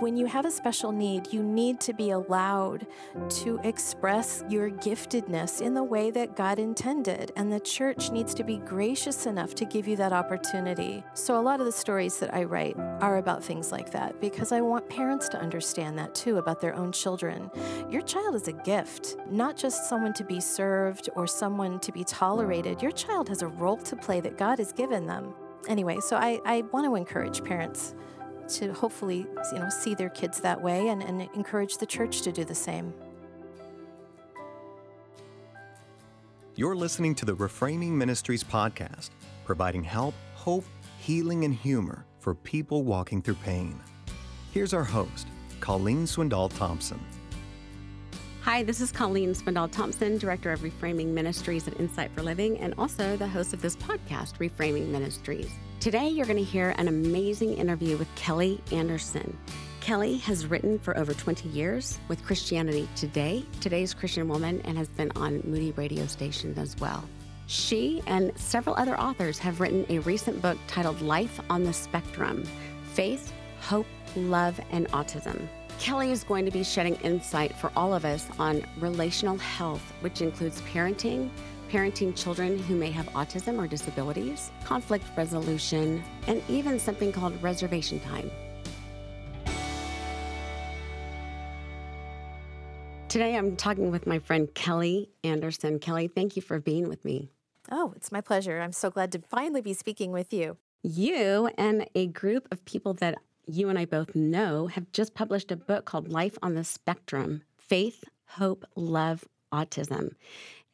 when 0.00 0.16
you 0.16 0.26
have 0.26 0.44
a 0.44 0.50
special 0.50 0.92
need, 0.92 1.32
you 1.32 1.42
need 1.42 1.80
to 1.80 1.92
be 1.92 2.10
allowed 2.10 2.86
to 3.30 3.58
express 3.64 4.44
your 4.48 4.70
giftedness 4.70 5.60
in 5.60 5.74
the 5.74 5.82
way 5.82 6.10
that 6.10 6.36
God 6.36 6.58
intended. 6.58 7.32
And 7.36 7.52
the 7.52 7.60
church 7.60 8.10
needs 8.10 8.34
to 8.34 8.44
be 8.44 8.58
gracious 8.58 9.26
enough 9.26 9.54
to 9.56 9.64
give 9.64 9.88
you 9.88 9.96
that 9.96 10.12
opportunity. 10.12 11.02
So, 11.14 11.38
a 11.38 11.42
lot 11.42 11.60
of 11.60 11.66
the 11.66 11.72
stories 11.72 12.18
that 12.18 12.34
I 12.34 12.44
write 12.44 12.76
are 13.00 13.18
about 13.18 13.42
things 13.42 13.72
like 13.72 13.90
that 13.92 14.20
because 14.20 14.52
I 14.52 14.60
want 14.60 14.88
parents 14.88 15.28
to 15.30 15.38
understand 15.40 15.98
that 15.98 16.14
too 16.14 16.38
about 16.38 16.60
their 16.60 16.74
own 16.74 16.92
children. 16.92 17.50
Your 17.90 18.02
child 18.02 18.34
is 18.34 18.48
a 18.48 18.52
gift, 18.52 19.16
not 19.30 19.56
just 19.56 19.88
someone 19.88 20.12
to 20.14 20.24
be 20.24 20.40
served 20.40 21.08
or 21.16 21.26
someone 21.26 21.80
to 21.80 21.92
be 21.92 22.04
tolerated. 22.04 22.82
Your 22.82 22.92
child 22.92 23.28
has 23.28 23.42
a 23.42 23.48
role 23.48 23.78
to 23.78 23.96
play 23.96 24.20
that 24.20 24.38
God 24.38 24.58
has 24.58 24.72
given 24.72 25.06
them. 25.06 25.34
Anyway, 25.66 25.98
so 26.00 26.16
I, 26.16 26.40
I 26.44 26.62
want 26.72 26.86
to 26.86 26.94
encourage 26.94 27.42
parents 27.42 27.94
to 28.48 28.72
hopefully 28.72 29.26
you 29.52 29.58
know 29.58 29.68
see 29.68 29.94
their 29.94 30.08
kids 30.08 30.40
that 30.40 30.60
way 30.60 30.88
and, 30.88 31.02
and 31.02 31.22
encourage 31.34 31.78
the 31.78 31.86
church 31.86 32.22
to 32.22 32.32
do 32.32 32.44
the 32.44 32.54
same. 32.54 32.92
You're 36.54 36.74
listening 36.74 37.14
to 37.16 37.24
the 37.24 37.36
Reframing 37.36 37.92
Ministries 37.92 38.42
podcast, 38.42 39.10
providing 39.44 39.84
help, 39.84 40.14
hope, 40.34 40.64
healing, 40.98 41.44
and 41.44 41.54
humor 41.54 42.04
for 42.18 42.34
people 42.34 42.82
walking 42.82 43.22
through 43.22 43.36
pain. 43.36 43.78
Here's 44.52 44.74
our 44.74 44.82
host, 44.82 45.28
Colleen 45.60 46.04
Swindoll 46.04 46.56
Thompson. 46.58 46.98
Hi, 48.42 48.62
this 48.62 48.80
is 48.80 48.90
Colleen 48.90 49.34
Swindoll 49.34 49.70
Thompson, 49.70 50.18
Director 50.18 50.50
of 50.50 50.60
Reframing 50.60 51.08
Ministries 51.08 51.68
at 51.68 51.78
Insight 51.78 52.10
for 52.14 52.22
Living, 52.22 52.58
and 52.58 52.74
also 52.78 53.16
the 53.16 53.28
host 53.28 53.52
of 53.52 53.62
this 53.62 53.76
podcast, 53.76 54.38
Reframing 54.38 54.88
Ministries. 54.88 55.50
Today, 55.80 56.08
you're 56.08 56.26
going 56.26 56.38
to 56.38 56.42
hear 56.42 56.74
an 56.76 56.88
amazing 56.88 57.56
interview 57.56 57.96
with 57.96 58.12
Kelly 58.16 58.60
Anderson. 58.72 59.38
Kelly 59.80 60.18
has 60.18 60.44
written 60.44 60.76
for 60.76 60.98
over 60.98 61.14
20 61.14 61.48
years 61.50 62.00
with 62.08 62.24
Christianity 62.24 62.88
Today, 62.96 63.44
Today's 63.60 63.94
Christian 63.94 64.26
Woman, 64.26 64.60
and 64.64 64.76
has 64.76 64.88
been 64.88 65.12
on 65.14 65.40
Moody 65.44 65.70
radio 65.76 66.04
station 66.06 66.52
as 66.58 66.76
well. 66.80 67.04
She 67.46 68.02
and 68.08 68.36
several 68.36 68.74
other 68.74 68.98
authors 68.98 69.38
have 69.38 69.60
written 69.60 69.86
a 69.88 70.00
recent 70.00 70.42
book 70.42 70.58
titled 70.66 71.00
Life 71.00 71.40
on 71.48 71.62
the 71.62 71.72
Spectrum 71.72 72.42
Faith, 72.94 73.32
Hope, 73.60 73.86
Love, 74.16 74.60
and 74.72 74.88
Autism. 74.88 75.46
Kelly 75.78 76.10
is 76.10 76.24
going 76.24 76.44
to 76.44 76.50
be 76.50 76.64
shedding 76.64 76.96
insight 76.96 77.54
for 77.54 77.70
all 77.76 77.94
of 77.94 78.04
us 78.04 78.26
on 78.40 78.66
relational 78.80 79.38
health, 79.38 79.92
which 80.00 80.22
includes 80.22 80.60
parenting, 80.62 81.30
parenting 81.68 82.16
children 82.16 82.58
who 82.58 82.74
may 82.74 82.90
have 82.90 83.06
autism 83.10 83.58
or 83.58 83.66
disabilities, 83.66 84.50
conflict 84.64 85.04
resolution, 85.16 86.02
and 86.26 86.42
even 86.48 86.78
something 86.78 87.12
called 87.12 87.40
reservation 87.42 88.00
time. 88.00 88.30
Today 93.08 93.36
I'm 93.36 93.56
talking 93.56 93.90
with 93.90 94.06
my 94.06 94.18
friend 94.18 94.52
Kelly 94.54 95.08
Anderson. 95.24 95.78
Kelly, 95.78 96.08
thank 96.08 96.36
you 96.36 96.42
for 96.42 96.60
being 96.60 96.88
with 96.88 97.04
me. 97.04 97.30
Oh, 97.70 97.92
it's 97.96 98.12
my 98.12 98.20
pleasure. 98.20 98.60
I'm 98.60 98.72
so 98.72 98.90
glad 98.90 99.12
to 99.12 99.18
finally 99.18 99.62
be 99.62 99.72
speaking 99.72 100.12
with 100.12 100.32
you. 100.32 100.58
You 100.82 101.50
and 101.56 101.88
a 101.94 102.06
group 102.06 102.48
of 102.52 102.64
people 102.64 102.94
that 102.94 103.16
you 103.46 103.70
and 103.70 103.78
I 103.78 103.86
both 103.86 104.14
know 104.14 104.66
have 104.66 104.92
just 104.92 105.14
published 105.14 105.50
a 105.50 105.56
book 105.56 105.86
called 105.86 106.08
Life 106.08 106.36
on 106.42 106.54
the 106.54 106.64
Spectrum 106.64 107.42
Faith, 107.56 108.04
Hope, 108.26 108.66
Love, 108.76 109.24
Autism. 109.52 110.10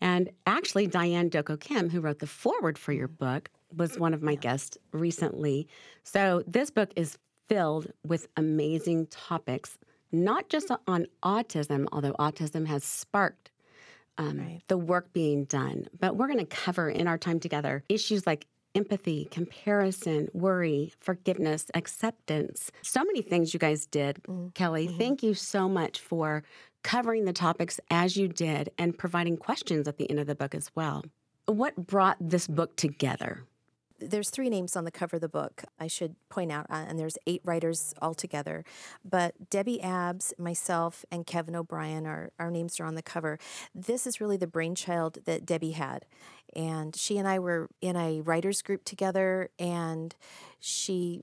And 0.00 0.30
actually, 0.46 0.86
Diane 0.86 1.30
Dokko 1.30 1.58
Kim, 1.58 1.88
who 1.88 2.00
wrote 2.00 2.18
the 2.18 2.26
foreword 2.26 2.78
for 2.78 2.92
your 2.92 3.08
book, 3.08 3.50
was 3.74 3.98
one 3.98 4.14
of 4.14 4.22
my 4.22 4.34
guests 4.34 4.76
recently. 4.92 5.66
So 6.02 6.42
this 6.46 6.70
book 6.70 6.90
is 6.96 7.18
filled 7.48 7.88
with 8.06 8.28
amazing 8.36 9.06
topics, 9.08 9.78
not 10.12 10.48
just 10.48 10.70
on 10.86 11.06
autism, 11.22 11.86
although 11.92 12.14
autism 12.14 12.66
has 12.66 12.84
sparked 12.84 13.50
um, 14.18 14.38
right. 14.38 14.60
the 14.68 14.78
work 14.78 15.12
being 15.12 15.44
done, 15.44 15.86
but 15.98 16.16
we're 16.16 16.28
going 16.28 16.38
to 16.38 16.44
cover 16.46 16.88
in 16.88 17.08
our 17.08 17.18
time 17.18 17.40
together 17.40 17.82
issues 17.88 18.26
like 18.26 18.46
empathy, 18.74 19.26
comparison, 19.30 20.28
worry, 20.32 20.92
forgiveness, 21.00 21.70
acceptance. 21.74 22.70
So 22.82 23.04
many 23.04 23.22
things 23.22 23.54
you 23.54 23.60
guys 23.60 23.86
did, 23.86 24.20
mm-hmm. 24.28 24.48
Kelly. 24.48 24.88
Mm-hmm. 24.88 24.98
Thank 24.98 25.22
you 25.22 25.34
so 25.34 25.68
much 25.68 26.00
for 26.00 26.42
covering 26.84 27.24
the 27.24 27.32
topics 27.32 27.80
as 27.90 28.16
you 28.16 28.28
did 28.28 28.70
and 28.78 28.96
providing 28.96 29.36
questions 29.36 29.88
at 29.88 29.96
the 29.96 30.08
end 30.08 30.20
of 30.20 30.28
the 30.28 30.36
book 30.36 30.54
as 30.54 30.70
well. 30.76 31.02
What 31.46 31.74
brought 31.76 32.16
this 32.20 32.46
book 32.46 32.76
together? 32.76 33.42
there's 34.00 34.30
three 34.30 34.48
names 34.48 34.76
on 34.76 34.84
the 34.84 34.90
cover 34.90 35.16
of 35.16 35.22
the 35.22 35.28
book, 35.28 35.64
I 35.78 35.86
should 35.86 36.16
point 36.28 36.50
out, 36.52 36.66
uh, 36.68 36.84
and 36.88 36.98
there's 36.98 37.16
eight 37.26 37.42
writers 37.44 37.94
altogether. 38.02 38.64
But 39.04 39.50
Debbie 39.50 39.80
Abbs, 39.80 40.34
myself, 40.38 41.04
and 41.10 41.26
Kevin 41.26 41.56
O'Brien, 41.56 42.06
are, 42.06 42.30
our 42.38 42.50
names 42.50 42.78
are 42.80 42.84
on 42.84 42.94
the 42.94 43.02
cover. 43.02 43.38
This 43.74 44.06
is 44.06 44.20
really 44.20 44.36
the 44.36 44.46
brainchild 44.46 45.18
that 45.24 45.46
Debbie 45.46 45.72
had. 45.72 46.06
And 46.54 46.94
she 46.94 47.18
and 47.18 47.26
I 47.26 47.38
were 47.38 47.68
in 47.80 47.96
a 47.96 48.20
writers 48.20 48.62
group 48.62 48.84
together, 48.84 49.50
and 49.58 50.14
she 50.60 51.22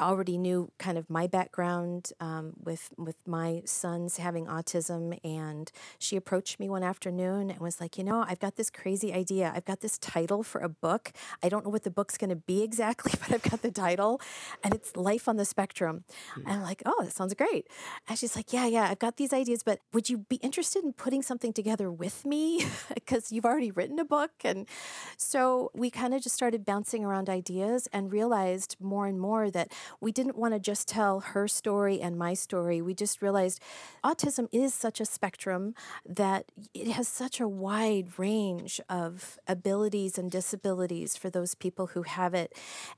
already 0.00 0.38
knew 0.38 0.70
kind 0.78 0.98
of 0.98 1.08
my 1.08 1.26
background 1.26 2.12
um, 2.20 2.54
with 2.62 2.90
with 2.96 3.16
my 3.26 3.62
sons 3.64 4.16
having 4.16 4.46
autism, 4.46 5.18
and 5.24 5.70
she 5.98 6.16
approached 6.16 6.58
me 6.58 6.68
one 6.68 6.82
afternoon 6.82 7.50
and 7.50 7.60
was 7.60 7.80
like, 7.80 7.98
you 7.98 8.04
know, 8.04 8.24
I've 8.26 8.40
got 8.40 8.56
this 8.56 8.70
crazy 8.70 9.12
idea. 9.12 9.52
I've 9.54 9.64
got 9.64 9.80
this 9.80 9.98
title 9.98 10.42
for 10.42 10.60
a 10.60 10.68
book. 10.68 11.12
I 11.42 11.48
don't 11.48 11.64
know 11.64 11.70
what 11.70 11.84
the 11.84 11.90
book's 11.90 12.16
going 12.16 12.30
to 12.30 12.36
be 12.36 12.62
exactly, 12.70 13.12
but 13.20 13.32
I've 13.32 13.42
got 13.42 13.62
the 13.62 13.70
title, 13.70 14.20
and 14.62 14.74
it's 14.74 14.96
Life 14.96 15.28
on 15.28 15.36
the 15.36 15.44
Spectrum. 15.44 16.04
Mm-hmm. 16.32 16.40
And 16.48 16.56
I'm 16.56 16.62
like, 16.62 16.82
oh, 16.86 17.04
that 17.04 17.12
sounds 17.12 17.34
great. 17.34 17.66
And 18.08 18.18
she's 18.18 18.36
like, 18.36 18.52
yeah, 18.52 18.66
yeah, 18.66 18.88
I've 18.90 18.98
got 18.98 19.16
these 19.16 19.32
ideas, 19.32 19.62
but 19.62 19.80
would 19.92 20.08
you 20.10 20.18
be 20.18 20.36
interested 20.36 20.84
in 20.84 20.92
putting 20.92 21.22
something 21.22 21.52
together 21.52 21.90
with 21.90 22.24
me? 22.24 22.64
Because 23.10 23.32
you've 23.32 23.44
already 23.44 23.70
written 23.70 23.98
a 23.98 24.04
book, 24.04 24.30
and 24.44 24.68
so 25.16 25.70
we 25.74 25.90
kind 25.90 26.14
of 26.14 26.22
just 26.22 26.34
started 26.34 26.64
bouncing 26.64 27.04
around 27.04 27.28
ideas 27.28 27.88
and 27.92 28.12
realized 28.12 28.76
more 28.80 29.06
and 29.06 29.18
more 29.20 29.50
that 29.50 29.72
we 30.00 30.12
didn't 30.12 30.36
want 30.36 30.54
to 30.54 30.60
just 30.60 30.88
tell 30.88 31.20
her 31.20 31.48
story 31.48 32.00
and 32.00 32.16
my 32.16 32.34
story. 32.34 32.80
We 32.80 32.94
just 32.94 33.22
realized 33.22 33.60
autism 34.04 34.48
is 34.52 34.74
such 34.74 35.00
a 35.00 35.04
spectrum 35.04 35.74
that 36.08 36.46
it 36.74 36.88
has 36.88 37.08
such 37.08 37.40
a 37.40 37.48
wide 37.48 38.18
range 38.18 38.80
of 38.88 39.38
abilities 39.46 40.18
and 40.18 40.30
disabilities 40.30 41.16
for 41.16 41.30
those 41.30 41.54
people 41.54 41.88
who 41.88 42.02
have 42.02 42.34
it. 42.34 42.52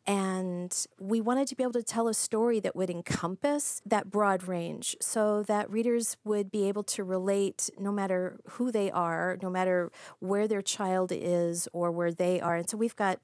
And 0.06 0.86
we 0.98 1.20
wanted 1.20 1.48
to 1.48 1.56
be 1.56 1.62
able 1.62 1.72
to 1.72 1.82
tell 1.82 2.08
a 2.08 2.14
story 2.14 2.60
that 2.60 2.76
would 2.76 2.90
encompass 2.90 3.80
that 3.86 4.10
broad 4.10 4.46
range 4.48 4.96
so 5.00 5.42
that 5.44 5.70
readers 5.70 6.16
would 6.24 6.50
be 6.50 6.68
able 6.68 6.82
to 6.84 7.04
relate 7.04 7.70
no 7.78 7.92
matter 7.92 8.40
who 8.50 8.70
they 8.70 8.90
are, 8.90 9.38
no 9.42 9.50
matter 9.50 9.90
where 10.20 10.46
their 10.48 10.62
child 10.62 11.12
is 11.12 11.68
or 11.72 11.90
where 11.90 12.12
they 12.12 12.40
are. 12.40 12.56
And 12.56 12.68
so 12.68 12.76
we've 12.76 12.96
got, 12.96 13.18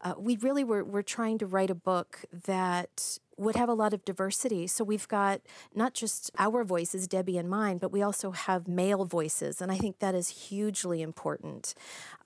uh, 0.00 0.14
we 0.18 0.36
really 0.36 0.64
were, 0.64 0.84
we're 0.84 1.02
trying 1.02 1.38
to 1.38 1.46
write 1.46 1.70
a 1.70 1.74
book 1.74 2.24
that 2.46 3.11
would 3.42 3.56
have 3.56 3.68
a 3.68 3.74
lot 3.74 3.92
of 3.92 4.04
diversity. 4.04 4.66
So 4.66 4.84
we've 4.84 5.08
got 5.08 5.40
not 5.74 5.94
just 5.94 6.30
our 6.38 6.64
voices, 6.64 7.06
Debbie 7.06 7.38
and 7.38 7.48
mine, 7.48 7.78
but 7.78 7.92
we 7.92 8.02
also 8.02 8.30
have 8.30 8.68
male 8.68 9.04
voices. 9.04 9.60
And 9.60 9.70
I 9.70 9.76
think 9.76 9.98
that 9.98 10.14
is 10.14 10.28
hugely 10.28 11.02
important. 11.02 11.74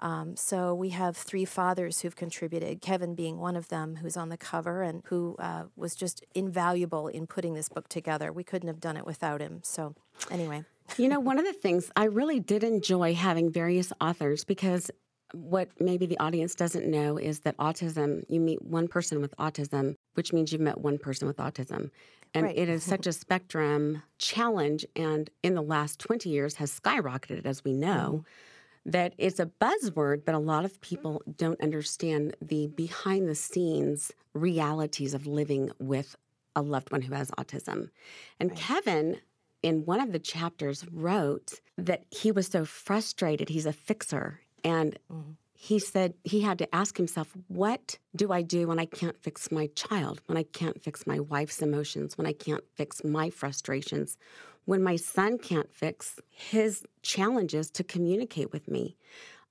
Um, 0.00 0.36
so 0.36 0.74
we 0.74 0.90
have 0.90 1.16
three 1.16 1.44
fathers 1.44 2.00
who've 2.00 2.16
contributed, 2.16 2.80
Kevin 2.80 3.14
being 3.14 3.38
one 3.38 3.56
of 3.56 3.68
them, 3.68 3.96
who's 3.96 4.16
on 4.16 4.28
the 4.28 4.36
cover 4.36 4.82
and 4.82 5.02
who 5.06 5.36
uh, 5.38 5.64
was 5.76 5.94
just 5.94 6.24
invaluable 6.34 7.08
in 7.08 7.26
putting 7.26 7.54
this 7.54 7.68
book 7.68 7.88
together. 7.88 8.32
We 8.32 8.44
couldn't 8.44 8.68
have 8.68 8.80
done 8.80 8.96
it 8.96 9.06
without 9.06 9.40
him. 9.40 9.60
So, 9.62 9.94
anyway. 10.30 10.64
you 10.96 11.08
know, 11.08 11.20
one 11.20 11.38
of 11.38 11.44
the 11.44 11.52
things 11.52 11.90
I 11.96 12.04
really 12.04 12.40
did 12.40 12.62
enjoy 12.62 13.14
having 13.14 13.50
various 13.50 13.92
authors 14.00 14.44
because 14.44 14.90
what 15.32 15.68
maybe 15.80 16.06
the 16.06 16.18
audience 16.18 16.54
doesn't 16.54 16.86
know 16.86 17.16
is 17.16 17.40
that 17.40 17.56
autism, 17.58 18.24
you 18.28 18.40
meet 18.40 18.62
one 18.62 18.88
person 18.88 19.20
with 19.20 19.36
autism, 19.36 19.94
which 20.14 20.32
means 20.32 20.52
you've 20.52 20.60
met 20.60 20.78
one 20.78 20.98
person 20.98 21.26
with 21.26 21.36
autism. 21.38 21.90
And 22.34 22.46
right. 22.46 22.56
it 22.56 22.68
is 22.68 22.84
such 22.84 23.06
a 23.06 23.12
spectrum 23.12 24.02
challenge, 24.18 24.86
and 24.94 25.30
in 25.42 25.54
the 25.54 25.62
last 25.62 25.98
20 26.00 26.28
years 26.28 26.56
has 26.56 26.78
skyrocketed, 26.78 27.44
as 27.44 27.64
we 27.64 27.72
know, 27.72 28.24
mm-hmm. 28.24 28.90
that 28.90 29.14
it's 29.18 29.40
a 29.40 29.46
buzzword, 29.46 30.24
but 30.24 30.34
a 30.34 30.38
lot 30.38 30.64
of 30.64 30.80
people 30.80 31.22
don't 31.36 31.60
understand 31.60 32.36
the 32.40 32.68
behind 32.68 33.28
the 33.28 33.34
scenes 33.34 34.12
realities 34.32 35.14
of 35.14 35.26
living 35.26 35.70
with 35.78 36.16
a 36.54 36.62
loved 36.62 36.90
one 36.92 37.02
who 37.02 37.14
has 37.14 37.30
autism. 37.32 37.90
And 38.38 38.50
right. 38.50 38.58
Kevin, 38.58 39.20
in 39.62 39.84
one 39.84 40.00
of 40.00 40.12
the 40.12 40.18
chapters, 40.18 40.86
wrote 40.90 41.60
that 41.76 42.04
he 42.10 42.32
was 42.32 42.46
so 42.46 42.64
frustrated. 42.64 43.48
He's 43.48 43.66
a 43.66 43.72
fixer 43.72 44.40
and 44.66 44.98
mm-hmm. 45.10 45.30
he 45.54 45.78
said 45.78 46.14
he 46.24 46.40
had 46.40 46.58
to 46.58 46.74
ask 46.74 46.96
himself, 46.96 47.32
what 47.46 47.98
do 48.14 48.32
I 48.32 48.42
do 48.42 48.66
when 48.66 48.80
I 48.80 48.86
can't 48.86 49.18
fix 49.22 49.52
my 49.52 49.68
child, 49.76 50.20
when 50.26 50.36
I 50.36 50.42
can't 50.42 50.82
fix 50.82 51.06
my 51.06 51.20
wife's 51.20 51.62
emotions, 51.62 52.18
when 52.18 52.26
I 52.26 52.32
can't 52.32 52.64
fix 52.74 53.04
my 53.04 53.30
frustrations, 53.30 54.18
when 54.64 54.82
my 54.82 54.96
son 54.96 55.38
can't 55.38 55.72
fix 55.72 56.18
his 56.28 56.84
challenges 57.02 57.70
to 57.70 57.84
communicate 57.84 58.52
with 58.52 58.68
me? 58.68 58.96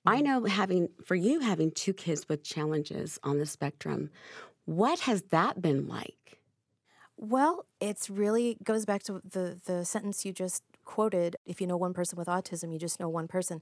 I 0.06 0.18
mm-hmm. 0.18 0.26
know 0.26 0.44
having, 0.46 0.90
for 1.04 1.16
you, 1.16 1.40
having 1.40 1.72
two 1.72 1.94
kids 1.94 2.28
with 2.28 2.44
challenges 2.44 3.18
on 3.24 3.40
the 3.40 3.46
spectrum, 3.46 4.10
what 4.66 5.00
has 5.02 5.22
that 5.32 5.62
been 5.62 5.88
like? 5.88 6.40
Well, 7.18 7.66
it's 7.80 8.10
really 8.10 8.58
goes 8.62 8.84
back 8.86 9.04
to 9.04 9.22
the 9.24 9.58
the 9.66 9.86
sentence 9.86 10.26
you 10.26 10.34
just 10.34 10.64
quoted 10.86 11.36
if 11.46 11.60
you 11.60 11.68
know 11.68 11.78
one 11.78 11.94
person 11.94 12.18
with 12.18 12.28
autism, 12.28 12.72
you 12.72 12.80
just 12.80 13.00
know 13.00 13.10
one 13.10 13.28
person. 13.28 13.62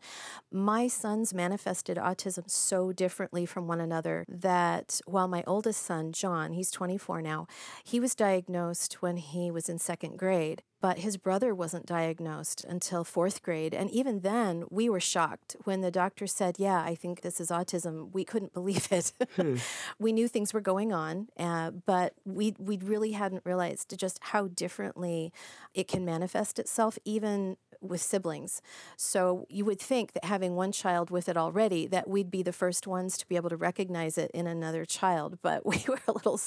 My 0.51 0.87
sons 0.87 1.33
manifested 1.33 1.97
autism 1.97 2.49
so 2.49 2.91
differently 2.91 3.45
from 3.45 3.67
one 3.67 3.81
another 3.81 4.25
that 4.27 4.99
while 5.05 5.27
my 5.27 5.43
oldest 5.47 5.83
son, 5.83 6.11
John, 6.11 6.53
he's 6.53 6.69
24 6.71 7.21
now, 7.21 7.47
he 7.83 7.99
was 7.99 8.13
diagnosed 8.15 9.01
when 9.01 9.17
he 9.17 9.49
was 9.49 9.69
in 9.69 9.79
second 9.79 10.17
grade 10.17 10.61
but 10.83 10.99
his 10.99 11.15
brother 11.15 11.55
wasn't 11.55 11.85
diagnosed 11.85 12.65
until 12.65 13.05
fourth 13.05 13.41
grade. 13.41 13.73
And 13.73 13.89
even 13.91 14.19
then, 14.19 14.65
we 14.69 14.89
were 14.89 14.99
shocked 14.99 15.55
when 15.63 15.79
the 15.79 15.89
doctor 15.89 16.27
said, 16.27 16.59
Yeah, 16.59 16.81
I 16.81 16.93
think 16.93 17.21
this 17.21 17.39
is 17.39 17.47
autism. 17.47 18.11
We 18.11 18.25
couldn't 18.25 18.51
believe 18.59 18.89
it. 18.91 19.13
Hmm. 19.37 19.55
we 19.97 20.11
knew 20.11 20.27
things 20.27 20.53
were 20.53 20.59
going 20.59 20.91
on, 20.91 21.29
uh, 21.39 21.71
but 21.71 22.15
we, 22.25 22.53
we 22.59 22.77
really 22.79 23.13
hadn't 23.13 23.43
realized 23.45 23.97
just 23.97 24.19
how 24.21 24.47
differently 24.47 25.31
it 25.73 25.87
can 25.87 26.03
manifest 26.03 26.59
itself, 26.59 26.99
even 27.05 27.55
with 27.83 28.01
siblings. 28.01 28.61
So 28.97 29.45
you 29.49 29.65
would 29.65 29.79
think 29.79 30.13
that 30.13 30.25
having 30.25 30.55
one 30.55 30.71
child 30.71 31.09
with 31.09 31.29
it 31.29 31.37
already, 31.37 31.87
that 31.87 32.07
we'd 32.07 32.31
be 32.31 32.43
the 32.43 32.53
first 32.53 32.87
ones 32.87 33.17
to 33.17 33.27
be 33.27 33.35
able 33.35 33.49
to 33.49 33.57
recognize 33.57 34.17
it 34.17 34.31
in 34.33 34.47
another 34.47 34.85
child. 34.85 35.37
But 35.43 35.65
we 35.65 35.83
were 35.89 35.99
a 36.07 36.13
little, 36.13 36.39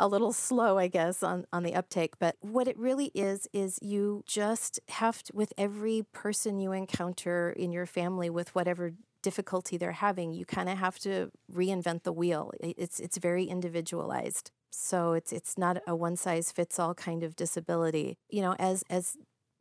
a 0.00 0.08
little 0.08 0.32
slow, 0.32 0.76
I 0.76 0.88
guess, 0.88 1.22
on, 1.22 1.46
on 1.52 1.62
the 1.62 1.74
uptake. 1.74 2.18
But 2.18 2.36
what 2.40 2.66
it 2.66 2.76
really 2.76 3.12
is, 3.14 3.46
is 3.52 3.78
you 3.80 4.24
just 4.26 4.80
have 4.88 5.22
to, 5.24 5.32
with 5.34 5.52
every 5.56 6.04
person 6.12 6.58
you 6.58 6.72
encounter 6.72 7.50
in 7.50 7.70
your 7.70 7.86
family 7.86 8.28
with 8.28 8.52
whatever 8.54 8.92
difficulty 9.22 9.76
they're 9.76 9.92
having, 9.92 10.32
you 10.32 10.44
kind 10.44 10.68
of 10.68 10.76
have 10.78 10.98
to 11.00 11.30
reinvent 11.50 12.02
the 12.02 12.12
wheel. 12.12 12.52
It's, 12.60 12.98
it's 12.98 13.16
very 13.16 13.44
individualized. 13.44 14.50
So 14.72 15.12
it's 15.12 15.32
it's 15.32 15.58
not 15.58 15.78
a 15.86 15.94
one 15.94 16.16
size 16.16 16.50
fits 16.50 16.78
all 16.78 16.94
kind 16.94 17.22
of 17.22 17.36
disability. 17.36 18.16
You 18.30 18.42
know, 18.42 18.56
as 18.58 18.82
as 18.88 19.16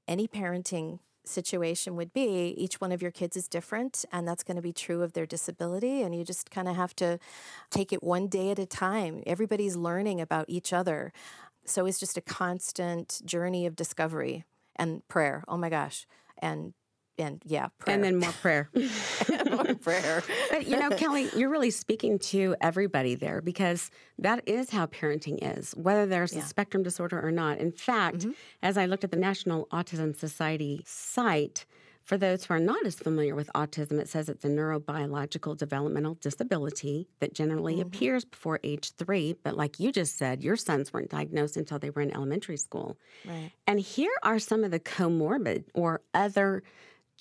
any 0.07 0.27
parenting 0.27 0.99
situation 1.25 1.95
would 1.95 2.13
be 2.13 2.49
each 2.57 2.81
one 2.81 2.91
of 2.91 3.01
your 3.01 3.11
kids 3.11 3.37
is 3.37 3.47
different 3.47 4.05
and 4.11 4.27
that's 4.27 4.43
going 4.43 4.55
to 4.55 4.61
be 4.61 4.73
true 4.73 5.01
of 5.03 5.13
their 5.13 5.25
disability 5.25 6.01
and 6.01 6.15
you 6.15 6.23
just 6.23 6.49
kind 6.51 6.67
of 6.67 6.75
have 6.75 6.95
to 6.95 7.19
take 7.69 7.93
it 7.93 8.03
one 8.03 8.27
day 8.27 8.51
at 8.51 8.59
a 8.59 8.65
time. 8.65 9.23
Everybody's 9.25 9.75
learning 9.75 10.19
about 10.21 10.45
each 10.47 10.73
other. 10.73 11.11
So 11.65 11.85
it's 11.85 11.99
just 11.99 12.17
a 12.17 12.21
constant 12.21 13.21
journey 13.25 13.65
of 13.65 13.75
discovery 13.75 14.45
and 14.75 15.07
prayer. 15.07 15.43
Oh 15.47 15.57
my 15.57 15.69
gosh. 15.69 16.07
And 16.39 16.73
and 17.21 17.41
yeah, 17.45 17.67
prayer. 17.79 17.95
and 17.95 18.03
then 18.03 18.17
more 18.17 18.31
prayer, 18.31 18.69
more 19.49 19.75
prayer. 19.75 20.23
but 20.49 20.67
you 20.67 20.77
know, 20.77 20.89
Kelly, 20.91 21.29
you're 21.35 21.49
really 21.49 21.71
speaking 21.71 22.19
to 22.19 22.55
everybody 22.61 23.15
there 23.15 23.41
because 23.41 23.91
that 24.19 24.47
is 24.47 24.69
how 24.69 24.87
parenting 24.87 25.37
is, 25.41 25.71
whether 25.75 26.05
there's 26.05 26.33
yeah. 26.33 26.41
a 26.41 26.43
spectrum 26.43 26.83
disorder 26.83 27.25
or 27.25 27.31
not. 27.31 27.59
In 27.59 27.71
fact, 27.71 28.19
mm-hmm. 28.19 28.31
as 28.61 28.77
I 28.77 28.85
looked 28.85 29.03
at 29.03 29.11
the 29.11 29.17
National 29.17 29.67
Autism 29.67 30.15
Society 30.15 30.83
site. 30.85 31.65
For 32.03 32.17
those 32.17 32.43
who 32.43 32.55
are 32.55 32.59
not 32.59 32.83
as 32.85 32.95
familiar 32.95 33.35
with 33.35 33.49
autism, 33.53 33.99
it 33.99 34.09
says 34.09 34.27
it's 34.27 34.43
a 34.43 34.49
neurobiological 34.49 35.55
developmental 35.55 36.15
disability 36.15 37.07
that 37.19 37.33
generally 37.33 37.73
mm-hmm. 37.73 37.83
appears 37.83 38.25
before 38.25 38.59
age 38.63 38.91
three. 38.95 39.35
But 39.43 39.55
like 39.55 39.79
you 39.79 39.91
just 39.91 40.17
said, 40.17 40.43
your 40.43 40.55
sons 40.55 40.91
weren't 40.91 41.11
diagnosed 41.11 41.57
until 41.57 41.77
they 41.77 41.91
were 41.91 42.01
in 42.01 42.13
elementary 42.13 42.57
school. 42.57 42.97
Right. 43.23 43.51
And 43.67 43.79
here 43.79 44.11
are 44.23 44.39
some 44.39 44.63
of 44.63 44.71
the 44.71 44.79
comorbid 44.79 45.65
or 45.73 46.01
other 46.13 46.63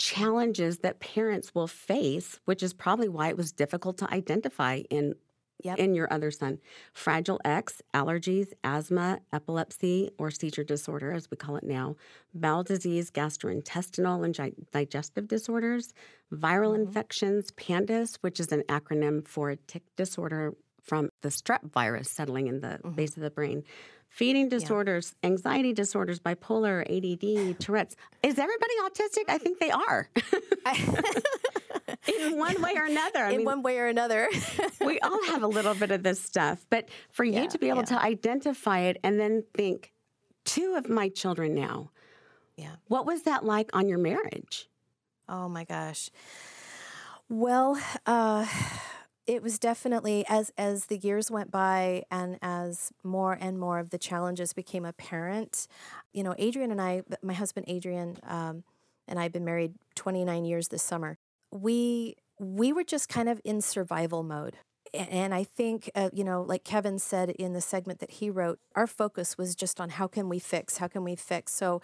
challenges 0.01 0.79
that 0.79 0.99
parents 0.99 1.55
will 1.55 1.67
face, 1.67 2.41
which 2.47 2.63
is 2.63 2.73
probably 2.73 3.09
why 3.09 3.29
it 3.29 3.37
was 3.37 3.53
difficult 3.53 3.99
to 3.99 4.13
identify 4.13 4.83
in 4.91 5.15
Yep. 5.63 5.79
in 5.79 5.95
your 5.95 6.11
other 6.11 6.31
son. 6.31 6.59
Fragile 6.95 7.39
X, 7.45 7.83
allergies, 7.93 8.55
asthma, 8.65 9.21
epilepsy, 9.31 10.11
or 10.17 10.31
seizure 10.31 10.65
disorder, 10.65 11.13
as 11.13 11.31
we 11.31 11.37
call 11.37 11.57
it 11.57 11.65
now, 11.65 11.97
bowel 12.33 12.63
disease, 12.63 13.11
gastrointestinal 13.11 14.25
and 14.25 14.35
gi- 14.35 14.55
digestive 14.73 15.29
disorders, 15.29 15.93
viral 16.33 16.73
mm-hmm. 16.73 16.85
infections, 16.85 17.51
PANDAS, 17.51 18.17
which 18.23 18.41
is 18.41 18.53
an 18.53 18.63
acronym 18.71 19.29
for 19.29 19.51
a 19.51 19.57
tic 19.57 19.83
disorder 19.97 20.55
from 20.83 21.11
the 21.21 21.29
strep 21.29 21.71
virus 21.71 22.11
settling 22.11 22.47
in 22.47 22.61
the 22.61 22.79
mm-hmm. 22.83 22.93
base 22.93 23.19
of 23.19 23.23
the 23.23 23.31
brain, 23.31 23.63
feeding 24.11 24.49
disorders, 24.51 25.15
yeah. 25.23 25.31
anxiety 25.31 25.73
disorders, 25.73 26.19
bipolar, 26.21 26.83
ADD, 26.83 27.59
Tourette's. 27.61 27.97
Is 28.23 28.39
everybody 28.39 28.75
autistic? 28.85 29.25
I 29.29 29.39
think 29.39 29.59
they 29.59 29.71
are. 29.71 30.11
in 32.19 32.39
one 32.39 32.61
way 32.61 32.75
or 32.77 32.85
another. 32.85 33.21
I 33.21 33.31
in 33.31 33.39
mean, 33.39 33.47
one 33.47 33.63
way 33.63 33.79
or 33.79 33.87
another. 33.87 34.29
we 34.85 34.99
all 35.01 35.25
have 35.27 35.43
a 35.43 35.47
little 35.47 35.75
bit 35.75 35.91
of 35.91 36.03
this 36.03 36.21
stuff. 36.21 36.67
But 36.69 36.89
for 37.11 37.25
you 37.25 37.43
yeah, 37.43 37.47
to 37.47 37.59
be 37.59 37.69
able 37.69 37.79
yeah. 37.79 37.97
to 37.97 38.03
identify 38.03 38.81
it 38.81 38.99
and 39.03 39.19
then 39.19 39.45
think, 39.55 39.93
two 40.45 40.75
of 40.75 40.89
my 40.89 41.09
children 41.09 41.55
now. 41.55 41.91
Yeah. 42.57 42.73
What 42.89 43.07
was 43.07 43.23
that 43.23 43.45
like 43.45 43.71
on 43.75 43.89
your 43.89 43.99
marriage? 43.99 44.69
Oh 45.29 45.49
my 45.49 45.65
gosh. 45.65 46.11
Well, 47.29 47.81
uh, 48.05 48.47
it 49.31 49.45
was 49.45 49.61
definitely 49.61 50.25
as 50.29 50.53
as 50.59 50.87
the 50.87 50.99
years 50.99 51.31
went 51.31 51.53
by 51.53 52.03
and 52.11 52.37
as 52.43 52.93
more 53.05 53.39
and 53.41 53.61
more 53.61 53.79
of 53.79 53.91
the 53.91 53.99
challenges 53.99 54.53
became 54.53 54.85
apparent 54.85 55.69
you 56.13 56.25
know 56.25 56.35
adrian 56.37 56.73
and 56.73 56.81
i 56.81 57.03
my 57.23 57.33
husband 57.33 57.65
adrian 57.69 58.17
um, 58.27 58.65
and 59.07 59.21
i've 59.21 59.33
been 59.33 59.45
married 59.45 59.75
29 59.95 60.45
years 60.45 60.69
this 60.69 60.83
summer 60.83 61.17
we 61.53 62.17
we 62.41 62.73
were 62.73 62.83
just 62.83 63.09
kind 63.09 63.29
of 63.29 63.41
in 63.45 63.61
survival 63.61 64.23
mode 64.25 64.57
and 64.93 65.33
I 65.33 65.45
think, 65.45 65.89
uh, 65.95 66.11
you 66.13 66.25
know, 66.25 66.43
like 66.43 66.65
Kevin 66.65 66.99
said 66.99 67.31
in 67.31 67.53
the 67.53 67.61
segment 67.61 68.01
that 68.01 68.11
he 68.11 68.29
wrote, 68.29 68.59
our 68.75 68.89
focus 68.89 69.39
was 69.39 69.55
just 69.55 69.81
on 69.81 69.91
how 69.91 70.09
can 70.09 70.29
we 70.29 70.41
fix, 70.41 70.79
how 70.79 70.89
can 70.89 71.05
we 71.05 71.15
fix. 71.15 71.53
So 71.53 71.81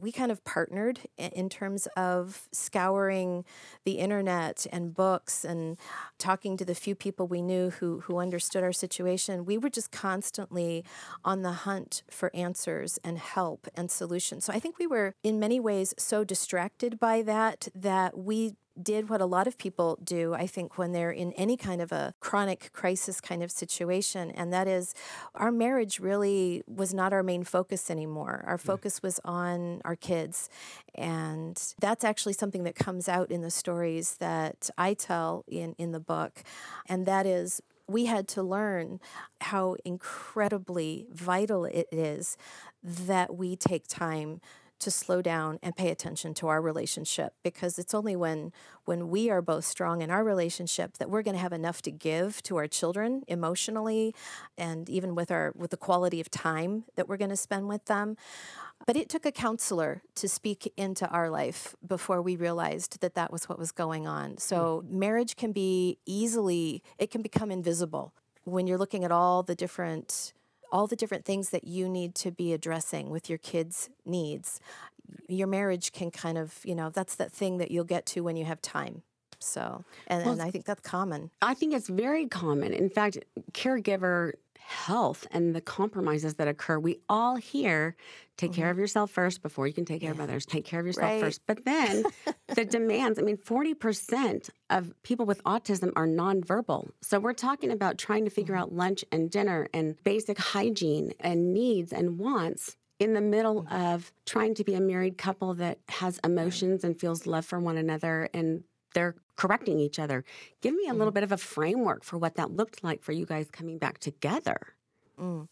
we 0.00 0.12
kind 0.12 0.30
of 0.30 0.44
partnered 0.44 1.00
in 1.18 1.48
terms 1.48 1.86
of 1.96 2.48
scouring 2.52 3.44
the 3.84 3.98
internet 3.98 4.66
and 4.72 4.94
books 4.94 5.44
and 5.44 5.76
talking 6.18 6.56
to 6.56 6.64
the 6.64 6.74
few 6.74 6.94
people 6.94 7.26
we 7.26 7.42
knew 7.42 7.70
who 7.70 8.00
who 8.00 8.18
understood 8.18 8.62
our 8.62 8.72
situation. 8.72 9.44
We 9.44 9.58
were 9.58 9.70
just 9.70 9.90
constantly 9.90 10.84
on 11.24 11.42
the 11.42 11.52
hunt 11.52 12.02
for 12.10 12.30
answers 12.34 12.98
and 13.02 13.18
help 13.18 13.66
and 13.74 13.90
solutions. 13.90 14.44
So 14.44 14.52
I 14.52 14.60
think 14.60 14.78
we 14.78 14.86
were 14.86 15.14
in 15.22 15.40
many 15.40 15.58
ways 15.58 15.94
so 15.98 16.24
distracted 16.24 16.98
by 17.00 17.22
that 17.22 17.68
that 17.74 18.16
we 18.16 18.54
did 18.82 19.08
what 19.08 19.20
a 19.20 19.26
lot 19.26 19.46
of 19.46 19.58
people 19.58 19.98
do, 20.02 20.34
I 20.34 20.46
think, 20.46 20.78
when 20.78 20.92
they're 20.92 21.10
in 21.10 21.32
any 21.32 21.56
kind 21.56 21.80
of 21.80 21.92
a 21.92 22.14
chronic 22.20 22.70
crisis 22.72 23.20
kind 23.20 23.42
of 23.42 23.50
situation. 23.50 24.30
And 24.30 24.52
that 24.52 24.68
is, 24.68 24.94
our 25.34 25.50
marriage 25.50 25.98
really 25.98 26.62
was 26.66 26.94
not 26.94 27.12
our 27.12 27.22
main 27.22 27.44
focus 27.44 27.90
anymore. 27.90 28.44
Our 28.46 28.58
focus 28.58 29.02
was 29.02 29.20
on 29.24 29.80
our 29.84 29.96
kids. 29.96 30.48
And 30.94 31.60
that's 31.80 32.04
actually 32.04 32.34
something 32.34 32.64
that 32.64 32.74
comes 32.74 33.08
out 33.08 33.30
in 33.30 33.42
the 33.42 33.50
stories 33.50 34.16
that 34.16 34.70
I 34.78 34.94
tell 34.94 35.44
in, 35.48 35.74
in 35.78 35.92
the 35.92 36.00
book. 36.00 36.42
And 36.86 37.06
that 37.06 37.26
is, 37.26 37.60
we 37.86 38.04
had 38.04 38.28
to 38.28 38.42
learn 38.42 39.00
how 39.40 39.76
incredibly 39.84 41.06
vital 41.12 41.64
it 41.64 41.88
is 41.90 42.36
that 42.82 43.34
we 43.34 43.56
take 43.56 43.88
time 43.88 44.40
to 44.80 44.90
slow 44.90 45.20
down 45.20 45.58
and 45.62 45.76
pay 45.76 45.90
attention 45.90 46.34
to 46.34 46.48
our 46.48 46.60
relationship 46.60 47.34
because 47.42 47.78
it's 47.78 47.94
only 47.94 48.16
when 48.16 48.52
when 48.84 49.08
we 49.08 49.28
are 49.28 49.42
both 49.42 49.64
strong 49.64 50.00
in 50.00 50.10
our 50.10 50.24
relationship 50.24 50.98
that 50.98 51.10
we're 51.10 51.22
going 51.22 51.34
to 51.34 51.40
have 51.40 51.52
enough 51.52 51.82
to 51.82 51.90
give 51.90 52.42
to 52.42 52.56
our 52.56 52.66
children 52.66 53.22
emotionally 53.28 54.14
and 54.56 54.88
even 54.88 55.14
with 55.14 55.30
our 55.30 55.52
with 55.56 55.70
the 55.70 55.76
quality 55.76 56.20
of 56.20 56.30
time 56.30 56.84
that 56.96 57.08
we're 57.08 57.16
going 57.16 57.30
to 57.30 57.36
spend 57.36 57.68
with 57.68 57.84
them 57.86 58.16
but 58.86 58.96
it 58.96 59.08
took 59.08 59.26
a 59.26 59.32
counselor 59.32 60.02
to 60.14 60.28
speak 60.28 60.72
into 60.76 61.06
our 61.08 61.28
life 61.28 61.74
before 61.86 62.22
we 62.22 62.36
realized 62.36 63.00
that 63.00 63.14
that 63.14 63.32
was 63.32 63.48
what 63.48 63.58
was 63.58 63.72
going 63.72 64.06
on 64.06 64.38
so 64.38 64.82
mm. 64.86 64.90
marriage 64.90 65.36
can 65.36 65.52
be 65.52 65.98
easily 66.06 66.82
it 66.98 67.10
can 67.10 67.22
become 67.22 67.50
invisible 67.50 68.12
when 68.44 68.66
you're 68.66 68.78
looking 68.78 69.04
at 69.04 69.12
all 69.12 69.42
the 69.42 69.54
different 69.54 70.32
all 70.70 70.86
the 70.86 70.96
different 70.96 71.24
things 71.24 71.50
that 71.50 71.64
you 71.64 71.88
need 71.88 72.14
to 72.16 72.30
be 72.30 72.52
addressing 72.52 73.10
with 73.10 73.28
your 73.28 73.38
kids' 73.38 73.88
needs. 74.04 74.60
Your 75.28 75.46
marriage 75.46 75.92
can 75.92 76.10
kind 76.10 76.36
of, 76.36 76.58
you 76.64 76.74
know, 76.74 76.90
that's 76.90 77.14
that 77.16 77.32
thing 77.32 77.58
that 77.58 77.70
you'll 77.70 77.84
get 77.84 78.06
to 78.06 78.20
when 78.20 78.36
you 78.36 78.44
have 78.44 78.60
time. 78.60 79.02
So, 79.40 79.84
and, 80.06 80.24
well, 80.24 80.32
and 80.32 80.42
I 80.42 80.50
think 80.50 80.64
that's 80.64 80.80
common. 80.80 81.30
I 81.42 81.54
think 81.54 81.74
it's 81.74 81.88
very 81.88 82.26
common. 82.26 82.72
In 82.72 82.90
fact, 82.90 83.18
caregiver 83.52 84.32
health 84.68 85.26
and 85.30 85.54
the 85.54 85.62
compromises 85.62 86.34
that 86.34 86.46
occur. 86.46 86.78
We 86.78 86.98
all 87.08 87.36
hear 87.36 87.96
take 88.36 88.50
mm-hmm. 88.50 88.60
care 88.60 88.70
of 88.70 88.78
yourself 88.78 89.10
first 89.10 89.40
before 89.40 89.66
you 89.66 89.72
can 89.72 89.86
take 89.86 90.02
care 90.02 90.08
yeah. 90.08 90.14
of 90.14 90.20
others. 90.20 90.44
Take 90.44 90.66
care 90.66 90.78
of 90.78 90.84
yourself 90.84 91.10
right. 91.10 91.20
first. 91.22 91.40
But 91.46 91.64
then 91.64 92.04
the 92.54 92.66
demands, 92.66 93.18
I 93.18 93.22
mean, 93.22 93.38
40% 93.38 94.50
of 94.68 94.92
people 95.02 95.24
with 95.24 95.42
autism 95.44 95.92
are 95.96 96.06
nonverbal. 96.06 96.90
So 97.00 97.18
we're 97.18 97.32
talking 97.32 97.70
about 97.70 97.96
trying 97.96 98.26
to 98.26 98.30
figure 98.30 98.54
mm-hmm. 98.54 98.64
out 98.64 98.74
lunch 98.74 99.06
and 99.10 99.30
dinner 99.30 99.68
and 99.72 99.96
basic 100.04 100.38
hygiene 100.38 101.12
and 101.18 101.54
needs 101.54 101.90
and 101.90 102.18
wants 102.18 102.76
in 102.98 103.14
the 103.14 103.22
middle 103.22 103.62
mm-hmm. 103.62 103.74
of 103.74 104.12
trying 104.26 104.54
to 104.56 104.64
be 104.64 104.74
a 104.74 104.80
married 104.80 105.16
couple 105.16 105.54
that 105.54 105.78
has 105.88 106.20
emotions 106.24 106.84
and 106.84 107.00
feels 107.00 107.26
love 107.26 107.46
for 107.46 107.58
one 107.58 107.78
another 107.78 108.28
and 108.34 108.64
they're 108.98 109.14
correcting 109.36 109.78
each 109.78 110.00
other. 110.00 110.24
Give 110.60 110.74
me 110.74 110.88
a 110.88 110.92
little 110.92 111.12
bit 111.12 111.22
of 111.22 111.30
a 111.30 111.36
framework 111.36 112.02
for 112.02 112.18
what 112.18 112.34
that 112.34 112.50
looked 112.50 112.82
like 112.82 113.04
for 113.04 113.12
you 113.12 113.24
guys 113.24 113.46
coming 113.52 113.78
back 113.78 113.98
together. 113.98 114.74
Mm. 115.16 115.46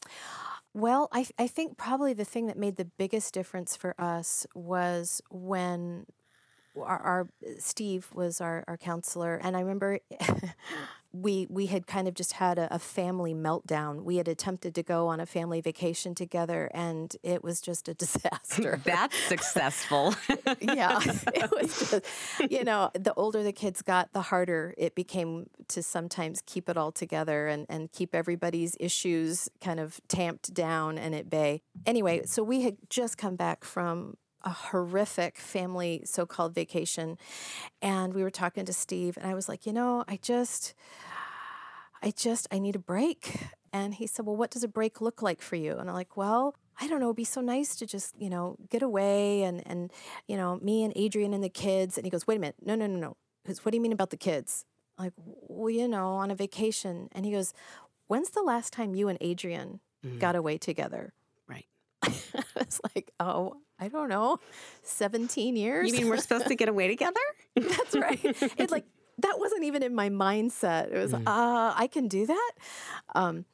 Well, 0.74 1.08
I, 1.12 1.26
I 1.38 1.46
think 1.46 1.76
probably 1.76 2.12
the 2.12 2.24
thing 2.24 2.48
that 2.48 2.58
made 2.58 2.74
the 2.76 2.84
biggest 2.84 3.32
difference 3.32 3.76
for 3.76 3.94
us 4.00 4.46
was 4.52 5.22
when 5.30 6.06
our, 6.82 6.98
our 6.98 7.28
uh, 7.44 7.50
Steve 7.58 8.08
was 8.14 8.40
our, 8.40 8.64
our 8.68 8.76
counselor, 8.76 9.36
and 9.36 9.56
I 9.56 9.60
remember 9.60 10.00
we 11.22 11.46
we 11.48 11.66
had 11.66 11.86
kind 11.86 12.08
of 12.08 12.14
just 12.14 12.34
had 12.34 12.58
a, 12.58 12.74
a, 12.74 12.78
family 12.78 13.34
meltdown. 13.34 14.02
We 14.02 14.16
had 14.16 14.28
attempted 14.28 14.74
to 14.74 14.82
go 14.82 15.08
on 15.08 15.20
a 15.20 15.26
family 15.26 15.60
vacation 15.60 16.14
together, 16.14 16.70
and 16.74 17.14
it 17.22 17.42
was 17.42 17.60
just 17.60 17.88
a 17.88 17.94
disaster. 18.04 18.80
That's 18.84 19.16
successful. 19.16 20.14
yeah, 20.60 21.00
it 21.34 21.50
was. 21.50 21.90
Just, 21.90 22.50
you 22.50 22.64
know, 22.64 22.90
the 22.94 23.14
older 23.14 23.42
the 23.42 23.52
kids 23.52 23.82
got, 23.82 24.12
the 24.12 24.22
harder 24.22 24.74
it 24.76 24.94
became 24.94 25.48
to 25.68 25.82
sometimes 25.82 26.42
keep 26.46 26.68
it 26.68 26.76
all 26.76 26.92
together 26.92 27.48
and 27.48 27.66
and 27.68 27.92
keep 27.92 28.14
everybody's 28.14 28.76
issues 28.80 29.48
kind 29.60 29.80
of 29.80 30.00
tamped 30.08 30.52
down 30.52 30.98
and 30.98 31.14
at 31.14 31.30
bay. 31.30 31.62
Anyway, 31.84 32.22
so 32.24 32.42
we 32.42 32.62
had 32.62 32.76
just 32.90 33.16
come 33.18 33.36
back 33.36 33.64
from 33.64 34.16
a 34.46 34.50
horrific 34.50 35.36
family 35.38 36.02
so 36.04 36.24
called 36.24 36.54
vacation. 36.54 37.18
And 37.82 38.14
we 38.14 38.22
were 38.22 38.30
talking 38.30 38.64
to 38.64 38.72
Steve, 38.72 39.18
and 39.18 39.26
I 39.26 39.34
was 39.34 39.48
like, 39.48 39.66
you 39.66 39.72
know, 39.72 40.04
I 40.08 40.18
just, 40.22 40.72
I 42.02 42.12
just, 42.12 42.46
I 42.52 42.60
need 42.60 42.76
a 42.76 42.78
break. 42.78 43.48
And 43.72 43.94
he 43.94 44.06
said, 44.06 44.24
well, 44.24 44.36
what 44.36 44.50
does 44.50 44.62
a 44.62 44.68
break 44.68 45.00
look 45.00 45.20
like 45.20 45.42
for 45.42 45.56
you? 45.56 45.72
And 45.72 45.90
I'm 45.90 45.94
like, 45.94 46.16
well, 46.16 46.54
I 46.80 46.86
don't 46.86 47.00
know, 47.00 47.06
it'd 47.06 47.16
be 47.16 47.24
so 47.24 47.40
nice 47.40 47.74
to 47.76 47.86
just, 47.86 48.14
you 48.18 48.30
know, 48.30 48.56
get 48.70 48.82
away 48.82 49.42
and, 49.42 49.62
and, 49.66 49.92
you 50.28 50.36
know, 50.36 50.60
me 50.62 50.84
and 50.84 50.92
Adrian 50.94 51.34
and 51.34 51.42
the 51.42 51.48
kids. 51.48 51.98
And 51.98 52.06
he 52.06 52.10
goes, 52.10 52.26
wait 52.26 52.36
a 52.36 52.40
minute, 52.40 52.56
no, 52.64 52.76
no, 52.76 52.86
no, 52.86 52.98
no. 52.98 53.16
Because 53.42 53.64
what 53.64 53.72
do 53.72 53.76
you 53.76 53.82
mean 53.82 53.92
about 53.92 54.10
the 54.10 54.16
kids? 54.16 54.64
I'm 54.96 55.06
like, 55.06 55.12
well, 55.16 55.70
you 55.70 55.88
know, 55.88 56.12
on 56.12 56.30
a 56.30 56.34
vacation. 56.34 57.08
And 57.12 57.26
he 57.26 57.32
goes, 57.32 57.52
when's 58.06 58.30
the 58.30 58.42
last 58.42 58.72
time 58.72 58.94
you 58.94 59.08
and 59.08 59.18
Adrian 59.20 59.80
mm-hmm. 60.04 60.18
got 60.18 60.36
away 60.36 60.56
together? 60.58 61.12
Right. 62.06 62.44
I 62.56 62.64
was 62.64 62.80
like, 62.94 63.10
oh, 63.20 63.54
I 63.78 63.88
don't 63.88 64.08
know, 64.08 64.38
17 64.82 65.56
years. 65.56 65.88
You 65.88 65.98
mean 65.98 66.08
we're 66.08 66.16
supposed 66.16 66.46
to 66.46 66.54
get 66.54 66.68
away 66.68 66.88
together? 66.88 67.20
That's 67.56 67.96
right. 67.96 68.20
It's 68.22 68.72
like, 68.72 68.84
that 69.18 69.36
wasn't 69.38 69.64
even 69.64 69.82
in 69.82 69.94
my 69.94 70.10
mindset. 70.10 70.92
It 70.92 70.98
was, 70.98 71.12
mm. 71.12 71.26
uh, 71.26 71.74
I 71.76 71.86
can 71.86 72.08
do 72.08 72.26
that. 72.26 72.52
Um, 73.14 73.44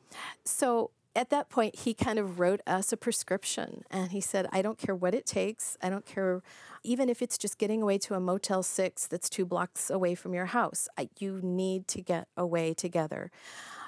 so 0.44 0.90
at 1.14 1.30
that 1.30 1.50
point, 1.50 1.76
he 1.80 1.94
kind 1.94 2.18
of 2.18 2.40
wrote 2.40 2.60
us 2.66 2.92
a 2.92 2.96
prescription 2.96 3.84
and 3.90 4.12
he 4.12 4.20
said, 4.20 4.46
I 4.50 4.62
don't 4.62 4.78
care 4.78 4.94
what 4.94 5.14
it 5.14 5.26
takes. 5.26 5.76
I 5.82 5.90
don't 5.90 6.06
care, 6.06 6.42
even 6.82 7.08
if 7.08 7.20
it's 7.20 7.36
just 7.36 7.58
getting 7.58 7.82
away 7.82 7.98
to 7.98 8.14
a 8.14 8.20
Motel 8.20 8.62
6 8.62 9.06
that's 9.08 9.28
two 9.28 9.44
blocks 9.44 9.90
away 9.90 10.14
from 10.14 10.34
your 10.34 10.46
house. 10.46 10.88
I, 10.96 11.10
you 11.18 11.40
need 11.42 11.86
to 11.88 12.00
get 12.00 12.28
away 12.36 12.74
together. 12.74 13.30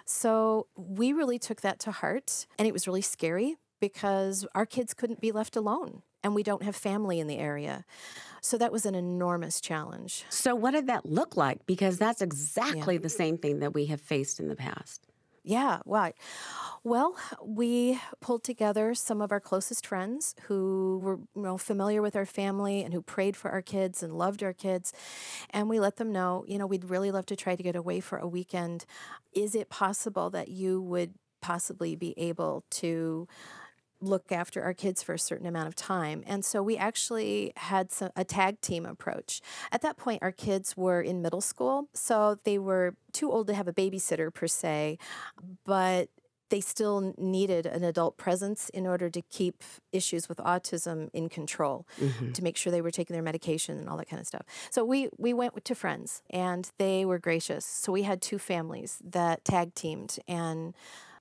So 0.05 0.67
we 0.77 1.13
really 1.13 1.39
took 1.39 1.63
that 1.63 1.79
to 1.81 1.91
heart 1.91 2.47
and 2.59 2.69
it 2.69 2.73
was 2.73 2.87
really 2.87 3.01
scary 3.03 3.57
because 3.81 4.47
our 4.55 4.67
kids 4.67 4.95
couldn't 4.95 5.21
be 5.21 5.33
left 5.33 5.57
alone 5.57 6.03
and 6.23 6.35
we 6.35 6.43
don't 6.43 6.63
have 6.63 6.75
family 6.75 7.21
in 7.21 7.27
the 7.27 7.39
area. 7.39 7.85
So 8.41 8.59
that 8.59 8.73
was 8.73 8.87
an 8.87 8.95
enormous 8.95 9.61
challenge. 9.61 10.25
So, 10.31 10.55
what 10.55 10.73
did 10.73 10.87
that 10.87 11.07
look 11.07 11.37
like? 11.37 11.67
Because 11.67 11.99
that's 11.99 12.23
exactly 12.23 12.95
yeah. 12.95 13.01
the 13.01 13.09
same 13.09 13.39
thing 13.39 13.61
that 13.61 13.75
we 13.75 13.87
have 13.87 14.01
faced 14.01 14.41
in 14.41 14.49
the 14.49 14.57
past. 14.57 15.07
Yeah, 15.47 15.81
right. 15.85 16.15
Well, 16.85 17.17
we 17.45 18.01
pulled 18.21 18.45
together 18.45 18.95
some 18.95 19.21
of 19.21 19.31
our 19.31 19.41
closest 19.41 19.87
friends 19.87 20.35
who 20.45 21.01
were 21.03 21.19
you 21.37 21.43
know, 21.43 21.59
familiar 21.59 22.01
with 22.01 22.17
our 22.17 22.25
family 22.25 22.83
and 22.83 22.95
who 22.95 23.03
prayed 23.03 23.37
for 23.37 23.51
our 23.51 23.61
kids 23.61 24.03
and 24.03 24.17
loved 24.17 24.43
our 24.43 24.55
kids. 24.55 24.95
And 25.51 25.69
we 25.69 25.81
let 25.81 25.97
them 25.97 26.13
know, 26.13 26.47
you 26.49 26.57
know, 26.57 26.67
we'd 26.67 26.87
really 26.89 27.11
love 27.11 27.27
to 27.27 27.37
try 27.37 27.57
to 27.57 27.63
get 27.63 27.77
away 27.77 28.01
for 28.01 28.17
a 28.17 28.27
weekend. 28.27 28.87
Is 29.35 29.55
it 29.55 29.69
possible 29.69 30.31
that 30.31 30.49
you 30.49 30.81
would 30.81 31.13
possibly 31.43 31.95
be 31.95 32.15
able 32.17 32.65
to 32.71 33.29
look 34.05 34.31
after 34.31 34.63
our 34.63 34.75
kids 34.75 35.03
for 35.03 35.15
a 35.15 35.19
certain 35.19 35.47
amount 35.47 35.69
of 35.69 35.75
time. 35.75 36.23
And 36.27 36.45
so 36.45 36.63
we 36.63 36.77
actually 36.77 37.53
had 37.57 37.91
some, 37.91 38.11
a 38.17 38.25
tag 38.25 38.61
team 38.61 38.87
approach. 38.87 39.41
At 39.73 39.83
that 39.83 39.97
point, 39.97 40.23
our 40.23 40.33
kids 40.33 40.77
were 40.77 41.01
in 41.01 41.23
middle 41.23 41.41
school, 41.41 41.89
so 41.93 42.39
they 42.45 42.59
were 42.59 42.95
too 43.13 43.31
old 43.31 43.47
to 43.49 43.55
have 43.55 43.69
a 43.69 43.73
babysitter 43.73 44.33
per 44.33 44.47
se, 44.47 44.99
but 45.65 46.09
they 46.51 46.61
still 46.61 47.15
needed 47.19 47.67
an 47.67 47.83
adult 47.83 48.17
presence 48.17 48.69
in 48.69 48.87
order 48.87 49.09
to 49.11 49.23
keep 49.23 49.63
issues 49.93 50.29
with 50.29 50.39
autism 50.39 51.09
in 51.13 51.29
control 51.29 51.87
mm-hmm. 52.01 52.33
to 52.33 52.45
make 52.45 52.57
sure 52.57 52.71
they 52.71 52.83
were 52.83 52.91
taking 52.91 53.15
their 53.15 53.23
medication 53.23 53.79
and 53.79 53.89
all 53.89 53.97
that 53.97 54.09
kind 54.09 54.21
of 54.21 54.27
stuff 54.27 54.43
so 54.71 54.85
we 54.85 55.09
we 55.19 55.33
went 55.33 55.65
to 55.65 55.75
friends 55.75 56.23
and 56.31 56.71
they 56.79 57.05
were 57.05 57.19
gracious 57.19 57.65
so 57.65 57.91
we 57.91 58.03
had 58.03 58.21
two 58.21 58.39
families 58.39 59.01
that 59.05 59.45
tag 59.45 59.75
teamed 59.75 60.19
and 60.29 60.75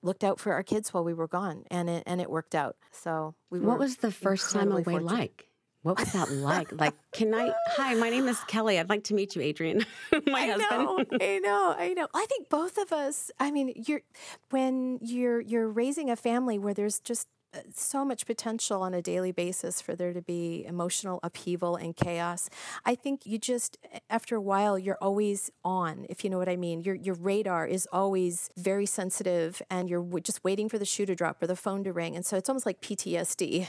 looked 0.04 0.24
out 0.24 0.40
for 0.40 0.54
our 0.54 0.64
kids 0.64 0.94
while 0.94 1.04
we 1.04 1.14
were 1.14 1.28
gone, 1.28 1.64
and 1.72 1.90
it 1.90 2.04
and 2.06 2.22
it 2.22 2.30
worked 2.30 2.54
out. 2.56 2.76
So 2.92 3.36
we. 3.50 3.60
What 3.60 3.80
was 3.80 3.98
the 3.98 4.12
first 4.12 4.52
time 4.52 4.72
away 4.72 4.84
fortunate. 4.84 5.12
like? 5.12 5.50
What 5.84 6.00
was 6.00 6.14
that 6.14 6.32
like? 6.32 6.72
like, 6.80 6.94
can 7.12 7.34
I? 7.34 7.52
Hi, 7.72 7.94
my 7.96 8.10
name 8.10 8.28
is 8.28 8.40
Kelly. 8.48 8.80
I'd 8.80 8.90
like 8.90 9.04
to 9.06 9.14
meet 9.14 9.36
you, 9.36 9.42
Adrian, 9.42 9.86
my 10.28 10.40
I 10.40 10.48
husband. 10.48 10.84
Know, 10.84 11.06
I 11.22 11.40
know, 11.40 11.76
I 11.78 11.94
know. 11.94 12.08
I 12.14 12.26
think 12.28 12.50
both 12.50 12.78
of 12.78 12.94
us. 12.94 13.32
I 13.40 13.52
mean, 13.52 13.74
you're 13.76 14.02
when 14.50 15.00
you're 15.02 15.42
you're 15.42 15.68
raising 15.68 16.10
a 16.10 16.16
family 16.16 16.58
where 16.58 16.74
there's 16.74 17.00
just 17.00 17.28
Uh, 17.54 17.60
so 17.74 18.04
much 18.04 18.26
potential 18.26 18.82
on 18.82 18.94
a 18.94 19.02
daily 19.02 19.32
basis 19.32 19.80
for 19.82 19.96
there 19.96 20.12
to 20.14 20.22
be 20.22 20.66
emotional 20.66 21.20
upheaval 21.22 21.76
and 21.76 21.96
chaos. 21.96 22.50
I 22.86 22.96
think 22.96 23.26
you 23.26 23.38
just 23.38 23.78
after 24.10 24.36
a 24.36 24.42
while 24.42 24.80
you're 24.80 24.98
always 25.02 25.52
on, 25.64 26.06
if 26.10 26.24
you 26.24 26.30
know 26.30 26.38
what 26.38 26.50
I 26.50 26.56
mean. 26.56 26.82
Your 26.82 26.96
your 26.96 27.16
radar 27.16 27.68
is 27.68 27.88
always 27.92 28.50
very 28.58 28.86
sensitive 28.86 29.62
and 29.70 29.90
you're 29.90 30.20
just 30.22 30.44
waiting 30.44 30.68
for 30.68 30.80
the 30.80 30.86
shoe 30.86 31.06
to 31.06 31.16
drop 31.16 31.42
or 31.44 31.48
the 31.48 31.56
phone 31.56 31.84
to 31.84 31.94
ring. 31.94 32.16
And 32.16 32.26
so 32.26 32.38
it's 32.38 32.50
almost 32.50 32.66
like 32.66 32.82
PTSD. 32.82 33.68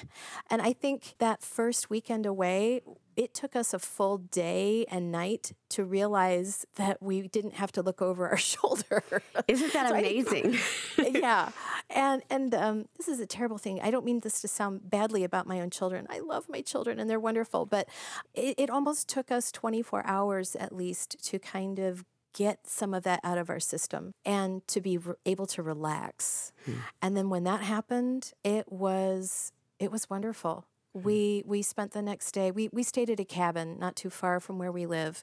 And 0.51 0.63
I 0.63 0.73
think 0.73 1.15
that 1.19 1.43
first 1.43 1.91
weekend 1.91 2.27
away 2.27 2.81
it 3.17 3.35
took 3.35 3.57
us 3.57 3.73
a 3.73 3.79
full 3.79 4.19
day 4.19 4.87
and 4.91 5.11
night 5.11 5.53
to 5.71 5.85
realize 5.85 6.67
that 6.77 7.03
we 7.03 7.29
didn't 7.29 7.55
have 7.55 7.73
to 7.73 7.83
look 7.83 8.03
over 8.03 8.29
our 8.29 8.37
shoulder. 8.53 9.03
Isn't 9.49 9.73
that 9.73 9.89
so 9.91 9.95
amazing? 9.95 10.59
Yeah, 11.15 11.51
and 11.91 12.23
and 12.31 12.55
um, 12.55 12.89
this 12.97 13.09
is 13.09 13.21
a 13.21 13.27
terrible 13.27 13.59
thing. 13.59 13.81
I 13.81 13.91
don't 13.91 14.05
mean 14.05 14.21
this 14.21 14.41
to 14.41 14.49
sound 14.49 14.91
badly 14.91 15.23
about 15.23 15.47
my 15.47 15.61
own 15.61 15.71
children. 15.71 16.07
I 16.11 16.19
love 16.19 16.49
my 16.49 16.61
children 16.61 16.99
and 16.99 17.09
they're 17.09 17.21
wonderful, 17.21 17.67
but 17.67 17.89
it, 18.35 18.55
it 18.59 18.71
almost 18.71 19.09
took 19.09 19.31
us 19.31 19.53
24 19.53 20.05
hours 20.07 20.57
at 20.57 20.75
least 20.75 21.23
to 21.27 21.39
kind 21.39 21.79
of 21.79 22.05
get 22.35 22.67
some 22.67 22.93
of 22.93 23.05
that 23.05 23.21
out 23.23 23.39
of 23.39 23.49
our 23.49 23.61
system 23.61 24.13
and 24.25 24.67
to 24.69 24.81
be 24.81 24.99
re- 24.99 25.15
able 25.25 25.47
to 25.47 25.63
relax. 25.63 26.53
Hmm. 26.65 26.73
And 27.01 27.17
then 27.17 27.31
when 27.31 27.45
that 27.45 27.63
happened, 27.63 28.33
it 28.43 28.71
was 28.71 29.53
it 29.79 29.91
was 29.91 30.11
wonderful. 30.11 30.67
Mm-hmm. 30.97 31.07
We 31.07 31.43
we 31.47 31.63
spent 31.63 31.93
the 31.93 32.03
next 32.03 32.33
day. 32.33 32.51
We 32.51 32.69
we 32.73 32.83
stayed 32.83 33.11
at 33.11 33.21
a 33.21 33.25
cabin 33.25 33.79
not 33.79 33.97
too 33.97 34.11
far 34.11 34.41
from 34.41 34.59
where 34.59 34.71
we 34.71 34.87
live, 34.87 35.23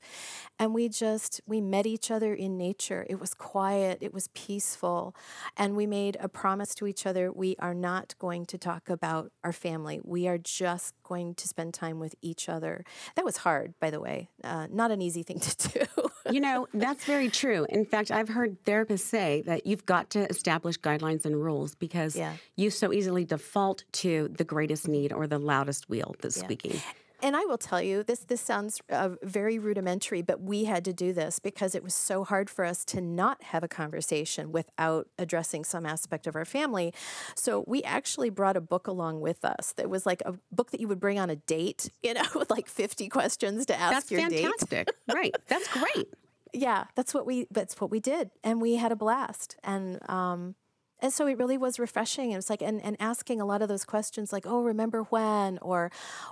and 0.60 0.74
we 0.74 0.90
just 0.90 1.42
we 1.46 1.62
met 1.62 1.86
each 1.86 2.12
other 2.12 2.34
in 2.34 2.58
nature. 2.58 3.06
It 3.10 3.20
was 3.20 3.34
quiet. 3.34 4.00
It 4.02 4.14
was 4.14 4.28
peaceful, 4.30 5.16
and 5.56 5.76
we 5.76 5.88
made 5.88 6.18
a 6.20 6.28
promise 6.28 6.76
to 6.76 6.88
each 6.88 7.06
other. 7.06 7.32
We 7.32 7.56
are 7.60 7.74
not 7.74 8.16
going 8.20 8.46
to 8.48 8.58
talk 8.58 8.90
about 8.90 9.32
our 9.44 9.54
family. 9.54 10.02
We 10.04 10.28
are 10.28 10.38
just 10.38 10.94
going 11.04 11.36
to 11.36 11.48
spend 11.48 11.74
time 11.74 12.00
with 12.00 12.16
each 12.22 12.50
other. 12.50 12.84
That 13.16 13.26
was 13.26 13.38
hard, 13.38 13.74
by 13.80 13.90
the 13.90 14.00
way. 14.00 14.30
Uh, 14.44 14.68
not 14.72 14.92
an 14.92 15.02
easy 15.02 15.24
thing 15.24 15.40
to 15.42 15.70
do. 15.70 16.11
You 16.30 16.40
know, 16.40 16.68
that's 16.74 17.06
very 17.06 17.30
true. 17.30 17.66
In 17.70 17.86
fact, 17.86 18.12
I've 18.12 18.30
heard 18.30 18.64
therapists 18.66 19.00
say 19.00 19.44
that 19.46 19.66
you've 19.66 19.86
got 19.86 20.10
to 20.12 20.28
establish 20.30 20.78
guidelines 20.78 21.26
and 21.26 21.42
rules 21.42 21.76
because 21.76 22.16
yeah. 22.16 22.34
you 22.56 22.70
so 22.70 22.94
easily 22.94 23.26
default 23.26 23.84
to 23.94 24.30
the 24.30 24.44
greatest 24.44 24.88
need 24.88 25.14
or 25.14 25.28
the 25.28 25.40
loudest 25.40 25.90
wheel 25.90 26.16
that's 26.22 26.38
yeah. 26.38 26.44
squeaking 26.44 26.82
and 27.22 27.36
I 27.36 27.46
will 27.46 27.58
tell 27.58 27.82
you 27.82 28.04
this 28.04 28.20
this 28.22 28.42
sounds 28.42 28.82
uh, 28.90 29.10
very 29.22 29.60
rudimentary, 29.60 30.22
but 30.22 30.42
we 30.42 30.66
had 30.66 30.86
to 30.86 30.94
do 30.94 31.14
this 31.14 31.40
because 31.40 31.76
it 31.76 31.84
was 31.84 31.94
so 31.94 32.24
hard 32.24 32.50
for 32.50 32.66
us 32.66 32.84
to 32.86 33.02
not 33.02 33.42
have 33.44 33.64
a 33.64 33.68
conversation 33.68 34.52
without 34.52 35.08
addressing 35.18 35.64
some 35.64 35.86
aspect 35.86 36.28
of 36.28 36.36
our 36.36 36.46
family. 36.46 36.94
So 37.36 37.64
we 37.68 37.84
actually 37.84 38.30
brought 38.30 38.58
a 38.58 38.62
book 38.62 38.88
along 38.88 39.22
with 39.22 39.46
us. 39.46 39.74
That 39.74 39.90
was 39.90 40.06
like 40.06 40.22
a 40.26 40.36
book 40.52 40.72
that 40.72 40.80
you 40.80 40.88
would 40.88 41.00
bring 41.00 41.20
on 41.20 41.30
a 41.30 41.36
date, 41.36 41.90
you 42.04 42.14
know, 42.14 42.24
with 42.36 42.50
like 42.50 42.68
50 42.68 43.10
questions 43.10 43.66
to 43.68 43.80
ask 43.80 43.94
that's 43.94 44.12
your 44.12 44.22
fantastic. 44.22 44.88
date. 44.88 45.14
Right. 45.14 45.36
That's 45.48 45.68
great. 45.68 46.08
Yeah, 46.54 46.88
that's 46.96 47.14
what 47.14 47.26
we 47.26 47.48
that's 47.50 47.80
what 47.80 47.90
we 47.90 48.02
did. 48.02 48.30
And 48.44 48.62
we 48.62 48.76
had 48.76 48.92
a 48.92 48.96
blast. 48.98 49.56
And 49.64 49.98
um 50.10 50.56
and 51.02 51.12
so 51.12 51.26
it 51.26 51.38
really 51.38 51.58
was 51.58 51.80
refreshing. 51.80 52.32
It 52.32 52.36
was 52.36 52.50
like, 52.50 52.62
and, 52.62 52.82
and 52.84 52.96
asking 53.00 53.42
a 53.42 53.46
lot 53.46 53.62
of 53.62 53.68
those 53.68 53.84
questions 53.84 54.32
like, 54.32 54.46
oh, 54.46 54.62
remember 54.62 55.02
when? 55.04 55.58
Or, 55.60 55.92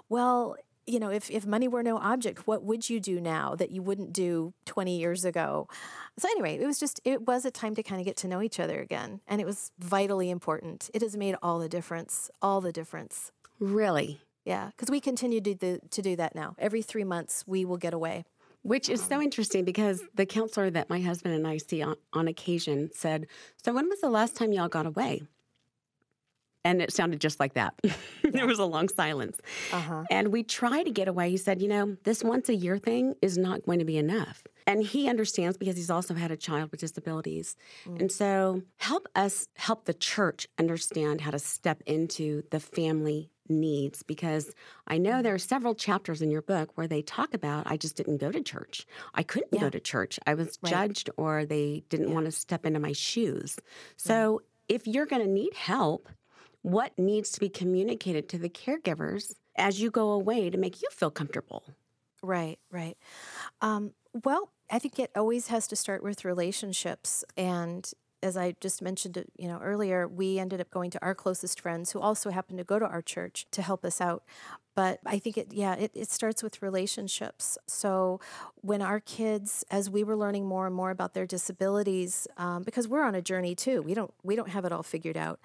well, 0.10 0.56
you 0.90 1.00
know, 1.00 1.10
if, 1.10 1.30
if 1.30 1.46
money 1.46 1.68
were 1.68 1.84
no 1.84 1.98
object, 1.98 2.48
what 2.48 2.64
would 2.64 2.90
you 2.90 3.00
do 3.00 3.22
now 3.22 3.56
that 3.56 3.72
you 3.72 3.82
wouldn't 3.82 4.12
do 4.12 4.54
20 4.66 4.98
years 4.98 5.24
ago? 5.24 5.68
So, 6.18 6.28
anyway, 6.30 6.58
it 6.58 6.66
was 6.66 6.80
just, 6.80 7.00
it 7.06 7.28
was 7.28 7.46
a 7.46 7.52
time 7.52 7.76
to 7.76 7.84
kind 7.84 8.02
of 8.02 8.06
get 8.06 8.18
to 8.18 8.28
know 8.28 8.42
each 8.42 8.60
other 8.60 8.80
again. 8.80 9.22
And 9.28 9.40
it 9.40 9.46
was 9.46 9.72
vitally 9.80 10.30
important. 10.30 10.90
It 10.94 11.02
has 11.02 11.16
made 11.16 11.36
all 11.44 11.60
the 11.60 11.70
difference, 11.70 12.30
all 12.42 12.62
the 12.62 12.72
difference. 12.72 13.32
Really? 13.60 14.22
Yeah, 14.46 14.68
because 14.68 14.90
we 14.90 15.00
continue 15.00 15.42
to 15.42 15.54
do, 15.54 15.80
to 15.92 16.02
do 16.02 16.16
that 16.16 16.34
now. 16.34 16.56
Every 16.58 16.82
three 16.82 17.04
months, 17.04 17.44
we 17.46 17.66
will 17.66 17.78
get 17.78 17.94
away. 17.94 18.26
Which 18.62 18.90
is 18.90 19.02
so 19.02 19.22
interesting 19.22 19.64
because 19.64 20.04
the 20.16 20.26
counselor 20.26 20.70
that 20.72 20.90
my 20.90 21.00
husband 21.00 21.34
and 21.34 21.48
I 21.48 21.58
see 21.58 21.82
on, 21.82 21.96
on 22.12 22.28
occasion 22.28 22.90
said, 22.94 23.28
So, 23.64 23.74
when 23.74 23.88
was 23.88 24.02
the 24.02 24.10
last 24.10 24.36
time 24.36 24.52
y'all 24.52 24.68
got 24.68 24.86
away? 24.86 25.22
And 26.66 26.82
it 26.82 26.92
sounded 26.92 27.22
just 27.22 27.40
like 27.40 27.54
that. 27.54 27.74
there 28.24 28.48
was 28.48 28.60
a 28.60 28.66
long 28.66 28.90
silence. 28.90 29.40
Uh-huh. 29.72 30.04
And 30.10 30.30
we 30.30 30.44
tried 30.44 30.84
to 30.84 30.92
get 30.92 31.08
away. 31.08 31.30
He 31.30 31.38
said, 31.38 31.62
You 31.62 31.68
know, 31.68 31.98
this 32.04 32.24
once 32.24 32.50
a 32.50 32.56
year 32.56 32.78
thing 32.78 33.16
is 33.22 33.38
not 33.38 33.66
going 33.66 33.80
to 33.80 33.86
be 33.86 33.98
enough. 33.98 34.44
And 34.68 34.84
he 34.84 35.10
understands 35.10 35.58
because 35.58 35.76
he's 35.78 35.90
also 35.90 36.14
had 36.14 36.32
a 36.32 36.38
child 36.38 36.70
with 36.70 36.80
disabilities. 36.80 37.56
Mm. 37.88 38.02
And 38.02 38.12
so 38.12 38.62
help 38.78 39.08
us 39.16 39.48
help 39.56 39.86
the 39.86 39.94
church 39.94 40.48
understand 40.60 41.22
how 41.22 41.32
to 41.32 41.40
step 41.40 41.82
into 41.86 42.44
the 42.52 42.60
family 42.60 43.32
needs 43.50 44.04
because 44.04 44.54
I 44.88 44.98
know 44.98 45.22
there 45.22 45.34
are 45.34 45.40
several 45.40 45.74
chapters 45.74 46.22
in 46.22 46.30
your 46.30 46.42
book 46.42 46.70
where 46.76 46.88
they 46.88 47.02
talk 47.02 47.34
about 47.34 47.66
I 47.66 47.78
just 47.78 47.96
didn't 47.96 48.18
go 48.18 48.32
to 48.32 48.42
church. 48.42 48.86
I 49.16 49.24
couldn't 49.24 49.54
yeah. 49.54 49.62
go 49.62 49.70
to 49.70 49.80
church. 49.80 50.20
I 50.28 50.36
was 50.36 50.60
right. 50.62 50.70
judged 50.70 51.10
or 51.18 51.46
they 51.46 51.84
didn't 51.90 52.10
yeah. 52.10 52.14
want 52.14 52.26
to 52.26 52.32
step 52.32 52.66
into 52.66 52.80
my 52.80 52.94
shoes. 52.94 53.58
So 53.98 54.44
if 54.68 54.86
you're 54.86 55.08
going 55.08 55.24
to 55.24 55.32
need 55.32 55.54
help, 55.56 56.10
what 56.62 56.98
needs 56.98 57.32
to 57.32 57.40
be 57.40 57.50
communicated 57.50 58.30
to 58.30 58.38
the 58.38 58.50
caregivers 58.50 59.36
as 59.58 59.82
you 59.82 59.92
go 59.92 60.12
away 60.12 60.50
to 60.50 60.58
make 60.58 60.82
you 60.82 60.90
feel 60.92 61.12
comfortable? 61.12 61.64
Right, 62.22 62.60
right. 62.72 62.98
Um, 63.62 63.94
well, 64.26 64.52
I 64.70 64.80
think 64.80 65.00
it 65.00 65.12
always 65.16 65.48
has 65.48 65.68
to 65.70 65.76
start 65.76 66.04
with 66.04 66.26
relationships. 66.26 67.24
And 67.38 67.90
as 68.22 68.36
I 68.36 68.56
just 68.60 68.82
mentioned, 68.82 69.24
you 69.38 69.48
know, 69.48 69.60
earlier, 69.60 70.08
we 70.08 70.40
ended 70.40 70.60
up 70.60 70.70
going 70.70 70.92
to 70.92 71.02
our 71.02 71.16
closest 71.16 71.62
friends 71.62 71.92
who 71.92 72.02
also 72.02 72.32
happened 72.32 72.58
to 72.58 72.66
go 72.66 72.78
to 72.78 72.86
our 72.86 73.02
church 73.02 73.48
to 73.52 73.62
help 73.62 73.86
us 73.86 74.02
out. 74.02 74.24
But 74.76 75.00
I 75.06 75.20
think 75.20 75.38
it, 75.38 75.54
yeah, 75.54 75.76
it, 75.76 75.92
it 75.94 76.10
starts 76.12 76.44
with 76.44 76.62
relationships. 76.62 77.58
So 77.68 78.20
when 78.56 78.82
our 78.82 79.00
kids, 79.00 79.64
as 79.72 79.90
we 79.90 80.04
were 80.04 80.18
learning 80.18 80.46
more 80.48 80.68
and 80.68 80.76
more 80.76 80.92
about 80.92 81.14
their 81.14 81.26
disabilities, 81.26 82.28
um, 82.38 82.64
because 82.64 82.88
we're 82.88 83.04
on 83.04 83.16
a 83.16 83.22
journey 83.22 83.56
too, 83.56 83.82
we 83.82 83.94
don't 83.94 84.14
we 84.24 84.36
don't 84.36 84.50
have 84.50 84.66
it 84.66 84.72
all 84.72 84.84
figured 84.84 85.18
out 85.18 85.40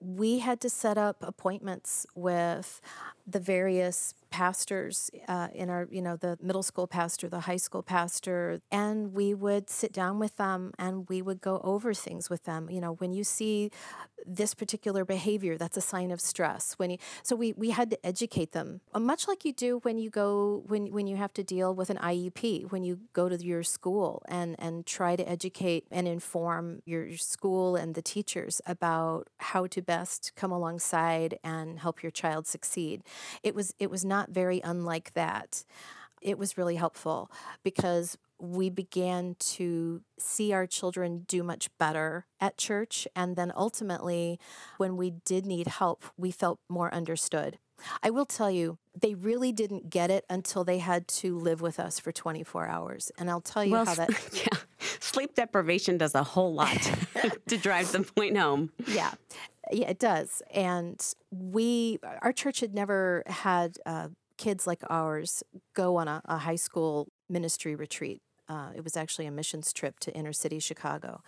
we 0.00 0.38
had 0.38 0.60
to 0.60 0.70
set 0.70 0.96
up 0.96 1.16
appointments 1.22 2.06
with 2.14 2.80
the 3.26 3.40
various 3.40 4.14
pastors 4.30 5.10
uh, 5.28 5.48
in 5.54 5.70
our, 5.70 5.88
you 5.90 6.02
know, 6.02 6.16
the 6.16 6.38
middle 6.40 6.62
school 6.62 6.86
pastor, 6.86 7.28
the 7.28 7.40
high 7.40 7.56
school 7.56 7.82
pastor, 7.82 8.60
and 8.70 9.12
we 9.12 9.34
would 9.34 9.70
sit 9.70 9.92
down 9.92 10.18
with 10.18 10.36
them 10.36 10.72
and 10.78 11.08
we 11.08 11.22
would 11.22 11.40
go 11.40 11.60
over 11.64 11.94
things 11.94 12.30
with 12.30 12.44
them. 12.44 12.68
You 12.70 12.80
know, 12.80 12.94
when 12.94 13.12
you 13.12 13.24
see 13.24 13.70
this 14.26 14.54
particular 14.54 15.04
behavior, 15.04 15.56
that's 15.56 15.76
a 15.76 15.80
sign 15.80 16.10
of 16.10 16.20
stress. 16.20 16.74
When 16.74 16.90
you, 16.90 16.98
so 17.22 17.34
we 17.36 17.52
we 17.54 17.70
had 17.70 17.90
to 17.90 18.06
educate 18.06 18.52
them, 18.52 18.80
uh, 18.92 18.98
much 19.00 19.26
like 19.26 19.44
you 19.44 19.52
do 19.52 19.78
when 19.78 19.98
you 19.98 20.10
go 20.10 20.62
when 20.66 20.92
when 20.92 21.06
you 21.06 21.16
have 21.16 21.32
to 21.34 21.42
deal 21.42 21.74
with 21.74 21.90
an 21.90 21.96
IEP, 21.98 22.70
when 22.70 22.82
you 22.82 23.00
go 23.12 23.28
to 23.28 23.36
your 23.36 23.62
school 23.62 24.22
and 24.28 24.56
and 24.58 24.86
try 24.86 25.16
to 25.16 25.28
educate 25.28 25.86
and 25.90 26.06
inform 26.06 26.82
your 26.84 27.16
school 27.16 27.76
and 27.76 27.94
the 27.94 28.02
teachers 28.02 28.60
about 28.66 29.28
how 29.38 29.66
to 29.66 29.80
best 29.80 30.32
come 30.36 30.52
alongside 30.52 31.38
and 31.42 31.80
help 31.80 32.02
your 32.02 32.12
child 32.12 32.46
succeed. 32.46 33.02
It 33.42 33.54
was 33.54 33.74
it 33.78 33.90
was 33.90 34.04
not 34.04 34.17
very 34.28 34.60
unlike 34.62 35.12
that. 35.14 35.64
It 36.20 36.38
was 36.38 36.58
really 36.58 36.76
helpful 36.76 37.30
because 37.62 38.18
we 38.40 38.70
began 38.70 39.36
to 39.38 40.02
see 40.18 40.52
our 40.52 40.66
children 40.66 41.24
do 41.26 41.42
much 41.42 41.68
better 41.78 42.26
at 42.40 42.56
church. 42.56 43.06
And 43.16 43.36
then 43.36 43.52
ultimately, 43.54 44.38
when 44.76 44.96
we 44.96 45.10
did 45.10 45.46
need 45.46 45.66
help, 45.66 46.04
we 46.16 46.30
felt 46.30 46.60
more 46.68 46.92
understood. 46.94 47.58
I 48.02 48.10
will 48.10 48.26
tell 48.26 48.50
you, 48.50 48.78
they 48.98 49.14
really 49.14 49.52
didn't 49.52 49.90
get 49.90 50.10
it 50.10 50.24
until 50.28 50.64
they 50.64 50.78
had 50.78 51.06
to 51.08 51.38
live 51.38 51.60
with 51.60 51.78
us 51.78 52.00
for 52.00 52.10
24 52.10 52.66
hours. 52.66 53.12
And 53.18 53.30
I'll 53.30 53.40
tell 53.40 53.64
you 53.64 53.72
well, 53.72 53.84
how 53.84 53.94
that. 53.94 54.10
Yeah. 54.32 54.58
Sleep 55.00 55.34
deprivation 55.34 55.98
does 55.98 56.14
a 56.14 56.22
whole 56.22 56.54
lot 56.54 56.76
to 57.48 57.56
drive 57.56 57.92
the 57.92 58.02
point 58.02 58.36
home. 58.36 58.72
Yeah. 58.86 59.12
Yeah, 59.70 59.90
it 59.90 59.98
does. 59.98 60.42
And 60.52 61.04
we, 61.30 61.98
our 62.22 62.32
church 62.32 62.60
had 62.60 62.74
never 62.74 63.22
had 63.26 63.76
uh, 63.84 64.08
kids 64.36 64.66
like 64.66 64.82
ours 64.88 65.42
go 65.74 65.96
on 65.96 66.08
a, 66.08 66.22
a 66.24 66.38
high 66.38 66.56
school 66.56 67.08
ministry 67.28 67.74
retreat. 67.74 68.22
Uh, 68.48 68.70
it 68.74 68.82
was 68.82 68.96
actually 68.96 69.26
a 69.26 69.30
missions 69.30 69.74
trip 69.74 70.00
to 70.00 70.10
inner 70.14 70.32
city 70.32 70.58
Chicago. 70.58 71.20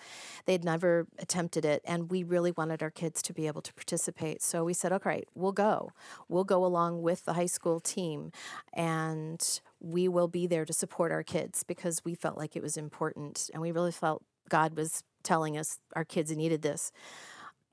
They'd 0.46 0.64
never 0.64 1.06
attempted 1.18 1.66
it, 1.66 1.82
and 1.84 2.10
we 2.10 2.22
really 2.22 2.50
wanted 2.50 2.82
our 2.82 2.90
kids 2.90 3.20
to 3.22 3.34
be 3.34 3.46
able 3.46 3.60
to 3.60 3.74
participate. 3.74 4.40
So 4.40 4.64
we 4.64 4.72
said, 4.72 4.90
okay, 4.90 5.24
we'll 5.34 5.52
go. 5.52 5.92
We'll 6.30 6.44
go 6.44 6.64
along 6.64 7.02
with 7.02 7.26
the 7.26 7.34
high 7.34 7.44
school 7.44 7.78
team, 7.78 8.32
and 8.72 9.60
we 9.80 10.08
will 10.08 10.28
be 10.28 10.46
there 10.46 10.64
to 10.64 10.72
support 10.72 11.12
our 11.12 11.22
kids 11.22 11.62
because 11.62 12.02
we 12.06 12.14
felt 12.14 12.38
like 12.38 12.56
it 12.56 12.62
was 12.62 12.78
important, 12.78 13.50
and 13.52 13.60
we 13.60 13.70
really 13.70 13.92
felt 13.92 14.22
God 14.48 14.74
was 14.74 15.02
telling 15.22 15.58
us 15.58 15.78
our 15.94 16.06
kids 16.06 16.34
needed 16.34 16.62
this. 16.62 16.90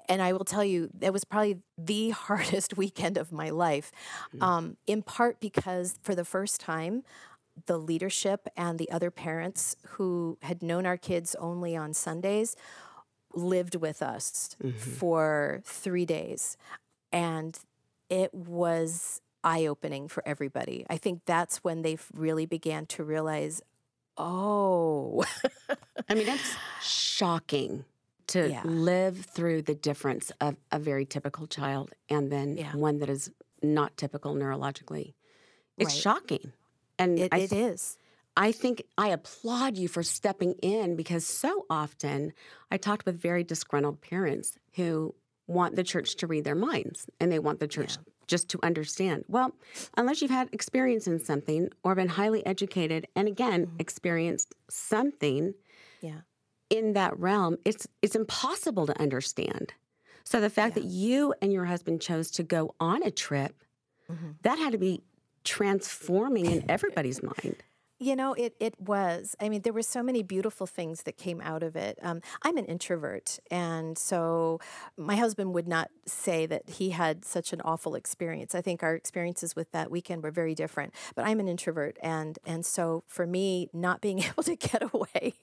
And 0.09 0.21
I 0.21 0.33
will 0.33 0.45
tell 0.45 0.63
you, 0.63 0.89
it 1.01 1.11
was 1.11 1.25
probably 1.25 1.59
the 1.77 2.09
hardest 2.11 2.77
weekend 2.77 3.17
of 3.17 3.31
my 3.31 3.49
life, 3.49 3.91
mm. 4.35 4.41
um, 4.41 4.77
in 4.85 5.01
part 5.01 5.39
because 5.39 5.99
for 6.01 6.15
the 6.15 6.25
first 6.25 6.61
time, 6.61 7.03
the 7.65 7.77
leadership 7.77 8.47
and 8.55 8.77
the 8.77 8.89
other 8.91 9.09
parents 9.09 9.75
who 9.87 10.37
had 10.43 10.61
known 10.61 10.85
our 10.85 10.97
kids 10.97 11.35
only 11.39 11.75
on 11.75 11.93
Sundays 11.93 12.55
lived 13.33 13.75
with 13.75 14.01
us 14.01 14.55
mm-hmm. 14.63 14.77
for 14.77 15.61
three 15.65 16.05
days. 16.05 16.55
And 17.11 17.57
it 18.09 18.33
was 18.33 19.21
eye 19.43 19.65
opening 19.65 20.07
for 20.07 20.27
everybody. 20.27 20.85
I 20.89 20.97
think 20.97 21.21
that's 21.25 21.63
when 21.63 21.81
they 21.81 21.97
really 22.13 22.45
began 22.45 22.85
to 22.87 23.03
realize, 23.03 23.61
oh. 24.17 25.23
I 26.09 26.13
mean, 26.13 26.25
that's 26.25 26.55
shocking 26.81 27.85
to 28.27 28.49
yeah. 28.49 28.61
live 28.65 29.25
through 29.25 29.61
the 29.63 29.75
difference 29.75 30.31
of 30.41 30.57
a 30.71 30.79
very 30.79 31.05
typical 31.05 31.47
child 31.47 31.91
and 32.09 32.31
then 32.31 32.57
yeah. 32.57 32.75
one 32.75 32.99
that 32.99 33.09
is 33.09 33.31
not 33.61 33.95
typical 33.97 34.35
neurologically. 34.35 35.13
It's 35.77 35.93
right. 35.93 36.01
shocking. 36.01 36.51
And 36.99 37.19
it, 37.19 37.33
I, 37.33 37.39
it 37.39 37.53
is. 37.53 37.97
I 38.35 38.51
think 38.51 38.83
I 38.97 39.09
applaud 39.09 39.77
you 39.77 39.87
for 39.87 40.03
stepping 40.03 40.53
in 40.61 40.95
because 40.95 41.25
so 41.25 41.65
often 41.69 42.33
I 42.69 42.77
talked 42.77 43.05
with 43.05 43.19
very 43.19 43.43
disgruntled 43.43 44.01
parents 44.01 44.57
who 44.75 45.15
want 45.47 45.75
the 45.75 45.83
church 45.83 46.15
to 46.17 46.27
read 46.27 46.43
their 46.43 46.55
minds 46.55 47.07
and 47.19 47.31
they 47.31 47.39
want 47.39 47.59
the 47.59 47.67
church 47.67 47.93
yeah. 47.97 48.13
just 48.27 48.49
to 48.49 48.59
understand. 48.61 49.23
Well, 49.27 49.55
unless 49.95 50.21
you've 50.21 50.31
had 50.31 50.49
experience 50.51 51.07
in 51.07 51.19
something 51.19 51.69
or 51.83 51.95
been 51.95 52.09
highly 52.09 52.45
educated 52.45 53.07
and 53.15 53.27
again 53.27 53.67
mm-hmm. 53.67 53.77
experienced 53.79 54.53
something, 54.69 55.53
yeah 56.01 56.21
in 56.69 56.93
that 56.93 57.17
realm, 57.19 57.57
it's 57.65 57.87
it's 58.01 58.15
impossible 58.15 58.87
to 58.87 58.99
understand. 58.99 59.73
So 60.23 60.41
the 60.41 60.49
fact 60.49 60.75
yeah. 60.75 60.83
that 60.83 60.89
you 60.89 61.33
and 61.41 61.53
your 61.53 61.65
husband 61.65 62.01
chose 62.01 62.31
to 62.31 62.43
go 62.43 62.75
on 62.79 63.01
a 63.03 63.11
trip, 63.11 63.63
mm-hmm. 64.11 64.31
that 64.41 64.57
had 64.59 64.73
to 64.73 64.77
be 64.77 65.01
transforming 65.43 66.45
in 66.45 66.69
everybody's 66.69 67.23
mind. 67.23 67.63
You 67.99 68.15
know, 68.15 68.33
it 68.33 68.55
it 68.59 68.79
was. 68.79 69.35
I 69.39 69.49
mean, 69.49 69.63
there 69.63 69.73
were 69.73 69.81
so 69.81 70.03
many 70.03 70.21
beautiful 70.21 70.67
things 70.67 71.01
that 71.03 71.17
came 71.17 71.41
out 71.41 71.63
of 71.63 71.75
it. 71.75 71.97
Um, 72.03 72.21
I'm 72.43 72.55
an 72.57 72.65
introvert, 72.65 73.39
and 73.49 73.97
so 73.97 74.59
my 74.95 75.15
husband 75.15 75.55
would 75.55 75.67
not 75.67 75.89
say 76.05 76.45
that 76.45 76.69
he 76.69 76.91
had 76.91 77.25
such 77.25 77.53
an 77.53 77.61
awful 77.65 77.95
experience. 77.95 78.53
I 78.53 78.61
think 78.61 78.83
our 78.83 78.93
experiences 78.93 79.55
with 79.55 79.71
that 79.71 79.89
weekend 79.89 80.21
were 80.21 80.29
very 80.29 80.53
different. 80.53 80.93
But 81.15 81.25
I'm 81.25 81.39
an 81.39 81.47
introvert, 81.47 81.97
and 82.03 82.37
and 82.45 82.63
so 82.63 83.03
for 83.07 83.25
me, 83.25 83.67
not 83.73 83.99
being 83.99 84.19
able 84.23 84.43
to 84.43 84.55
get 84.55 84.83
away 84.93 85.33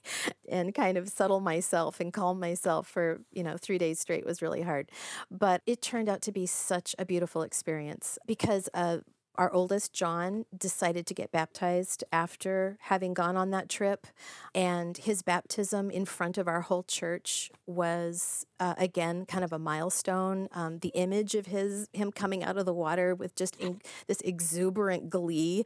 and 0.48 0.72
kind 0.72 0.96
of 0.96 1.08
settle 1.08 1.40
myself 1.40 1.98
and 1.98 2.12
calm 2.12 2.38
myself 2.38 2.86
for 2.86 3.20
you 3.32 3.42
know 3.42 3.56
three 3.56 3.78
days 3.78 3.98
straight 3.98 4.24
was 4.24 4.40
really 4.40 4.62
hard. 4.62 4.90
But 5.28 5.62
it 5.66 5.82
turned 5.82 6.08
out 6.08 6.22
to 6.22 6.30
be 6.32 6.46
such 6.46 6.94
a 7.00 7.04
beautiful 7.04 7.42
experience 7.42 8.16
because 8.26 8.68
uh, 8.74 8.98
our 9.36 9.52
oldest, 9.52 9.92
John, 9.92 10.44
decided 10.56 11.06
to 11.06 11.14
get 11.14 11.32
baptized 11.32 12.04
after 12.12 12.78
having 12.82 13.14
gone 13.14 13.36
on 13.36 13.50
that 13.50 13.68
trip. 13.68 14.06
And 14.54 14.96
his 14.96 15.22
baptism 15.22 15.90
in 15.90 16.04
front 16.04 16.38
of 16.38 16.46
our 16.46 16.60
whole 16.60 16.84
church 16.84 17.50
was, 17.66 18.46
uh, 18.60 18.74
again, 18.78 19.26
kind 19.26 19.42
of 19.42 19.52
a 19.52 19.58
milestone. 19.58 20.48
Um, 20.52 20.78
the 20.78 20.90
image 20.90 21.34
of 21.34 21.46
his 21.46 21.88
him 21.92 22.12
coming 22.12 22.44
out 22.44 22.56
of 22.56 22.64
the 22.64 22.72
water 22.72 23.14
with 23.14 23.34
just 23.34 23.56
in, 23.56 23.80
this 24.06 24.20
exuberant 24.20 25.10
glee 25.10 25.64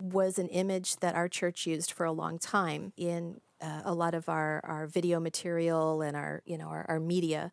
was 0.00 0.38
an 0.38 0.48
image 0.48 0.96
that 0.96 1.14
our 1.14 1.28
church 1.28 1.66
used 1.66 1.92
for 1.92 2.06
a 2.06 2.12
long 2.12 2.38
time 2.38 2.92
in 2.96 3.40
uh, 3.60 3.82
a 3.84 3.92
lot 3.92 4.14
of 4.14 4.28
our, 4.28 4.60
our 4.64 4.86
video 4.86 5.20
material 5.20 6.00
and 6.00 6.16
our, 6.16 6.42
you 6.46 6.56
know, 6.56 6.68
our, 6.68 6.86
our 6.88 7.00
media. 7.00 7.52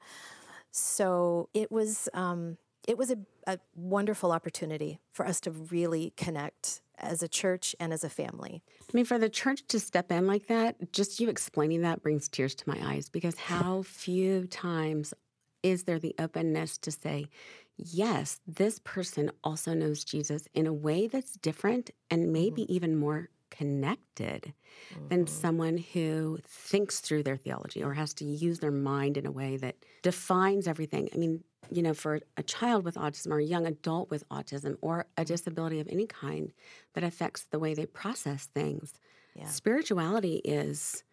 So 0.72 1.50
it 1.54 1.72
was. 1.72 2.08
Um, 2.14 2.58
it 2.88 2.98
was 2.98 3.12
a, 3.12 3.18
a 3.46 3.60
wonderful 3.76 4.32
opportunity 4.32 5.00
for 5.12 5.28
us 5.28 5.42
to 5.42 5.52
really 5.52 6.14
connect 6.16 6.82
as 6.98 7.22
a 7.22 7.28
church 7.28 7.76
and 7.80 7.94
as 7.94 8.04
a 8.04 8.10
family. 8.10 8.64
I 8.82 8.92
mean, 8.94 9.06
for 9.06 9.20
the 9.20 9.30
church 9.30 9.68
to 9.68 9.80
step 9.80 10.12
in 10.12 10.26
like 10.26 10.48
that, 10.48 10.94
just 10.94 11.20
you 11.20 11.30
explaining 11.30 11.82
that 11.82 12.02
brings 12.02 12.28
tears 12.28 12.56
to 12.56 12.70
my 12.70 12.80
eyes 12.84 13.10
because 13.10 13.38
how 13.38 13.84
few 13.84 14.48
times 14.48 15.14
is 15.62 15.84
there 15.84 16.00
the 16.00 16.16
openness 16.18 16.78
to 16.80 16.92
say, 16.92 17.28
yes, 17.76 18.40
this 18.48 18.80
person 18.80 19.32
also 19.44 19.74
knows 19.74 20.04
Jesus 20.04 20.48
in 20.54 20.66
a 20.66 20.74
way 20.74 21.08
that's 21.08 21.34
different 21.34 21.92
and 22.10 22.32
maybe 22.32 22.64
mm-hmm. 22.64 22.74
even 22.74 22.96
more 22.96 23.30
connected 23.50 24.54
mm-hmm. 24.94 25.08
than 25.10 25.28
someone 25.28 25.78
who 25.78 26.40
thinks 26.48 27.00
through 27.00 27.24
their 27.24 27.38
theology 27.38 27.84
or 27.84 27.94
has 27.94 28.14
to 28.16 28.26
use 28.26 28.60
their 28.60 28.72
mind 28.72 29.18
in 29.18 29.26
a 29.26 29.32
way 29.32 29.58
that 29.58 29.76
defines 30.04 30.68
everything. 30.68 31.10
I 31.14 31.18
mean, 31.18 31.44
you 31.72 31.82
know, 31.82 31.94
for 31.94 32.20
a 32.38 32.44
child 32.44 32.84
with 32.86 32.96
autism 32.96 33.32
or 33.32 33.40
a 33.40 33.44
young 33.44 33.66
adult 33.66 34.10
with 34.10 34.28
autism 34.30 34.78
or 34.82 35.06
a 35.18 35.24
mm. 35.24 35.26
disability 35.26 35.80
of 35.80 35.88
any 35.88 36.06
kind 36.06 36.52
that 36.94 37.04
affects 37.04 37.44
the 37.44 37.60
way 37.60 37.74
they 37.74 37.86
process 37.86 38.46
things, 38.46 38.94
yeah. 39.36 39.48
spirituality 39.48 40.38
is 40.44 41.04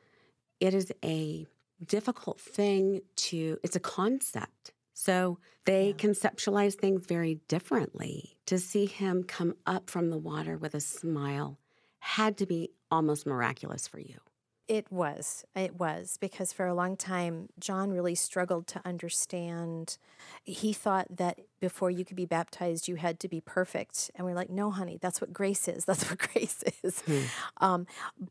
it 0.61 0.75
is 0.75 0.93
a 1.05 1.47
difficult 1.85 2.41
thing 2.41 3.01
to 3.17 3.59
it's 3.63 3.77
a 3.77 3.81
concept. 3.81 4.73
So 4.95 5.39
they 5.65 5.89
yeah. 5.89 5.93
conceptualize 5.95 6.75
things 6.75 7.05
very 7.07 7.41
differently. 7.49 8.37
To 8.47 8.59
see 8.59 8.87
him 8.87 9.25
come 9.25 9.55
up 9.67 9.91
from 9.91 10.11
the 10.11 10.19
water 10.19 10.57
with 10.57 10.75
a 10.75 10.81
smile 10.81 11.59
had 11.99 12.37
to 12.37 12.47
be 12.47 12.71
almost 12.91 13.27
miraculous 13.27 13.89
for 13.89 13.99
you. 13.99 14.19
It 14.67 14.91
was. 14.91 15.45
It 15.55 15.79
was 15.79 16.17
because 16.21 16.53
for 16.53 16.67
a 16.67 16.75
long 16.75 16.97
time, 16.97 17.51
John 17.59 17.91
really 17.91 18.15
struggled 18.15 18.67
to 18.69 18.81
understand. 18.85 19.99
He 20.43 20.73
thought 20.73 21.07
that 21.11 21.39
before 21.65 21.91
you 21.91 22.05
could 22.05 22.15
be 22.15 22.27
baptized, 22.27 22.89
you 22.89 22.97
had 22.97 23.19
to 23.19 23.27
be 23.27 23.41
perfect. 23.41 24.11
And 24.15 24.27
we're 24.27 24.35
like, 24.35 24.51
no, 24.51 24.71
honey, 24.71 24.99
that's 25.01 25.19
what 25.19 25.33
grace 25.33 25.67
is. 25.67 25.85
That's 25.95 26.11
what 26.11 26.19
grace 26.19 26.63
is. 26.83 27.01
Hmm. 27.01 27.21
Um, 27.59 27.87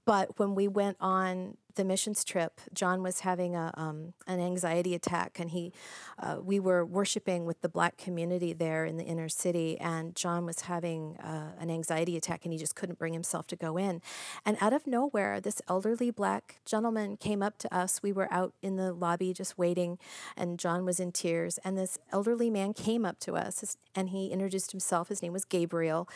but 0.06 0.38
when 0.38 0.54
we 0.54 0.68
went 0.68 0.98
on 1.00 1.58
the 1.76 1.84
missions 1.84 2.24
trip, 2.24 2.62
John 2.74 3.02
was 3.02 3.22
having 3.22 3.56
a 3.56 3.74
um, 3.76 4.14
an 4.28 4.40
anxiety 4.40 4.94
attack, 4.94 5.40
and 5.40 5.50
he 5.50 5.74
uh, 6.20 6.38
we 6.42 6.60
were 6.60 6.86
worshiping 6.86 7.46
with 7.46 7.62
the 7.62 7.70
black 7.70 7.98
community 7.98 8.54
there 8.54 8.86
in 8.86 8.98
the 8.98 9.04
inner 9.04 9.30
city, 9.30 9.80
and 9.80 10.16
John 10.16 10.46
was 10.46 10.62
having 10.62 11.18
uh, 11.18 11.54
an 11.60 11.70
anxiety 11.70 12.16
attack, 12.16 12.42
and 12.44 12.54
he 12.54 12.60
just 12.60 12.76
couldn't 12.76 13.00
bring 13.00 13.14
himself 13.14 13.48
to 13.48 13.56
go 13.56 13.78
in. 13.78 14.02
And 14.46 14.58
out 14.62 14.74
of 14.74 14.86
nowhere, 14.86 15.40
this 15.40 15.62
elderly 15.68 16.12
black 16.12 16.60
gentleman 16.66 17.18
came 17.18 17.42
up 17.42 17.58
to 17.60 17.76
us. 17.76 18.04
We 18.04 18.12
were 18.12 18.32
out 18.32 18.54
in 18.62 18.76
the 18.76 18.94
lobby 18.94 19.34
just 19.34 19.58
waiting, 19.58 19.98
and 20.38 20.60
John 20.60 20.86
was 20.86 21.00
in 21.00 21.12
tears. 21.12 21.60
And 21.64 21.78
this 21.78 21.98
elderly 22.12 22.50
man 22.50 22.74
came 22.74 23.06
up 23.06 23.20
to 23.24 23.36
us, 23.36 23.78
and 23.96 24.10
he 24.10 24.28
introduced 24.28 24.72
himself. 24.72 25.10
His 25.10 25.22
name 25.22 25.34
was 25.34 25.46
Gabriel, 25.46 26.08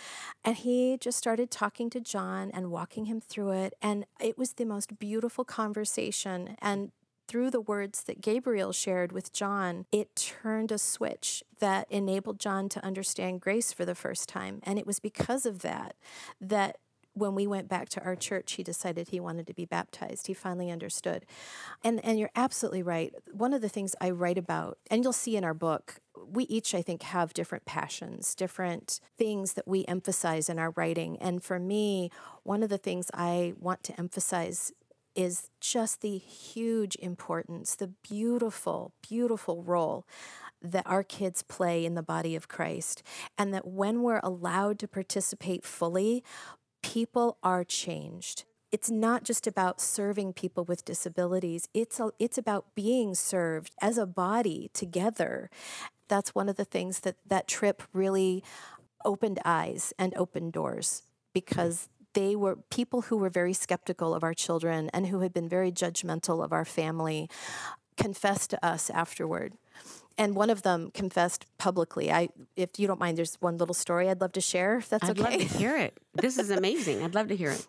and 0.44 0.56
he 0.56 0.98
just 1.00 1.18
started 1.18 1.52
talking 1.52 1.90
to 1.92 2.00
John 2.00 2.52
and 2.54 2.72
walking 2.72 3.06
him 3.06 3.22
through 3.22 3.52
it, 3.52 3.74
and 3.82 4.06
it 4.20 4.38
was 4.38 4.54
the 4.54 4.66
most 4.66 5.00
beautiful 5.00 5.44
conversation. 5.44 6.56
And 6.62 6.92
through 7.28 7.52
the 7.52 7.62
words 7.62 8.04
that 8.04 8.22
Gabriel 8.22 8.72
shared 8.72 9.12
with 9.12 9.34
John, 9.34 9.86
it 9.92 10.16
turned 10.16 10.72
a 10.72 10.78
switch 10.78 11.44
that 11.60 11.86
enabled 11.92 12.40
John 12.40 12.70
to 12.70 12.86
understand 12.86 13.42
grace 13.42 13.74
for 13.74 13.86
the 13.86 13.96
first 13.96 14.30
time. 14.30 14.62
And 14.64 14.80
it 14.80 14.88
was 14.88 15.00
because 15.00 15.46
of 15.46 15.62
that 15.62 15.96
that 16.40 16.78
when 17.18 17.34
we 17.36 17.48
went 17.48 17.68
back 17.68 17.90
to 17.90 18.04
our 18.04 18.16
church, 18.16 18.54
he 18.54 18.64
decided 18.64 19.10
he 19.10 19.20
wanted 19.20 19.48
to 19.48 19.54
be 19.54 19.66
baptized. 19.66 20.28
He 20.28 20.34
finally 20.34 20.70
understood. 20.70 21.26
And 21.84 22.04
and 22.06 22.20
you're 22.20 22.30
absolutely 22.36 22.84
right. 22.84 23.14
One 23.32 23.54
of 23.54 23.62
the 23.62 23.70
things 23.70 23.96
I 24.00 24.12
write 24.12 24.38
about, 24.38 24.78
and 24.92 25.04
you'll 25.04 25.14
see 25.14 25.36
in 25.36 25.44
our 25.44 25.54
book, 25.54 25.96
we 26.16 26.44
each, 26.46 26.76
I 26.76 26.82
think, 26.82 27.04
have 27.04 27.34
different 27.34 27.66
passions, 27.66 28.36
different 28.36 29.00
things 29.18 29.54
that 29.54 29.68
we 29.68 29.86
emphasize 29.86 30.50
in 30.50 30.60
our 30.60 30.72
writing. 30.72 31.18
And 31.18 31.44
for 31.44 31.60
me, 31.60 32.12
one 32.44 32.64
of 32.64 32.70
the 32.70 32.78
things 32.78 33.10
I 33.14 33.54
want 33.60 33.84
to 33.84 34.00
emphasize 34.00 34.72
is 35.16 35.50
just 35.60 36.02
the 36.02 36.18
huge 36.18 36.96
importance, 36.98 37.76
the 37.76 37.88
beautiful, 37.88 38.94
beautiful 39.02 39.64
role 39.64 40.06
that 40.62 40.86
our 40.86 41.04
kids 41.04 41.44
play 41.44 41.86
in 41.86 41.96
the 41.96 42.04
body 42.04 42.36
of 42.36 42.48
Christ. 42.48 43.04
And 43.38 43.54
that 43.54 43.68
when 43.68 44.04
we're 44.04 44.22
allowed 44.24 44.80
to 44.80 44.88
participate 44.88 45.66
fully, 45.66 46.24
people 46.82 47.38
are 47.44 47.64
changed. 47.64 48.46
It's 48.72 48.92
not 48.92 49.24
just 49.24 49.48
about 49.48 49.80
serving 49.80 50.34
people 50.34 50.66
with 50.66 50.84
disabilities. 50.84 51.70
It's 51.74 52.00
a, 52.00 52.12
it's 52.20 52.38
about 52.38 52.76
being 52.76 53.16
served 53.16 53.74
as 53.82 53.98
a 53.98 54.06
body 54.06 54.70
together. 54.74 55.50
That's 56.10 56.36
one 56.36 56.50
of 56.50 56.56
the 56.58 56.66
things 56.66 57.02
that 57.02 57.16
that 57.26 57.48
trip 57.48 57.84
really 57.94 58.44
opened 59.06 59.40
eyes 59.46 59.94
and 59.98 60.14
opened 60.16 60.54
doors 60.54 61.04
because 61.34 61.88
they 62.14 62.36
were 62.36 62.58
people 62.70 63.04
who 63.04 63.18
were 63.18 63.30
very 63.30 63.54
skeptical 63.54 64.14
of 64.14 64.24
our 64.24 64.34
children 64.34 64.90
and 64.94 65.08
who 65.08 65.20
had 65.22 65.34
been 65.34 65.48
very 65.48 65.72
judgmental 65.72 66.44
of 66.44 66.52
our 66.52 66.66
family 66.66 67.30
confessed 67.96 68.50
to 68.52 68.66
us 68.66 68.90
afterward 68.90 69.54
and 70.18 70.36
one 70.36 70.50
of 70.50 70.64
them 70.64 70.92
confessed 70.94 71.46
publicly. 71.58 72.12
I, 72.12 72.30
if 72.56 72.80
you 72.80 72.88
don't 72.88 73.00
mind, 73.00 73.18
there's 73.18 73.36
one 73.40 73.58
little 73.58 73.76
story 73.76 74.10
I'd 74.10 74.22
love 74.22 74.34
to 74.34 74.42
share. 74.42 74.78
If 74.78 74.90
that's 74.90 75.10
I'd 75.10 75.20
okay. 75.20 75.34
I'd 75.34 75.40
love 75.42 75.52
to 75.52 75.58
hear 75.58 75.78
it. 75.78 75.98
This 76.14 76.38
is 76.38 76.50
amazing. 76.62 77.04
I'd 77.04 77.16
love 77.16 77.28
to 77.28 77.36
hear 77.36 77.52
it 77.52 77.68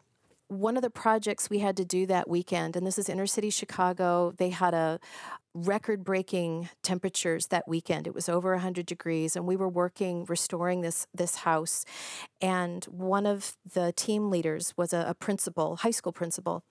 one 0.49 0.77
of 0.77 0.83
the 0.83 0.91
projects 0.91 1.51
we 1.51 1.59
had 1.59 1.77
to 1.77 1.85
do 1.85 2.07
that 2.07 2.29
weekend, 2.29 2.75
and 2.75 2.87
this 2.87 2.99
is 2.99 3.09
inner 3.09 3.27
city 3.27 3.51
Chicago, 3.51 4.33
they 4.37 4.49
had 4.51 4.75
a 4.75 4.99
record 5.55 6.05
breaking 6.05 6.69
temperatures 6.83 7.49
that 7.49 7.67
weekend. 7.67 8.07
It 8.07 8.15
was 8.15 8.29
over 8.29 8.53
100 8.53 8.87
degrees, 8.87 9.37
and 9.37 9.47
we 9.47 9.57
were 9.57 9.69
working 9.69 10.25
restoring 10.27 10.81
this, 10.81 11.07
this 11.15 11.37
house. 11.37 11.85
And 12.41 12.85
one 12.85 13.27
of 13.27 13.57
the 13.75 13.93
team 13.93 14.31
leaders 14.31 14.73
was 14.77 14.93
a, 14.93 15.05
a 15.09 15.15
principal, 15.15 15.77
high 15.77 15.91
school 15.91 16.13
principal, 16.13 16.65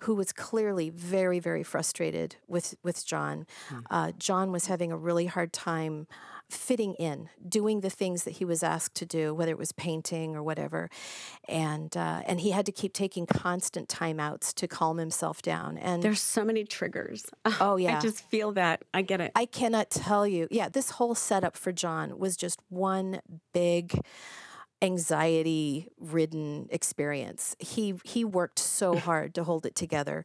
who 0.00 0.14
was 0.14 0.32
clearly 0.32 0.90
very, 0.90 1.38
very 1.38 1.62
frustrated 1.62 2.36
with, 2.46 2.74
with 2.82 3.04
John. 3.04 3.46
Hmm. 3.68 3.78
Uh, 3.90 4.12
John 4.18 4.52
was 4.52 4.66
having 4.66 4.92
a 4.92 4.96
really 4.96 5.26
hard 5.26 5.52
time 5.52 6.06
fitting 6.50 6.94
in, 6.94 7.28
doing 7.46 7.80
the 7.80 7.90
things 7.90 8.24
that 8.24 8.32
he 8.32 8.44
was 8.44 8.62
asked 8.62 8.94
to 8.96 9.06
do, 9.06 9.34
whether 9.34 9.50
it 9.50 9.58
was 9.58 9.72
painting 9.72 10.36
or 10.36 10.42
whatever, 10.42 10.88
and 11.48 11.96
uh, 11.96 12.22
and 12.26 12.40
he 12.40 12.50
had 12.50 12.66
to 12.66 12.72
keep 12.72 12.92
taking 12.92 13.26
constant 13.26 13.88
timeouts 13.88 14.54
to 14.54 14.68
calm 14.68 14.98
himself 14.98 15.42
down. 15.42 15.78
And 15.78 16.02
there's 16.02 16.20
so 16.20 16.44
many 16.44 16.64
triggers. 16.64 17.26
Oh 17.60 17.76
yeah, 17.76 17.98
I 17.98 18.00
just 18.00 18.28
feel 18.30 18.52
that. 18.52 18.82
I 18.92 19.02
get 19.02 19.20
it. 19.20 19.32
I 19.34 19.46
cannot 19.46 19.88
tell 19.88 20.26
you. 20.26 20.48
Yeah, 20.50 20.68
this 20.68 20.90
whole 20.90 21.14
setup 21.14 21.56
for 21.56 21.72
John 21.72 22.18
was 22.18 22.36
just 22.36 22.60
one 22.68 23.20
big 23.52 24.00
anxiety 24.82 25.88
ridden 25.98 26.68
experience. 26.70 27.56
He 27.58 27.94
he 28.04 28.24
worked 28.24 28.58
so 28.58 28.96
hard 29.08 29.34
to 29.34 29.44
hold 29.44 29.66
it 29.66 29.74
together. 29.74 30.24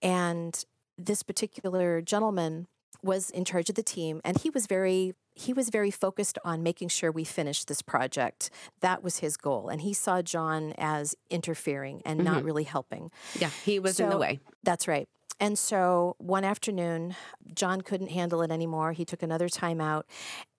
And 0.00 0.64
this 0.98 1.22
particular 1.22 2.00
gentleman 2.00 2.66
was 3.02 3.30
in 3.30 3.44
charge 3.44 3.68
of 3.68 3.74
the 3.74 3.82
team 3.82 4.20
and 4.24 4.38
he 4.38 4.50
was 4.50 4.66
very 4.66 5.14
he 5.34 5.52
was 5.52 5.70
very 5.70 5.90
focused 5.90 6.38
on 6.44 6.62
making 6.62 6.88
sure 6.88 7.10
we 7.10 7.24
finished 7.24 7.68
this 7.68 7.82
project. 7.82 8.50
That 8.80 9.02
was 9.02 9.18
his 9.18 9.36
goal. 9.36 9.68
And 9.68 9.80
he 9.80 9.92
saw 9.92 10.22
John 10.22 10.74
as 10.78 11.14
interfering 11.30 12.02
and 12.04 12.20
mm-hmm. 12.20 12.32
not 12.32 12.44
really 12.44 12.64
helping. 12.64 13.10
Yeah, 13.38 13.50
he 13.64 13.78
was 13.78 13.96
so, 13.96 14.04
in 14.04 14.10
the 14.10 14.18
way. 14.18 14.40
That's 14.62 14.86
right. 14.86 15.08
And 15.40 15.58
so 15.58 16.14
one 16.18 16.44
afternoon, 16.44 17.16
John 17.52 17.80
couldn't 17.80 18.10
handle 18.10 18.42
it 18.42 18.50
anymore. 18.50 18.92
He 18.92 19.04
took 19.04 19.22
another 19.22 19.48
time 19.48 19.80
out. 19.80 20.06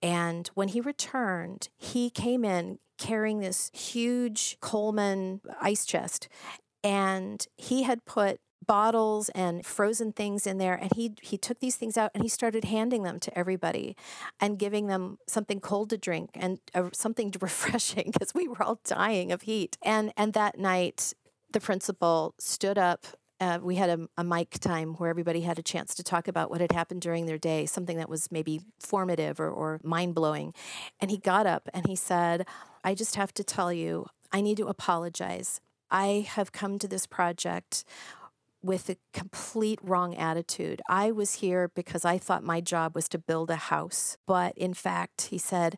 And 0.02 0.50
when 0.56 0.70
he 0.70 0.82
returned, 0.82 1.70
he 1.78 2.10
came 2.10 2.44
in 2.44 2.80
carrying 2.98 3.40
this 3.40 3.72
huge 3.74 4.58
Coleman 4.60 5.42
ice 5.62 5.86
chest. 5.86 6.28
And 6.84 7.46
he 7.56 7.84
had 7.84 8.04
put 8.04 8.42
bottles 8.66 9.30
and 9.30 9.66
frozen 9.66 10.12
things 10.12 10.48
in 10.48 10.58
there 10.58 10.76
and 10.76 10.92
he 10.96 11.14
he 11.22 11.38
took 11.38 11.60
these 11.60 11.76
things 11.76 11.98
out 11.98 12.12
and 12.14 12.24
he 12.24 12.30
started 12.30 12.66
handing 12.66 13.04
them 13.04 13.20
to 13.20 13.38
everybody 13.38 13.96
and 14.40 14.60
giving 14.60 14.88
them 14.88 15.18
something 15.28 15.60
cold 15.60 15.90
to 15.90 15.98
drink 15.98 16.30
and 16.34 16.60
uh, 16.74 16.90
something 16.94 17.34
refreshing 17.42 18.12
because 18.12 18.34
we 18.34 18.48
were 18.48 18.62
all 18.62 18.80
dying 18.84 19.32
of 19.32 19.44
heat 19.44 19.78
and 19.82 20.14
and 20.18 20.34
that 20.34 20.58
night 20.58 21.14
the 21.52 21.60
principal 21.60 22.34
stood 22.40 22.78
up 22.78 23.06
uh, 23.40 23.60
we 23.62 23.76
had 23.76 23.90
a, 23.90 24.08
a 24.18 24.24
mic 24.24 24.52
time 24.52 24.94
where 24.94 25.10
everybody 25.10 25.42
had 25.42 25.60
a 25.60 25.64
chance 25.64 25.94
to 25.96 26.04
talk 26.04 26.30
about 26.30 26.50
what 26.50 26.62
had 26.62 26.72
happened 26.72 27.02
during 27.02 27.26
their 27.26 27.38
day, 27.38 27.66
something 27.66 27.98
that 27.98 28.08
was 28.08 28.32
maybe 28.32 28.62
formative 28.80 29.38
or, 29.38 29.50
or 29.50 29.82
mind 29.84 30.16
blowing. 30.16 30.54
And 31.02 31.12
he 31.12 31.18
got 31.18 31.46
up 31.46 31.68
and 31.74 31.86
he 31.88 31.96
said, 31.96 32.48
I 32.86 32.94
just 32.94 33.18
have 33.18 33.34
to 33.34 33.44
tell 33.44 33.74
you, 33.74 34.06
I 34.32 34.40
need 34.40 34.56
to 34.58 34.68
apologize. 34.68 35.60
I 35.92 36.26
have 36.30 36.54
come 36.54 36.80
to 36.80 36.88
this 36.88 37.06
project 37.06 37.84
with 38.64 38.90
a 38.90 38.96
complete 39.14 39.80
wrong 39.84 40.16
attitude. 40.16 40.82
I 40.90 41.12
was 41.12 41.36
here 41.36 41.70
because 41.76 42.06
I 42.06 42.18
thought 42.18 42.44
my 42.44 42.62
job 42.62 42.96
was 42.96 43.10
to 43.10 43.20
build 43.20 43.50
a 43.50 43.58
house. 43.58 44.18
But 44.26 44.58
in 44.58 44.74
fact, 44.74 45.24
he 45.24 45.38
said, 45.38 45.78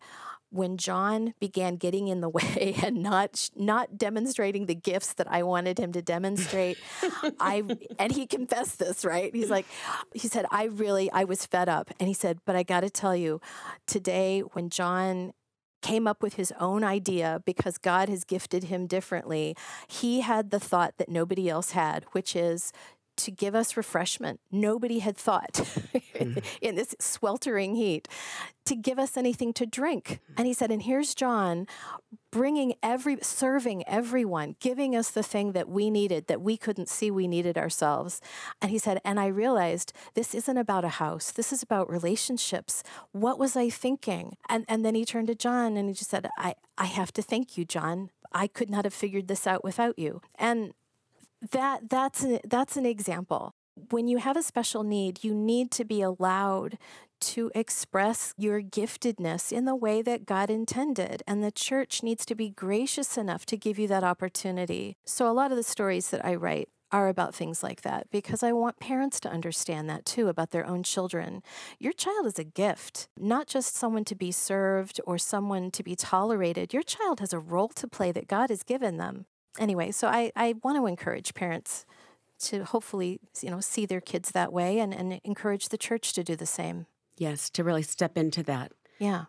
when 0.51 0.77
John 0.77 1.33
began 1.39 1.75
getting 1.75 2.07
in 2.07 2.21
the 2.21 2.29
way 2.39 2.75
and 2.81 3.03
not 3.03 3.49
not 3.55 3.97
demonstrating 3.97 4.67
the 4.67 4.75
gifts 4.75 5.13
that 5.13 5.29
I 5.29 5.43
wanted 5.43 5.79
him 5.79 5.91
to 5.93 6.01
demonstrate, 6.01 6.77
I 7.39 7.63
and 7.99 8.11
he 8.11 8.25
confessed 8.25 8.79
this, 8.79 9.03
right? 9.03 9.35
He's 9.35 9.49
like 9.49 9.65
he 10.13 10.27
said 10.27 10.45
I 10.51 10.65
really 10.65 11.11
I 11.11 11.25
was 11.25 11.45
fed 11.45 11.67
up 11.67 11.91
and 11.99 12.07
he 12.07 12.13
said, 12.13 12.39
"But 12.45 12.55
I 12.55 12.63
got 12.63 12.81
to 12.81 12.89
tell 12.89 13.15
you, 13.15 13.41
today 13.85 14.41
when 14.53 14.69
John 14.69 15.33
came 15.85 16.07
up 16.07 16.23
with 16.23 16.33
his 16.33 16.51
own 16.59 16.83
idea 16.83 17.43
because 17.45 17.77
God 17.77 18.09
has 18.09 18.23
gifted 18.23 18.65
him 18.65 18.87
differently. 18.87 19.55
He 19.87 20.21
had 20.21 20.49
the 20.49 20.59
thought 20.59 20.97
that 20.97 21.09
nobody 21.09 21.47
else 21.47 21.71
had, 21.71 22.05
which 22.11 22.35
is 22.35 22.73
to 23.17 23.31
give 23.31 23.55
us 23.55 23.77
refreshment. 23.77 24.39
Nobody 24.51 24.99
had 24.99 25.17
thought 25.17 25.53
mm. 26.15 26.43
in 26.61 26.75
this 26.75 26.95
sweltering 26.99 27.75
heat 27.75 28.07
to 28.65 28.75
give 28.75 28.97
us 28.97 29.15
anything 29.15 29.53
to 29.53 29.65
drink. 29.65 30.19
And 30.37 30.47
he 30.47 30.53
said, 30.53 30.71
and 30.71 30.81
here's 30.81 31.13
John 31.13 31.67
bringing 32.31 32.73
every, 32.83 33.17
serving 33.21 33.87
everyone, 33.87 34.55
giving 34.59 34.93
us 34.93 35.09
the 35.09 35.23
thing 35.23 35.53
that 35.53 35.69
we 35.69 35.89
needed, 35.89 36.27
that 36.27 36.41
we 36.41 36.57
couldn't 36.57 36.89
see 36.89 37.09
we 37.09 37.27
needed 37.27 37.57
ourselves. 37.57 38.19
And 38.61 38.71
he 38.71 38.77
said, 38.77 38.99
and 39.05 39.19
I 39.19 39.27
realized 39.27 39.93
this 40.15 40.35
isn't 40.35 40.57
about 40.57 40.83
a 40.83 40.89
house. 40.89 41.31
This 41.31 41.53
is 41.53 41.63
about 41.63 41.89
relationships. 41.89 42.83
What 43.13 43.39
was 43.39 43.55
I 43.55 43.69
thinking? 43.69 44.35
And, 44.49 44.65
and 44.67 44.83
then 44.83 44.95
he 44.95 45.05
turned 45.05 45.27
to 45.27 45.35
John 45.35 45.77
and 45.77 45.87
he 45.87 45.93
just 45.93 46.09
said, 46.09 46.27
I, 46.37 46.55
I 46.77 46.85
have 46.85 47.13
to 47.13 47.21
thank 47.21 47.57
you, 47.57 47.63
John. 47.63 48.09
I 48.33 48.47
could 48.47 48.69
not 48.69 48.83
have 48.83 48.93
figured 48.93 49.29
this 49.29 49.47
out 49.47 49.63
without 49.63 49.97
you. 49.97 50.21
And 50.37 50.73
that 51.51 51.89
that's 51.89 52.23
an, 52.23 52.39
that's 52.43 52.77
an 52.77 52.85
example. 52.85 53.53
When 53.89 54.07
you 54.07 54.17
have 54.19 54.37
a 54.37 54.43
special 54.43 54.83
need, 54.83 55.23
you 55.23 55.33
need 55.33 55.69
to 55.71 55.83
be 55.83 56.01
allowed 56.01 56.77
to 57.21 57.51
express 57.55 58.33
your 58.37 58.61
giftedness 58.61 59.51
in 59.51 59.65
the 59.65 59.75
way 59.75 60.01
that 60.01 60.25
God 60.25 60.49
intended. 60.49 61.23
And 61.27 61.43
the 61.43 61.51
church 61.51 62.03
needs 62.03 62.25
to 62.27 62.35
be 62.35 62.49
gracious 62.49 63.17
enough 63.17 63.45
to 63.47 63.57
give 63.57 63.79
you 63.79 63.87
that 63.87 64.03
opportunity. 64.03 64.95
So, 65.05 65.29
a 65.29 65.33
lot 65.33 65.51
of 65.51 65.57
the 65.57 65.63
stories 65.63 66.09
that 66.09 66.25
I 66.25 66.35
write 66.35 66.69
are 66.91 67.09
about 67.09 67.35
things 67.35 67.63
like 67.63 67.81
that 67.81 68.07
because 68.11 68.43
I 68.43 68.51
want 68.51 68.79
parents 68.79 69.19
to 69.21 69.29
understand 69.29 69.89
that 69.89 70.05
too 70.05 70.29
about 70.29 70.51
their 70.51 70.65
own 70.65 70.83
children. 70.83 71.41
Your 71.79 71.93
child 71.93 72.25
is 72.25 72.39
a 72.39 72.43
gift, 72.43 73.09
not 73.17 73.47
just 73.47 73.75
someone 73.75 74.05
to 74.05 74.15
be 74.15 74.31
served 74.31 75.01
or 75.05 75.17
someone 75.17 75.71
to 75.71 75.83
be 75.83 75.95
tolerated. 75.95 76.73
Your 76.73 76.83
child 76.83 77.19
has 77.19 77.33
a 77.33 77.39
role 77.39 77.69
to 77.69 77.87
play 77.87 78.11
that 78.11 78.27
God 78.27 78.49
has 78.49 78.63
given 78.63 78.97
them 78.97 79.25
anyway, 79.59 79.91
so 79.91 80.07
I, 80.07 80.31
I 80.35 80.55
want 80.63 80.77
to 80.77 80.85
encourage 80.85 81.33
parents 81.33 81.85
to 82.39 82.63
hopefully, 82.65 83.19
you 83.41 83.49
know, 83.49 83.59
see 83.59 83.85
their 83.85 84.01
kids 84.01 84.31
that 84.31 84.51
way 84.51 84.79
and, 84.79 84.93
and 84.93 85.19
encourage 85.23 85.69
the 85.69 85.77
church 85.77 86.13
to 86.13 86.23
do 86.23 86.35
the 86.35 86.45
same. 86.45 86.85
Yes, 87.17 87.49
to 87.51 87.63
really 87.63 87.81
step 87.81 88.17
into 88.17 88.43
that. 88.43 88.71
Yeah. 88.99 89.25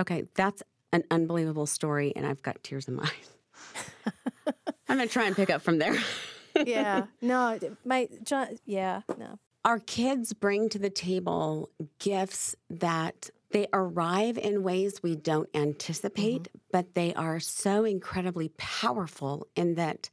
Okay, 0.00 0.24
that's 0.34 0.62
an 0.92 1.04
unbelievable 1.10 1.66
story, 1.66 2.12
and 2.14 2.26
I've 2.26 2.42
got 2.42 2.62
tears 2.62 2.88
in 2.88 2.96
my 2.96 3.04
eyes. 3.04 4.12
I'm 4.88 4.96
going 4.96 5.08
to 5.08 5.12
try 5.12 5.24
and 5.24 5.34
pick 5.34 5.50
up 5.50 5.62
from 5.62 5.78
there. 5.78 5.96
yeah. 6.66 7.06
No, 7.22 7.58
my, 7.84 8.08
John, 8.22 8.58
yeah, 8.66 9.02
no. 9.18 9.38
Our 9.64 9.78
kids 9.78 10.34
bring 10.34 10.68
to 10.68 10.78
the 10.78 10.90
table 10.90 11.70
gifts 11.98 12.54
that 12.68 13.30
they 13.54 13.68
arrive 13.72 14.36
in 14.36 14.64
ways 14.64 15.00
we 15.00 15.14
don't 15.14 15.48
anticipate, 15.54 16.42
mm-hmm. 16.42 16.58
but 16.72 16.94
they 16.94 17.14
are 17.14 17.38
so 17.38 17.84
incredibly 17.84 18.48
powerful 18.56 19.46
in 19.54 19.76
that 19.76 20.10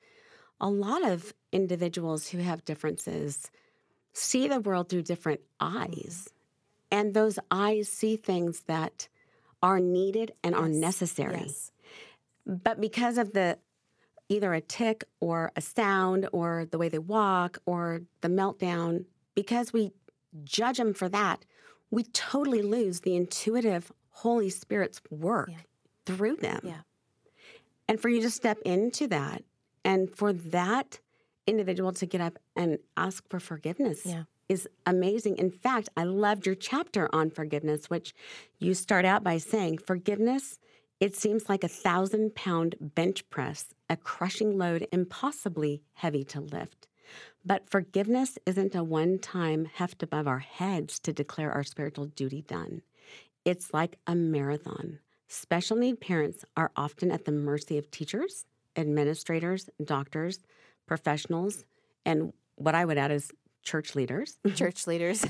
a 0.61 0.69
lot 0.69 1.03
of 1.03 1.33
individuals 1.51 2.27
who 2.27 2.37
have 2.37 2.63
differences 2.63 3.49
see 4.13 4.47
the 4.47 4.59
world 4.59 4.89
through 4.89 5.01
different 5.01 5.41
eyes. 5.59 6.27
Mm-hmm. 6.29 6.99
And 6.99 7.13
those 7.15 7.39
eyes 7.49 7.89
see 7.89 8.15
things 8.15 8.61
that 8.67 9.07
are 9.63 9.79
needed 9.79 10.33
and 10.43 10.53
yes. 10.53 10.61
are 10.61 10.69
necessary. 10.69 11.41
Yes. 11.41 11.71
But 12.45 12.79
because 12.79 13.17
of 13.17 13.33
the 13.33 13.57
either 14.29 14.53
a 14.53 14.61
tic 14.61 15.03
or 15.19 15.51
a 15.55 15.61
sound 15.61 16.29
or 16.31 16.67
the 16.69 16.77
way 16.77 16.89
they 16.89 16.99
walk 16.99 17.57
or 17.65 18.03
the 18.21 18.27
meltdown, 18.27 19.05
because 19.33 19.73
we 19.73 19.93
judge 20.43 20.77
them 20.77 20.93
for 20.93 21.09
that, 21.09 21.43
we 21.91 22.03
totally 22.03 22.61
lose 22.61 23.01
the 23.01 23.15
intuitive 23.15 23.91
Holy 24.09 24.49
Spirit's 24.49 25.01
work 25.09 25.49
yeah. 25.51 25.57
through 26.05 26.37
them. 26.37 26.61
Yeah. 26.63 26.81
And 27.87 27.99
for 27.99 28.09
you 28.09 28.21
to 28.21 28.29
step 28.29 28.57
into 28.65 29.07
that 29.07 29.43
and 29.83 30.09
for 30.15 30.31
that 30.31 30.99
individual 31.45 31.91
to 31.93 32.05
get 32.05 32.21
up 32.21 32.39
and 32.55 32.79
ask 32.95 33.27
for 33.29 33.39
forgiveness 33.39 34.05
yeah. 34.05 34.23
is 34.47 34.67
amazing. 34.85 35.37
In 35.37 35.51
fact, 35.51 35.89
I 35.97 36.05
loved 36.05 36.45
your 36.45 36.55
chapter 36.55 37.09
on 37.13 37.29
forgiveness, 37.29 37.89
which 37.89 38.13
you 38.59 38.73
start 38.73 39.03
out 39.03 39.23
by 39.23 39.37
saying 39.37 39.79
forgiveness, 39.79 40.59
it 40.99 41.15
seems 41.15 41.49
like 41.49 41.63
a 41.63 41.67
thousand 41.67 42.35
pound 42.35 42.75
bench 42.79 43.29
press, 43.29 43.73
a 43.89 43.97
crushing 43.97 44.57
load 44.57 44.87
impossibly 44.91 45.81
heavy 45.93 46.23
to 46.25 46.39
lift. 46.39 46.87
But 47.43 47.69
forgiveness 47.69 48.37
isn't 48.45 48.75
a 48.75 48.83
one 48.83 49.17
time 49.19 49.65
heft 49.65 50.03
above 50.03 50.27
our 50.27 50.39
heads 50.39 50.99
to 50.99 51.13
declare 51.13 51.51
our 51.51 51.63
spiritual 51.63 52.05
duty 52.05 52.43
done. 52.43 52.81
It's 53.43 53.73
like 53.73 53.97
a 54.05 54.15
marathon. 54.15 54.99
Special 55.27 55.77
need 55.77 55.99
parents 55.99 56.45
are 56.55 56.71
often 56.75 57.11
at 57.11 57.25
the 57.25 57.31
mercy 57.31 57.77
of 57.77 57.89
teachers, 57.89 58.45
administrators, 58.75 59.69
doctors, 59.83 60.39
professionals, 60.85 61.65
and 62.05 62.33
what 62.57 62.75
I 62.75 62.85
would 62.85 62.97
add 62.97 63.11
is 63.11 63.31
church 63.63 63.95
leaders. 63.95 64.37
Church 64.55 64.87
leaders. 64.87 65.25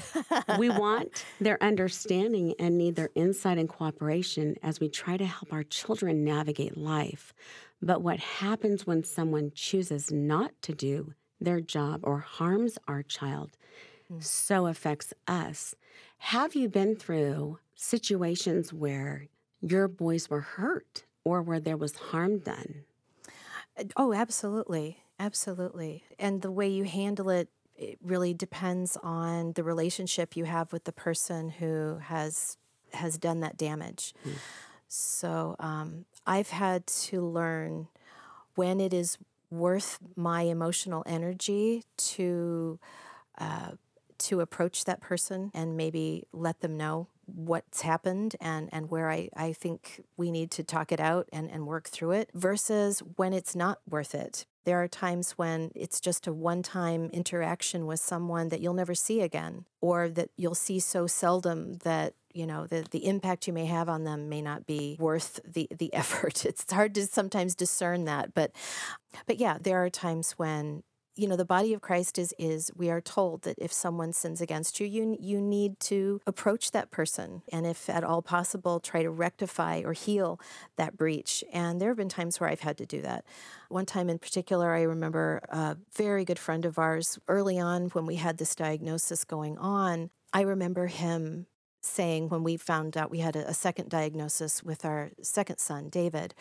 we 0.57 0.69
want 0.85 1.25
their 1.39 1.61
understanding 1.61 2.55
and 2.59 2.77
need 2.77 2.95
their 2.95 3.09
insight 3.15 3.57
and 3.57 3.69
cooperation 3.69 4.55
as 4.63 4.79
we 4.79 4.89
try 4.89 5.17
to 5.17 5.25
help 5.25 5.53
our 5.53 5.63
children 5.63 6.23
navigate 6.23 6.77
life. 6.77 7.33
But 7.81 8.01
what 8.01 8.19
happens 8.19 8.87
when 8.87 9.03
someone 9.03 9.51
chooses 9.53 10.11
not 10.11 10.51
to 10.63 10.73
do 10.73 11.13
their 11.41 11.59
job 11.59 12.01
or 12.03 12.19
harms 12.19 12.77
our 12.87 13.03
child 13.03 13.57
mm. 14.11 14.23
so 14.23 14.67
affects 14.67 15.13
us. 15.27 15.75
Have 16.19 16.55
you 16.55 16.69
been 16.69 16.95
through 16.95 17.59
situations 17.75 18.71
where 18.71 19.27
your 19.59 19.87
boys 19.87 20.29
were 20.29 20.41
hurt 20.41 21.03
or 21.23 21.41
where 21.41 21.59
there 21.59 21.77
was 21.77 21.95
harm 21.95 22.39
done? 22.39 22.83
Oh, 23.97 24.13
absolutely. 24.13 24.99
Absolutely. 25.19 26.03
And 26.19 26.41
the 26.41 26.51
way 26.51 26.67
you 26.67 26.83
handle 26.83 27.29
it, 27.29 27.49
it 27.75 27.97
really 28.03 28.33
depends 28.33 28.97
on 29.01 29.53
the 29.53 29.63
relationship 29.63 30.35
you 30.35 30.45
have 30.45 30.71
with 30.71 30.83
the 30.83 30.91
person 30.91 31.49
who 31.49 31.99
has 32.03 32.57
has 32.93 33.17
done 33.17 33.39
that 33.39 33.55
damage. 33.55 34.13
Mm. 34.27 34.33
So 34.87 35.55
um, 35.59 36.05
I've 36.27 36.49
had 36.49 36.85
to 36.87 37.21
learn 37.21 37.87
when 38.55 38.81
it 38.81 38.93
is 38.93 39.17
worth 39.51 39.99
my 40.15 40.43
emotional 40.43 41.03
energy 41.05 41.83
to 41.97 42.79
uh, 43.37 43.71
to 44.17 44.39
approach 44.39 44.85
that 44.85 45.01
person 45.01 45.49
and 45.53 45.75
maybe 45.75 46.27
let 46.31 46.61
them 46.61 46.77
know 46.77 47.07
what's 47.25 47.81
happened 47.81 48.35
and, 48.39 48.69
and 48.71 48.89
where 48.91 49.09
I, 49.09 49.29
I 49.35 49.53
think 49.53 50.01
we 50.15 50.31
need 50.31 50.51
to 50.51 50.63
talk 50.63 50.91
it 50.91 50.99
out 50.99 51.27
and, 51.33 51.49
and 51.49 51.65
work 51.65 51.87
through 51.87 52.11
it 52.11 52.29
versus 52.33 53.01
when 53.15 53.33
it's 53.33 53.55
not 53.55 53.79
worth 53.89 54.13
it. 54.13 54.45
There 54.63 54.81
are 54.81 54.87
times 54.87 55.31
when 55.31 55.71
it's 55.73 55.99
just 55.99 56.27
a 56.27 56.33
one 56.33 56.61
time 56.61 57.09
interaction 57.11 57.87
with 57.87 57.99
someone 57.99 58.49
that 58.49 58.61
you'll 58.61 58.75
never 58.75 58.93
see 58.93 59.21
again, 59.21 59.65
or 59.79 60.07
that 60.09 60.29
you'll 60.37 60.53
see 60.53 60.79
so 60.79 61.07
seldom 61.07 61.75
that 61.79 62.13
you 62.33 62.45
know 62.45 62.67
the, 62.67 62.85
the 62.91 63.05
impact 63.05 63.47
you 63.47 63.53
may 63.53 63.65
have 63.65 63.89
on 63.89 64.03
them 64.03 64.29
may 64.29 64.41
not 64.41 64.65
be 64.65 64.97
worth 64.99 65.39
the, 65.45 65.67
the 65.75 65.93
effort. 65.93 66.45
It's 66.45 66.71
hard 66.71 66.95
to 66.95 67.05
sometimes 67.07 67.55
discern 67.55 68.05
that 68.05 68.33
but 68.33 68.51
but 69.25 69.37
yeah 69.37 69.57
there 69.59 69.83
are 69.83 69.89
times 69.89 70.33
when 70.33 70.83
you 71.15 71.27
know 71.27 71.35
the 71.35 71.45
body 71.45 71.73
of 71.73 71.81
christ 71.81 72.17
is 72.17 72.33
is 72.39 72.71
we 72.75 72.89
are 72.89 73.01
told 73.01 73.41
that 73.41 73.55
if 73.57 73.71
someone 73.71 74.13
sins 74.13 74.39
against 74.39 74.79
you 74.79 74.87
you 74.87 75.17
you 75.19 75.41
need 75.41 75.79
to 75.79 76.21
approach 76.25 76.71
that 76.71 76.89
person 76.89 77.41
and 77.51 77.65
if 77.65 77.89
at 77.89 78.03
all 78.03 78.21
possible 78.21 78.79
try 78.79 79.03
to 79.03 79.11
rectify 79.11 79.81
or 79.83 79.93
heal 79.93 80.39
that 80.77 80.97
breach. 80.97 81.43
And 81.51 81.79
there 81.79 81.89
have 81.89 81.97
been 81.97 82.09
times 82.09 82.39
where 82.39 82.49
i've 82.49 82.61
had 82.61 82.77
to 82.77 82.85
do 82.85 83.01
that. 83.01 83.25
One 83.69 83.85
time 83.85 84.09
in 84.09 84.19
particular 84.19 84.73
i 84.73 84.81
remember 84.81 85.41
a 85.49 85.77
very 85.93 86.25
good 86.25 86.39
friend 86.39 86.65
of 86.65 86.79
ours 86.79 87.19
early 87.27 87.59
on 87.59 87.89
when 87.89 88.05
we 88.05 88.15
had 88.15 88.37
this 88.37 88.55
diagnosis 88.55 89.23
going 89.25 89.57
on 89.57 90.09
i 90.33 90.41
remember 90.41 90.87
him 90.87 91.45
saying 91.81 92.29
when 92.29 92.43
we 92.43 92.57
found 92.57 92.95
out 92.95 93.09
we 93.09 93.19
had 93.19 93.35
a, 93.35 93.49
a, 93.49 93.53
second 93.53 93.89
diagnosis 93.89 94.63
with 94.63 94.85
our 94.85 95.09
second 95.21 95.57
son, 95.57 95.89
David, 95.89 96.33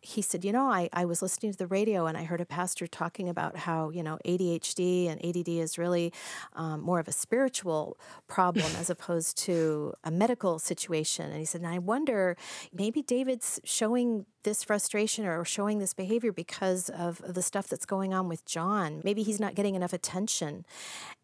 he 0.00 0.20
said, 0.20 0.44
You 0.44 0.52
know, 0.52 0.66
I, 0.66 0.88
I 0.92 1.04
was 1.04 1.22
listening 1.22 1.52
to 1.52 1.58
the 1.58 1.66
radio 1.66 2.06
and 2.06 2.18
I 2.18 2.24
heard 2.24 2.40
a 2.40 2.44
pastor 2.46 2.86
talking 2.86 3.28
about 3.28 3.56
how, 3.56 3.90
you 3.90 4.02
know, 4.02 4.18
ADHD 4.26 5.08
and 5.08 5.24
ADD 5.24 5.48
is 5.48 5.78
really 5.78 6.12
um, 6.54 6.80
more 6.80 6.98
of 6.98 7.08
a 7.08 7.12
spiritual 7.12 7.96
problem 8.26 8.66
as 8.76 8.90
opposed 8.90 9.38
to 9.38 9.94
a 10.02 10.10
medical 10.10 10.58
situation. 10.58 11.30
And 11.30 11.38
he 11.38 11.44
said, 11.44 11.60
And 11.60 11.70
I 11.70 11.78
wonder, 11.78 12.36
maybe 12.72 13.02
David's 13.02 13.60
showing 13.64 14.26
this 14.48 14.64
frustration 14.64 15.26
or 15.26 15.44
showing 15.44 15.78
this 15.78 15.92
behavior 15.92 16.32
because 16.32 16.88
of 16.88 17.20
the 17.26 17.42
stuff 17.42 17.68
that's 17.68 17.84
going 17.84 18.14
on 18.14 18.28
with 18.28 18.44
John. 18.46 19.02
Maybe 19.04 19.22
he's 19.22 19.38
not 19.38 19.54
getting 19.54 19.74
enough 19.74 19.92
attention. 19.92 20.64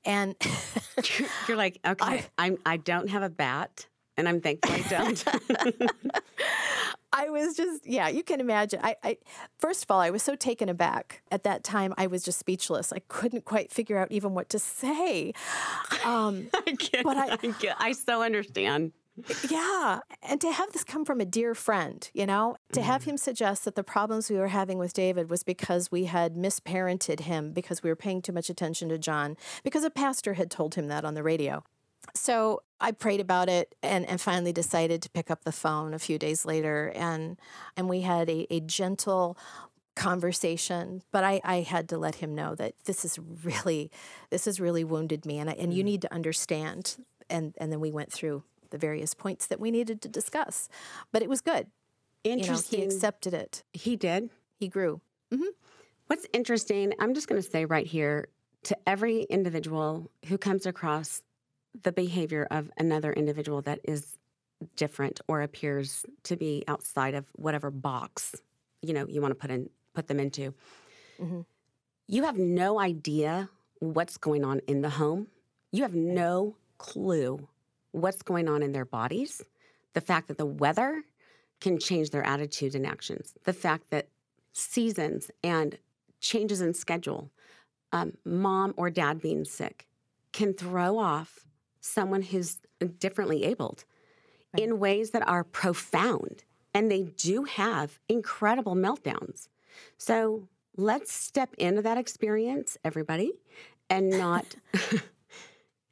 And 0.05 0.37
you're 1.49 1.57
like, 1.57 1.81
okay, 1.87 2.05
I, 2.05 2.25
I'm 2.39 2.59
I 2.67 2.77
don't 2.77 3.09
have 3.09 3.23
a 3.23 3.31
bat, 3.31 3.87
and 4.17 4.29
I'm 4.29 4.41
thankful 4.41 4.75
I 4.75 4.83
don't. 4.83 5.25
I 7.17 7.31
was 7.31 7.57
just, 7.57 7.87
yeah, 7.87 8.09
you 8.09 8.25
can 8.25 8.41
imagine. 8.41 8.81
I, 8.83 8.97
I, 9.05 9.19
first 9.61 9.85
of 9.85 9.91
all, 9.93 10.01
I 10.01 10.11
was 10.11 10.21
so 10.21 10.35
taken 10.35 10.69
aback 10.69 11.23
at 11.31 11.45
that 11.45 11.63
time. 11.63 11.95
I 11.97 12.09
was 12.09 12.25
just 12.25 12.41
speechless. 12.41 12.93
I 12.93 12.99
couldn't 13.07 13.45
quite 13.45 13.73
figure 13.73 13.97
out 13.97 14.11
even 14.11 14.35
what 14.35 14.49
to 14.49 14.59
say. 14.59 15.33
Um, 16.05 16.49
I 16.55 16.73
get, 16.73 17.05
but 17.05 17.17
I, 17.17 17.39
I, 17.41 17.55
get, 17.61 17.77
I 17.79 17.93
so 17.93 18.21
understand. 18.21 18.93
Yeah. 19.51 20.01
And 20.23 20.41
to 20.41 20.51
have 20.53 20.73
this 20.73 20.85
come 20.85 21.05
from 21.05 21.21
a 21.21 21.25
dear 21.25 21.55
friend, 21.55 22.09
you 22.15 22.27
know, 22.27 22.57
to 22.73 22.83
have 22.83 23.03
Mm-hmm. 23.03 23.11
him 23.11 23.17
suggest 23.19 23.65
that 23.65 23.75
the 23.75 23.85
problems 23.85 24.31
we 24.31 24.37
were 24.39 24.49
having 24.49 24.79
with 24.79 24.93
David 24.93 25.31
was 25.31 25.43
because 25.43 25.91
we 25.91 26.05
had 26.05 26.35
misparented 26.35 27.21
him, 27.21 27.53
because 27.53 27.83
we 27.83 27.91
were 27.91 27.97
paying 27.97 28.23
too 28.23 28.33
much 28.33 28.51
attention 28.51 28.89
to 28.89 28.99
John, 28.99 29.37
because 29.63 29.85
a 29.85 29.91
pastor 29.91 30.35
had 30.35 30.51
told 30.51 30.75
him 30.75 30.89
that 30.89 31.05
on 31.05 31.15
the 31.15 31.23
radio. 31.23 31.63
So 32.15 32.63
I 32.81 32.93
prayed 32.93 33.21
about 33.21 33.49
it 33.49 33.75
and, 33.83 34.05
and 34.07 34.21
finally 34.21 34.53
decided 34.53 35.01
to 35.03 35.11
pick 35.11 35.31
up 35.31 35.45
the 35.45 35.53
phone 35.53 35.95
a 35.95 35.99
few 35.99 36.19
days 36.19 36.45
later 36.45 36.93
and 36.95 37.39
and 37.77 37.89
we 37.89 38.03
had 38.03 38.29
a, 38.29 38.47
a 38.53 38.61
gentle 38.61 39.39
conversation 39.97 41.03
but 41.13 41.25
I, 41.25 41.41
I 41.45 41.61
had 41.61 41.89
to 41.91 41.99
let 41.99 42.17
him 42.17 42.35
know 42.35 42.55
that 42.57 42.75
this 42.85 43.05
is 43.05 43.19
really 43.43 43.91
this 44.31 44.45
has 44.45 44.61
really 44.61 44.85
wounded 44.85 45.25
me 45.25 45.39
and 45.39 45.49
I, 45.49 45.55
and 45.55 45.73
you 45.73 45.83
need 45.83 46.03
to 46.03 46.13
understand 46.13 46.97
and 47.31 47.55
and 47.59 47.73
then 47.73 47.81
we 47.81 47.91
went 47.91 48.13
through 48.13 48.43
the 48.75 48.79
various 48.89 49.13
points 49.15 49.47
that 49.47 49.59
we 49.65 49.71
needed 49.71 49.99
to 50.03 50.09
discuss 50.09 50.69
but 51.13 51.23
it 51.23 51.29
was 51.29 51.41
good 51.41 51.65
you 52.25 52.33
know 52.37 52.43
Interesting. 52.43 52.81
he 52.81 52.85
accepted 52.85 53.33
it 53.35 53.63
he 53.73 53.93
did. 53.97 54.31
he 54.63 54.69
grew 54.69 55.01
What's 56.07 56.27
interesting, 56.35 56.93
I'm 57.01 57.15
just 57.15 57.29
going 57.29 57.41
to 57.43 57.49
say 57.55 57.65
right 57.65 57.87
here 57.87 58.29
to 58.65 58.77
every 58.87 59.23
individual 59.23 60.11
who 60.29 60.37
comes 60.37 60.67
across 60.67 61.23
the 61.83 61.93
behavior 61.93 62.47
of 62.51 62.71
another 62.77 63.11
individual 63.13 63.63
that 63.63 63.81
is 63.85 64.19
different 64.77 65.21
or 65.29 65.41
appears 65.41 66.05
to 66.25 66.37
be 66.37 66.63
outside 66.69 67.15
of 67.15 67.25
whatever 67.37 67.71
box 67.71 68.35
you 68.83 68.93
know 68.95 69.07
you 69.09 69.21
want 69.23 69.33
to 69.33 69.41
put 69.45 69.51
in 69.51 69.71
put 69.95 70.07
them 70.09 70.21
into. 70.21 70.53
Mhm. 71.19 71.47
You 72.07 72.25
have 72.25 72.37
no 72.39 72.79
idea 72.79 73.49
what's 73.81 74.17
going 74.19 74.45
on 74.45 74.61
in 74.69 74.83
the 74.83 74.91
home. 74.91 75.29
You 75.73 75.83
have 75.83 75.95
no 75.95 76.57
clue 76.79 77.49
what's 77.95 78.23
going 78.23 78.49
on 78.49 78.63
in 78.63 78.73
their 78.73 78.85
bodies. 78.85 79.41
The 79.93 80.01
fact 80.01 80.29
that 80.29 80.39
the 80.39 80.47
weather 80.47 81.05
can 81.61 81.79
change 81.79 82.11
their 82.11 82.27
attitudes 82.27 82.75
and 82.75 82.85
actions. 82.85 83.35
The 83.45 83.53
fact 83.53 83.91
that 83.91 84.09
seasons 84.53 85.31
and 85.43 85.79
changes 86.21 86.61
in 86.61 86.75
schedule, 86.75 87.31
um, 87.93 88.15
mom 88.25 88.75
or 88.77 88.91
dad 88.91 89.21
being 89.21 89.45
sick, 89.45 89.87
can 90.33 90.53
throw 90.53 90.99
off 90.99 91.47
someone 91.81 92.23
who's 92.23 92.61
differently 92.99 93.45
abled 93.45 93.85
in 94.57 94.81
ways 94.81 95.11
that 95.11 95.27
are 95.29 95.45
profound. 95.45 96.43
And 96.73 96.91
they 96.91 97.03
do 97.03 97.45
have 97.45 98.01
incredible 98.09 98.75
meltdowns. 98.75 99.49
So 99.97 100.49
let's 100.77 101.13
step 101.13 101.55
into 101.59 101.83
that 101.83 101.99
experience, 101.99 102.77
everybody, 102.85 103.33
and 103.89 104.11
not 104.11 104.57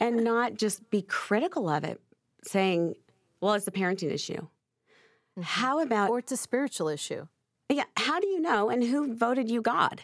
and 0.03 0.25
not 0.25 0.55
just 0.55 0.89
be 0.91 1.03
critical 1.03 1.69
of 1.69 1.85
it, 1.85 2.01
saying, 2.43 2.95
well, 3.41 3.55
it's 3.55 3.67
a 3.67 3.71
parenting 3.71 4.13
issue. 4.13 4.35
Mm-hmm. 4.35 5.43
How 5.43 5.81
about 5.81 6.11
or 6.11 6.19
it's 6.19 6.33
a 6.33 6.37
spiritual 6.37 6.89
issue 6.89 7.27
yeah, 7.73 7.85
how 7.97 8.21
do 8.21 8.29
you 8.29 8.41
know? 8.41 8.71
And 8.71 8.83
who 8.83 9.15
voted 9.15 9.51
you 9.51 9.63
God? 9.63 10.03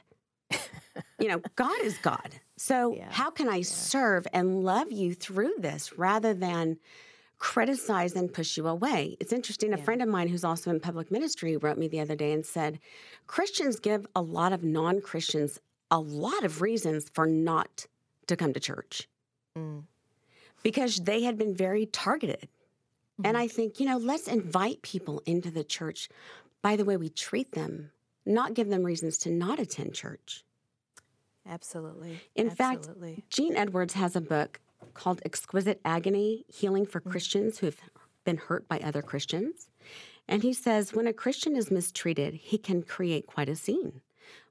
you 1.18 1.28
know, 1.28 1.40
God 1.56 1.80
is 1.82 1.98
God. 1.98 2.40
So 2.56 2.94
Yeah, 2.94 3.08
how 3.10 3.30
can 3.30 3.48
I 3.48 3.62
serve 3.62 4.26
and 4.32 4.64
love 4.64 4.90
you 4.90 5.14
through 5.14 5.54
this 5.58 5.96
rather 5.98 6.34
than 6.34 6.78
criticize 7.38 8.16
and 8.16 8.32
push 8.32 8.56
you 8.56 8.66
away? 8.66 9.16
It's 9.20 9.32
interesting. 9.32 9.72
A 9.72 9.78
Yeah. 9.78 9.84
friend 9.84 10.02
of 10.02 10.08
mine 10.08 10.28
who's 10.28 10.44
also 10.44 10.70
in 10.70 10.80
public 10.80 11.10
ministry 11.10 11.56
wrote 11.56 11.78
me 11.78 11.88
the 11.88 12.00
other 12.00 12.16
day 12.16 12.32
and 12.32 12.44
said, 12.44 12.80
Christians 13.26 13.78
give 13.78 14.06
a 14.16 14.22
lot 14.22 14.52
of 14.52 14.64
non 14.64 15.00
Christians 15.00 15.60
a 15.90 16.00
lot 16.00 16.44
of 16.44 16.60
reasons 16.60 17.08
for 17.08 17.26
not 17.26 17.86
to 18.26 18.36
come 18.36 18.52
to 18.52 18.60
church 18.60 19.08
Mm. 19.58 19.82
because 20.62 20.96
they 20.98 21.22
had 21.22 21.36
been 21.38 21.54
very 21.54 21.86
targeted. 21.86 22.48
And 23.24 23.34
Mm-hmm. 23.34 23.44
I 23.44 23.48
think, 23.48 23.80
you 23.80 23.86
know, 23.86 23.96
let's 23.96 24.28
invite 24.28 24.82
people 24.82 25.22
into 25.26 25.50
the 25.50 25.64
church 25.64 26.08
by 26.62 26.76
the 26.76 26.84
way 26.84 26.96
we 26.96 27.08
treat 27.08 27.52
them, 27.52 27.90
not 28.24 28.54
give 28.54 28.68
them 28.68 28.84
reasons 28.84 29.18
to 29.18 29.30
not 29.30 29.58
attend 29.58 29.94
church. 29.94 30.44
absolutely 31.46 32.20
In 32.34 32.50
fact. 32.50 32.88
Gene 33.30 33.56
Edwards 33.56 33.94
has 33.94 34.14
a 34.14 34.20
book 34.20 34.60
called 34.94 35.20
Exquisite 35.24 35.80
Agony 35.84 36.44
Healing 36.48 36.86
for 36.86 37.00
Christians 37.00 37.58
Who 37.58 37.66
Have 37.66 37.80
Been 38.24 38.36
Hurt 38.36 38.68
by 38.68 38.78
Other 38.80 39.02
Christians. 39.02 39.68
And 40.28 40.42
he 40.42 40.52
says 40.52 40.92
when 40.92 41.06
a 41.06 41.12
Christian 41.12 41.56
is 41.56 41.70
mistreated, 41.70 42.34
he 42.34 42.58
can 42.58 42.82
create 42.82 43.26
quite 43.26 43.48
a 43.48 43.56
scene. 43.56 44.00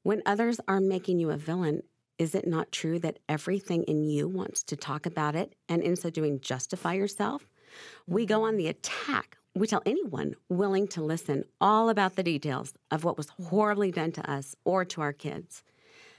When 0.03 0.23
others 0.25 0.59
are 0.67 0.79
making 0.81 1.19
you 1.19 1.29
a 1.29 1.37
villain, 1.37 1.83
is 2.17 2.33
it 2.33 2.47
not 2.47 2.71
true 2.71 2.99
that 2.99 3.19
everything 3.29 3.83
in 3.83 4.03
you 4.03 4.27
wants 4.27 4.63
to 4.63 4.75
talk 4.75 5.05
about 5.05 5.35
it 5.35 5.53
and 5.69 5.81
in 5.83 5.95
so 5.95 6.09
doing 6.09 6.39
justify 6.39 6.93
yourself? 6.93 7.47
We 8.07 8.25
go 8.25 8.37
mm-hmm. 8.37 8.45
on 8.45 8.57
the 8.57 8.67
attack. 8.67 9.37
We 9.55 9.67
tell 9.67 9.83
anyone 9.85 10.35
willing 10.49 10.87
to 10.89 11.03
listen 11.03 11.43
all 11.59 11.89
about 11.89 12.15
the 12.15 12.23
details 12.23 12.73
of 12.91 13.03
what 13.03 13.17
was 13.17 13.29
horribly 13.29 13.91
done 13.91 14.11
to 14.13 14.29
us 14.31 14.55
or 14.63 14.85
to 14.85 15.01
our 15.01 15.13
kids. 15.13 15.63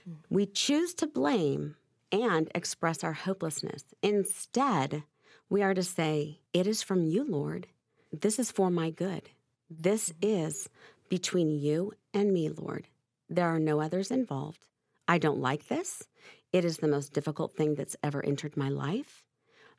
Mm-hmm. 0.09 0.19
We 0.29 0.45
choose 0.45 0.93
to 0.95 1.07
blame 1.07 1.75
and 2.11 2.49
express 2.55 3.03
our 3.03 3.13
hopelessness. 3.13 3.83
Instead, 4.01 5.03
we 5.49 5.61
are 5.61 5.73
to 5.73 5.83
say, 5.83 6.39
It 6.53 6.67
is 6.67 6.81
from 6.81 7.03
you, 7.03 7.23
Lord. 7.23 7.67
This 8.11 8.39
is 8.39 8.51
for 8.51 8.69
my 8.69 8.89
good. 8.89 9.29
This 9.69 10.09
mm-hmm. 10.09 10.45
is 10.47 10.69
between 11.09 11.49
you 11.49 11.93
and 12.13 12.31
me, 12.31 12.49
Lord. 12.49 12.87
There 13.29 13.47
are 13.47 13.59
no 13.59 13.81
others 13.81 14.11
involved. 14.11 14.65
I 15.09 15.17
don't 15.17 15.39
like 15.39 15.67
this. 15.67 16.07
It 16.53 16.63
is 16.63 16.77
the 16.77 16.87
most 16.87 17.11
difficult 17.11 17.53
thing 17.53 17.75
that's 17.75 17.97
ever 18.01 18.25
entered 18.25 18.55
my 18.55 18.69
life. 18.69 19.25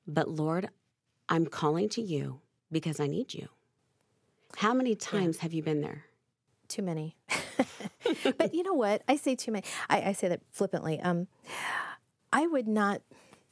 But 0.06 0.28
Lord, 0.28 0.68
I'm 1.28 1.46
calling 1.46 1.88
to 1.90 2.02
you 2.02 2.40
because 2.70 3.00
I 3.00 3.06
need 3.06 3.32
you. 3.32 3.48
How 4.56 4.74
many 4.74 4.94
times 4.94 5.38
have 5.38 5.54
you 5.54 5.62
been 5.62 5.80
there? 5.80 6.04
too 6.70 6.82
many. 6.82 7.16
but 8.38 8.54
you 8.54 8.62
know 8.62 8.72
what? 8.72 9.02
I 9.06 9.16
say 9.16 9.34
too 9.34 9.52
many. 9.52 9.66
I, 9.90 10.02
I 10.02 10.12
say 10.12 10.28
that 10.28 10.40
flippantly. 10.50 10.98
Um, 11.00 11.26
I 12.32 12.46
would 12.46 12.66
not, 12.66 13.02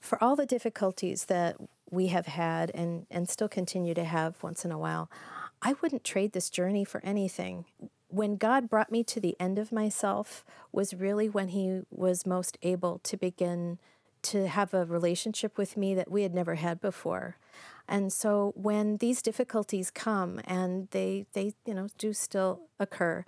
for 0.00 0.22
all 0.22 0.36
the 0.36 0.46
difficulties 0.46 1.26
that 1.26 1.56
we 1.90 2.06
have 2.06 2.26
had 2.26 2.70
and, 2.74 3.06
and 3.10 3.28
still 3.28 3.48
continue 3.48 3.92
to 3.94 4.04
have 4.04 4.42
once 4.42 4.64
in 4.64 4.72
a 4.72 4.78
while, 4.78 5.10
I 5.60 5.74
wouldn't 5.82 6.04
trade 6.04 6.32
this 6.32 6.48
journey 6.48 6.84
for 6.84 7.04
anything. 7.04 7.66
When 8.08 8.36
God 8.36 8.68
brought 8.68 8.90
me 8.90 9.04
to 9.04 9.20
the 9.20 9.36
end 9.38 9.58
of 9.58 9.70
myself 9.70 10.44
was 10.72 10.94
really 10.94 11.28
when 11.28 11.48
He 11.48 11.82
was 11.90 12.26
most 12.26 12.58
able 12.62 12.98
to 13.00 13.16
begin 13.16 13.78
to 14.22 14.48
have 14.48 14.74
a 14.74 14.84
relationship 14.84 15.56
with 15.56 15.76
me 15.76 15.94
that 15.94 16.10
we 16.10 16.22
had 16.22 16.34
never 16.34 16.56
had 16.56 16.80
before. 16.80 17.36
And 17.86 18.12
so 18.12 18.52
when 18.56 18.96
these 18.98 19.22
difficulties 19.22 19.90
come 19.90 20.40
and 20.44 20.88
they 20.90 21.26
they 21.32 21.54
you 21.64 21.74
know 21.74 21.88
do 21.98 22.12
still 22.12 22.60
occur, 22.78 23.24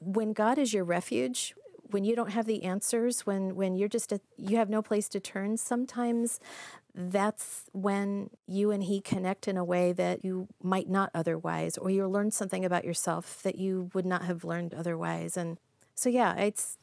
when 0.00 0.32
God 0.32 0.58
is 0.58 0.72
your 0.72 0.84
refuge, 0.84 1.54
when 1.90 2.04
you 2.04 2.16
don't 2.16 2.30
have 2.32 2.46
the 2.46 2.64
answers, 2.64 3.26
when 3.26 3.54
when 3.54 3.76
you're 3.76 3.88
just 3.88 4.12
a, 4.12 4.20
you 4.36 4.56
have 4.56 4.70
no 4.70 4.82
place 4.82 5.08
to 5.10 5.20
turn, 5.20 5.56
sometimes 5.56 6.40
that's 6.94 7.64
when 7.72 8.30
you 8.46 8.70
and 8.70 8.84
he 8.84 9.00
connect 9.00 9.48
in 9.48 9.56
a 9.56 9.64
way 9.64 9.92
that 9.92 10.24
you 10.24 10.48
might 10.62 10.88
not 10.88 11.10
otherwise 11.14 11.78
or 11.78 11.90
you'll 11.90 12.10
learn 12.10 12.30
something 12.30 12.64
about 12.64 12.84
yourself 12.84 13.42
that 13.42 13.56
you 13.56 13.90
would 13.94 14.04
not 14.04 14.24
have 14.24 14.44
learned 14.44 14.74
otherwise. 14.74 15.36
And 15.36 15.58
so 15.94 16.08
yeah, 16.08 16.34
it's 16.36 16.78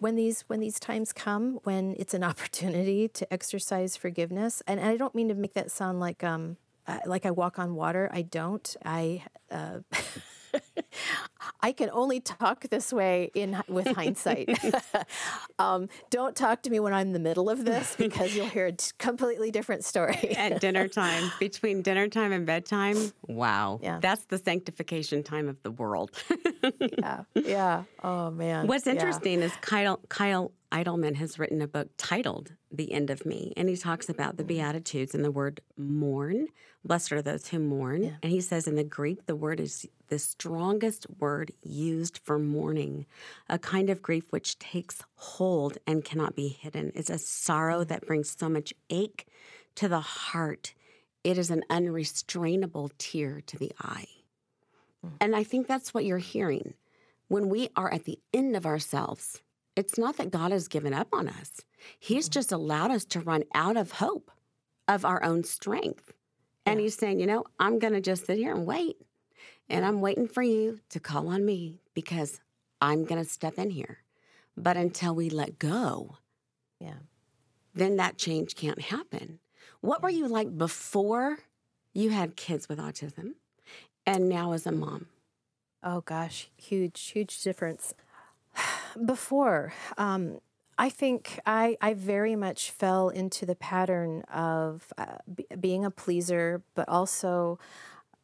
when 0.00 0.14
these 0.14 0.42
when 0.48 0.60
these 0.60 0.78
times 0.80 1.12
come 1.12 1.58
when 1.64 1.94
it's 1.98 2.14
an 2.14 2.24
opportunity 2.30 3.08
to 3.08 3.32
exercise 3.32 3.96
forgiveness 3.96 4.62
and, 4.66 4.78
and 4.80 4.88
i 4.88 4.96
don't 4.96 5.14
mean 5.14 5.28
to 5.28 5.34
make 5.34 5.54
that 5.54 5.70
sound 5.70 5.98
like 6.00 6.22
um 6.22 6.56
uh, 6.86 6.98
like 7.06 7.26
i 7.26 7.30
walk 7.30 7.58
on 7.58 7.74
water 7.74 8.08
i 8.12 8.22
don't 8.22 8.76
i 8.84 9.22
uh, 9.50 9.78
I 11.60 11.72
can 11.72 11.90
only 11.90 12.20
talk 12.20 12.68
this 12.70 12.92
way 12.92 13.30
in 13.34 13.60
with 13.68 13.86
hindsight. 13.88 14.58
um, 15.58 15.88
don't 16.10 16.36
talk 16.36 16.62
to 16.62 16.70
me 16.70 16.80
when 16.80 16.92
I'm 16.92 17.08
in 17.08 17.12
the 17.12 17.18
middle 17.18 17.50
of 17.50 17.64
this 17.64 17.96
because 17.96 18.34
you'll 18.34 18.46
hear 18.46 18.66
a 18.66 18.76
completely 18.98 19.50
different 19.50 19.84
story. 19.84 20.34
At 20.36 20.60
dinner 20.60 20.88
time, 20.88 21.30
between 21.38 21.82
dinner 21.82 22.08
time 22.08 22.32
and 22.32 22.46
bedtime, 22.46 23.12
wow. 23.26 23.80
Yeah. 23.82 23.98
That's 24.00 24.24
the 24.26 24.38
sanctification 24.38 25.22
time 25.22 25.48
of 25.48 25.62
the 25.62 25.70
world. 25.70 26.10
yeah, 26.98 27.22
yeah. 27.34 27.84
Oh 28.02 28.30
man. 28.30 28.66
What's 28.66 28.86
Yeah. 28.86 28.92
interesting 28.92 29.42
is 29.42 29.52
Kyle, 29.60 30.00
Kyle 30.08 30.52
Idleman 30.72 31.16
has 31.16 31.38
written 31.38 31.62
a 31.62 31.66
book 31.68 31.88
titled 31.96 32.52
The 32.70 32.92
End 32.92 33.10
of 33.10 33.24
Me, 33.24 33.52
and 33.56 33.68
he 33.68 33.76
talks 33.76 34.08
about 34.08 34.36
the 34.36 34.44
Beatitudes 34.44 35.14
and 35.14 35.24
the 35.24 35.30
word 35.30 35.60
mourn. 35.76 36.48
Blessed 36.84 37.12
are 37.12 37.22
those 37.22 37.48
who 37.48 37.58
mourn. 37.58 38.18
And 38.22 38.30
he 38.30 38.40
says 38.40 38.66
in 38.68 38.74
the 38.76 38.84
Greek, 38.84 39.26
the 39.26 39.34
word 39.36 39.60
is 39.60 39.86
the 40.08 40.18
strongest 40.18 41.06
word 41.18 41.52
used 41.62 42.18
for 42.18 42.38
mourning, 42.38 43.06
a 43.48 43.58
kind 43.58 43.90
of 43.90 44.02
grief 44.02 44.30
which 44.30 44.58
takes 44.58 45.02
hold 45.14 45.78
and 45.86 46.04
cannot 46.04 46.34
be 46.34 46.48
hidden. 46.48 46.92
It's 46.94 47.10
a 47.10 47.18
sorrow 47.18 47.84
that 47.84 48.06
brings 48.06 48.34
so 48.36 48.48
much 48.48 48.74
ache 48.90 49.26
to 49.76 49.88
the 49.88 50.00
heart. 50.00 50.74
It 51.24 51.38
is 51.38 51.50
an 51.50 51.62
unrestrainable 51.70 52.90
tear 52.98 53.40
to 53.46 53.58
the 53.58 53.72
eye. 53.80 54.06
Mm. 55.04 55.12
And 55.20 55.36
I 55.36 55.44
think 55.44 55.66
that's 55.66 55.92
what 55.92 56.04
you're 56.04 56.18
hearing. 56.18 56.74
When 57.28 57.48
we 57.48 57.68
are 57.76 57.92
at 57.92 58.04
the 58.04 58.18
end 58.32 58.56
of 58.56 58.66
ourselves, 58.66 59.42
it's 59.76 59.98
not 59.98 60.16
that 60.16 60.30
God 60.30 60.50
has 60.50 60.68
given 60.68 60.94
up 60.94 61.08
on 61.12 61.28
us. 61.28 61.60
He's 61.98 62.28
mm. 62.28 62.32
just 62.32 62.52
allowed 62.52 62.90
us 62.90 63.04
to 63.06 63.20
run 63.20 63.44
out 63.54 63.76
of 63.76 63.92
hope, 63.92 64.30
of 64.86 65.04
our 65.04 65.22
own 65.22 65.44
strength. 65.44 66.12
And 66.66 66.80
he's 66.80 66.96
saying, 66.96 67.18
you 67.18 67.26
know, 67.26 67.44
I'm 67.58 67.78
going 67.78 67.94
to 67.94 68.00
just 68.00 68.26
sit 68.26 68.36
here 68.36 68.54
and 68.54 68.66
wait. 68.66 68.96
And 69.68 69.84
I'm 69.84 70.00
waiting 70.00 70.28
for 70.28 70.42
you 70.42 70.80
to 70.90 71.00
call 71.00 71.28
on 71.28 71.44
me 71.44 71.80
because 71.94 72.40
I'm 72.80 73.04
going 73.04 73.22
to 73.22 73.28
step 73.28 73.58
in 73.58 73.70
here. 73.70 73.98
But 74.56 74.76
until 74.76 75.14
we 75.14 75.30
let 75.30 75.58
go, 75.58 76.16
Yeah. 76.80 76.98
then 77.74 77.96
that 77.96 78.18
change 78.18 78.56
can't 78.56 78.80
happen. 78.80 79.40
What 79.80 80.02
were 80.02 80.10
you 80.10 80.26
like 80.26 80.56
before 80.56 81.38
you 81.92 82.10
had 82.10 82.36
kids 82.36 82.68
with 82.68 82.78
autism 82.78 83.34
and 84.06 84.28
now 84.28 84.52
as 84.52 84.66
a 84.66 84.72
mom? 84.72 85.06
Oh 85.82 86.00
gosh, 86.00 86.50
huge, 86.56 87.00
huge 87.10 87.40
difference. 87.42 87.94
Before, 89.04 89.72
um, 89.96 90.40
I 90.76 90.88
think 90.90 91.38
I, 91.46 91.76
I 91.80 91.94
very 91.94 92.34
much 92.34 92.70
fell 92.70 93.10
into 93.10 93.46
the 93.46 93.54
pattern 93.54 94.22
of 94.22 94.92
uh, 94.98 95.18
b- 95.32 95.46
being 95.60 95.84
a 95.84 95.90
pleaser, 95.90 96.62
but 96.74 96.88
also 96.88 97.58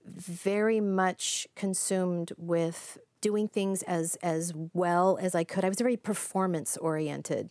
very 0.04 0.80
much 0.80 1.46
consumed 1.56 2.32
with 2.36 2.98
doing 3.20 3.48
things 3.48 3.82
as 3.84 4.16
as 4.16 4.52
well 4.74 5.18
as 5.18 5.34
I 5.34 5.44
could. 5.44 5.64
I 5.64 5.70
was 5.70 5.78
very 5.78 5.96
performance 5.96 6.76
oriented, 6.76 7.50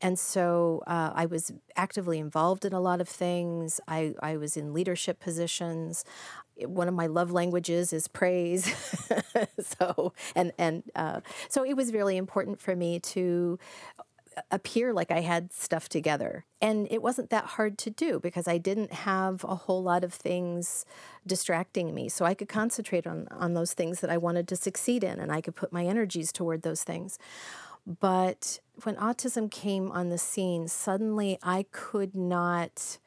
and 0.00 0.18
so 0.18 0.82
uh, 0.86 1.12
I 1.14 1.26
was 1.26 1.52
actively 1.76 2.18
involved 2.18 2.64
in 2.64 2.72
a 2.72 2.80
lot 2.80 3.02
of 3.02 3.08
things. 3.08 3.80
I 3.86 4.14
I 4.22 4.38
was 4.38 4.56
in 4.56 4.72
leadership 4.72 5.20
positions. 5.20 6.04
One 6.64 6.88
of 6.88 6.94
my 6.94 7.06
love 7.06 7.30
languages 7.32 7.92
is 7.92 8.08
praise, 8.08 8.64
so 9.60 10.14
and 10.34 10.52
and 10.56 10.84
uh, 10.94 11.20
so 11.50 11.64
it 11.64 11.74
was 11.76 11.92
really 11.92 12.16
important 12.16 12.58
for 12.58 12.74
me 12.74 12.98
to 13.00 13.58
appear 14.50 14.92
like 14.92 15.10
I 15.10 15.20
had 15.20 15.52
stuff 15.52 15.88
together. 15.88 16.44
And 16.60 16.86
it 16.90 17.02
wasn't 17.02 17.30
that 17.30 17.44
hard 17.44 17.78
to 17.78 17.90
do 17.90 18.20
because 18.20 18.46
I 18.46 18.58
didn't 18.58 18.92
have 18.92 19.44
a 19.44 19.54
whole 19.54 19.82
lot 19.82 20.04
of 20.04 20.12
things 20.12 20.84
distracting 21.26 21.94
me. 21.94 22.08
So 22.08 22.24
I 22.24 22.34
could 22.34 22.48
concentrate 22.48 23.06
on, 23.06 23.28
on 23.30 23.54
those 23.54 23.72
things 23.72 24.00
that 24.00 24.10
I 24.10 24.18
wanted 24.18 24.48
to 24.48 24.56
succeed 24.56 25.04
in 25.04 25.18
and 25.18 25.32
I 25.32 25.40
could 25.40 25.54
put 25.54 25.72
my 25.72 25.84
energies 25.84 26.32
toward 26.32 26.62
those 26.62 26.84
things. 26.84 27.18
But 27.86 28.60
when 28.82 28.96
autism 28.96 29.50
came 29.50 29.90
on 29.90 30.10
the 30.10 30.18
scene, 30.18 30.68
suddenly 30.68 31.38
I 31.42 31.66
could 31.72 32.14
not. 32.14 32.98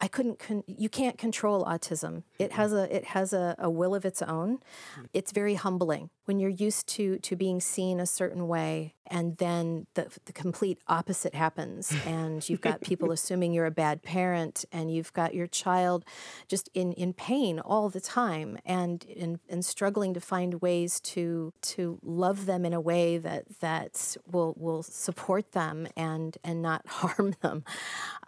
I 0.00 0.08
couldn't. 0.08 0.38
Con- 0.38 0.64
you 0.66 0.88
can't 0.88 1.16
control 1.16 1.64
autism. 1.64 2.24
It 2.38 2.52
has 2.52 2.72
a. 2.72 2.94
It 2.94 3.04
has 3.06 3.32
a, 3.32 3.54
a 3.58 3.70
will 3.70 3.94
of 3.94 4.04
its 4.04 4.20
own. 4.20 4.58
Hmm. 4.94 5.04
It's 5.14 5.32
very 5.32 5.54
humbling 5.54 6.10
when 6.26 6.38
you're 6.38 6.50
used 6.50 6.86
to 6.88 7.18
to 7.18 7.34
being 7.34 7.60
seen 7.60 7.98
a 7.98 8.06
certain 8.06 8.46
way, 8.46 8.94
and 9.06 9.36
then 9.38 9.86
the 9.94 10.08
the 10.26 10.32
complete 10.32 10.78
opposite 10.86 11.34
happens, 11.34 11.92
and 12.06 12.48
you've 12.48 12.60
got 12.60 12.80
people 12.82 13.10
assuming 13.10 13.52
you're 13.52 13.66
a 13.66 13.70
bad 13.70 14.02
parent, 14.02 14.64
and 14.70 14.92
you've 14.92 15.12
got 15.12 15.34
your 15.34 15.46
child 15.46 16.04
just 16.48 16.68
in 16.74 16.92
in 16.92 17.12
pain 17.12 17.58
all 17.58 17.88
the 17.88 18.00
time, 18.00 18.58
and 18.64 19.06
and, 19.18 19.38
and 19.48 19.64
struggling 19.64 20.12
to 20.14 20.20
find 20.20 20.60
ways 20.60 21.00
to 21.00 21.52
to 21.62 21.98
love 22.02 22.46
them 22.46 22.64
in 22.64 22.74
a 22.74 22.80
way 22.80 23.18
that 23.18 23.44
that 23.60 24.16
will 24.30 24.54
will 24.58 24.82
support 24.82 25.52
them 25.52 25.88
and 25.96 26.36
and 26.44 26.60
not 26.60 26.86
harm 26.86 27.34
them. 27.40 27.64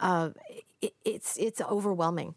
Uh, 0.01 0.31
it, 0.81 0.95
it's 1.05 1.37
it's 1.37 1.61
overwhelming. 1.61 2.35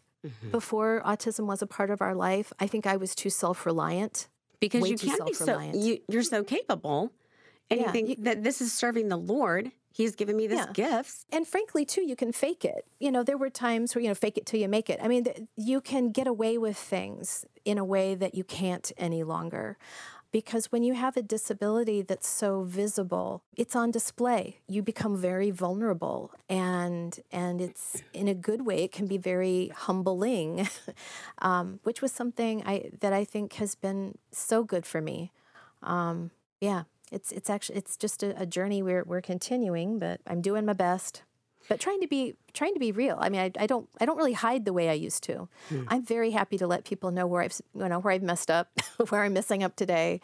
Before 0.52 1.02
autism 1.04 1.46
was 1.46 1.62
a 1.62 1.66
part 1.66 1.90
of 1.90 2.00
our 2.00 2.14
life, 2.14 2.52
I 2.60 2.68
think 2.68 2.86
I 2.86 2.96
was 2.96 3.14
too 3.14 3.30
self 3.30 3.66
reliant. 3.66 4.28
Because 4.62 4.80
Way 4.82 4.90
you 4.90 4.96
can't 4.96 5.26
be 5.26 5.32
so 5.34 5.58
you, 5.74 5.98
you're 6.08 6.22
so 6.22 6.44
capable, 6.44 7.12
and 7.68 7.80
Yeah, 7.80 7.86
you 7.86 7.92
think 7.92 8.08
you- 8.10 8.16
that 8.20 8.44
this 8.44 8.60
is 8.60 8.72
serving 8.72 9.08
the 9.08 9.16
Lord. 9.16 9.72
He's 9.90 10.14
given 10.14 10.36
me 10.36 10.46
this 10.46 10.60
Yeah. 10.60 10.72
gifts. 10.72 11.26
And 11.32 11.46
frankly, 11.46 11.84
too, 11.84 12.02
you 12.02 12.14
can 12.14 12.30
fake 12.30 12.64
it. 12.64 12.86
You 13.00 13.10
know, 13.10 13.24
there 13.24 13.36
were 13.36 13.50
times 13.50 13.92
where, 13.94 14.00
you 14.02 14.08
know, 14.08 14.14
fake 14.14 14.38
it 14.38 14.46
till 14.46 14.60
you 14.60 14.68
make 14.68 14.88
it. 14.88 15.00
I 15.02 15.08
mean, 15.08 15.24
th- 15.24 15.40
you 15.56 15.80
can 15.80 16.12
get 16.12 16.28
away 16.28 16.56
with 16.58 16.76
things 16.78 17.44
in 17.64 17.76
a 17.76 17.84
way 17.84 18.14
that 18.14 18.36
you 18.36 18.44
can't 18.44 18.90
any 18.96 19.24
longer. 19.24 19.76
Because 20.32 20.72
when 20.72 20.82
you 20.82 20.94
have 20.94 21.16
a 21.18 21.22
disability 21.22 22.00
that's 22.00 22.26
so 22.26 22.62
visible, 22.62 23.42
it's 23.54 23.76
on 23.76 23.90
display. 23.90 24.60
You 24.66 24.82
become 24.82 25.16
very 25.16 25.50
vulnerable, 25.50 26.32
and 26.48 27.20
and 27.30 27.60
it's 27.60 28.02
in 28.14 28.28
a 28.28 28.34
good 28.34 28.64
way. 28.64 28.82
It 28.82 28.92
can 28.92 29.06
be 29.06 29.18
very 29.18 29.70
humbling, 29.74 30.68
um, 31.38 31.80
which 31.82 32.00
was 32.00 32.12
something 32.12 32.62
I 32.64 32.90
that 33.00 33.12
I 33.12 33.24
think 33.24 33.54
has 33.54 33.74
been 33.74 34.16
so 34.30 34.64
good 34.64 34.86
for 34.86 35.02
me. 35.02 35.32
Um, 35.82 36.30
yeah, 36.62 36.84
it's 37.10 37.30
it's 37.30 37.50
actually 37.50 37.76
it's 37.78 37.98
just 37.98 38.22
a, 38.22 38.40
a 38.40 38.46
journey 38.46 38.82
we're 38.82 39.04
we're 39.04 39.20
continuing, 39.20 39.98
but 39.98 40.20
I'm 40.26 40.40
doing 40.40 40.64
my 40.64 40.72
best. 40.72 41.22
But 41.68 41.80
trying 41.80 42.00
to 42.00 42.08
be 42.08 42.34
trying 42.52 42.74
to 42.74 42.80
be 42.80 42.92
real. 42.92 43.16
I 43.20 43.28
mean, 43.28 43.40
I, 43.40 43.50
I 43.58 43.66
don't 43.66 43.88
I 44.00 44.06
don't 44.06 44.16
really 44.16 44.32
hide 44.32 44.64
the 44.64 44.72
way 44.72 44.88
I 44.88 44.94
used 44.94 45.22
to. 45.24 45.48
Hmm. 45.68 45.84
I'm 45.88 46.04
very 46.04 46.30
happy 46.30 46.58
to 46.58 46.66
let 46.66 46.84
people 46.84 47.10
know 47.10 47.26
where 47.26 47.42
I've 47.42 47.60
you 47.74 47.88
know 47.88 48.00
where 48.00 48.12
I've 48.12 48.22
messed 48.22 48.50
up, 48.50 48.68
where 49.08 49.22
I'm 49.22 49.32
messing 49.32 49.62
up 49.62 49.76
today. 49.76 50.20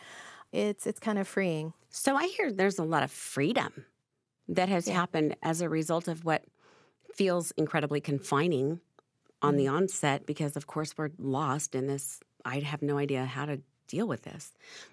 It's 0.52 0.86
it's 0.86 1.00
kind 1.00 1.18
of 1.18 1.28
freeing. 1.28 1.72
So 1.90 2.16
I 2.16 2.26
hear 2.26 2.52
there's 2.52 2.78
a 2.78 2.84
lot 2.84 3.02
of 3.02 3.10
freedom 3.10 3.84
that 4.48 4.68
has 4.68 4.88
happened 4.88 5.36
as 5.42 5.60
a 5.60 5.68
result 5.68 6.08
of 6.08 6.24
what 6.24 6.44
feels 7.14 7.50
incredibly 7.52 8.00
confining 8.00 8.80
on 9.42 9.56
the 9.56 9.66
hmm. 9.66 9.76
onset 9.76 10.26
because 10.26 10.56
of 10.56 10.66
course 10.66 10.94
we're 10.96 11.10
lost 11.18 11.74
in 11.74 11.86
this 11.86 12.20
I 12.44 12.60
have 12.60 12.82
no 12.82 12.98
idea 12.98 13.24
how 13.24 13.46
to 13.46 13.60
deal 13.88 14.06
with 14.06 14.22
this. 14.22 14.52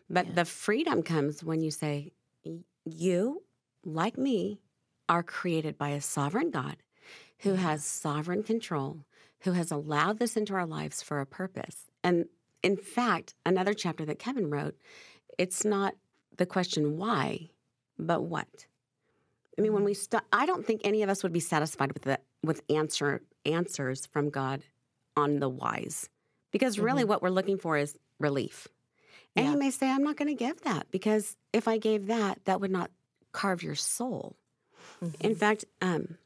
But 0.10 0.36
the 0.36 0.46
freedom 0.46 1.04
comes 1.04 1.44
when 1.44 1.62
you 1.62 1.72
say 1.72 2.12
"Y- 2.44 2.64
you 2.86 3.44
like 3.84 4.18
me 4.18 4.60
are 5.08 5.24
created 5.24 5.78
by 5.78 5.90
a 5.90 6.02
sovereign 6.02 6.52
God 6.52 6.78
who 7.40 7.52
mm-hmm. 7.52 7.64
has 7.64 7.84
sovereign 7.84 8.44
control, 8.44 9.06
who 9.42 9.52
has 9.52 9.72
allowed 9.72 10.20
this 10.20 10.38
into 10.38 10.54
our 10.54 10.66
lives 10.66 11.02
for 11.02 11.20
a 11.20 11.26
purpose. 11.26 11.92
And 12.04 12.26
in 12.64 12.78
fact, 12.78 13.36
another 13.46 13.74
chapter 13.74 14.06
that 14.06 14.20
Kevin 14.20 14.50
wrote, 14.50 14.76
it's 15.38 15.64
not 15.66 15.96
the 16.38 16.46
question 16.46 16.98
why, 16.98 17.50
but 18.00 18.24
what. 18.24 18.66
I 19.58 19.62
mean, 19.62 19.74
when 19.74 19.82
mm-hmm. 19.82 19.86
we 19.86 19.94
st- 19.94 20.24
I 20.32 20.46
don't 20.46 20.66
think 20.66 20.82
any 20.84 21.04
of 21.04 21.10
us 21.10 21.24
would 21.24 21.34
be 21.34 21.40
satisfied 21.40 21.94
with 21.94 22.04
the 22.04 22.20
with 22.44 22.62
answer 22.70 23.22
answers 23.46 24.06
from 24.06 24.30
God 24.30 24.64
on 25.16 25.40
the 25.40 25.50
whys, 25.50 26.10
because 26.52 26.78
really 26.78 27.02
mm-hmm. 27.02 27.10
what 27.10 27.22
we're 27.22 27.30
looking 27.30 27.58
for 27.58 27.78
is 27.78 27.98
relief. 28.20 28.68
And 29.36 29.46
Yeah. 29.46 29.52
you 29.54 29.58
may 29.60 29.72
say, 29.72 29.90
I'm 29.90 30.04
not 30.04 30.18
going 30.18 30.28
to 30.30 30.44
give 30.44 30.62
that 30.62 30.90
because 30.92 31.36
if 31.54 31.68
I 31.68 31.78
gave 31.78 32.08
that, 32.08 32.40
that 32.46 32.62
would 32.62 32.72
not 32.72 32.92
carve 33.32 33.64
your 33.64 33.76
soul. 33.76 34.36
In 35.20 35.36
fact, 35.36 35.66
um, 35.82 36.18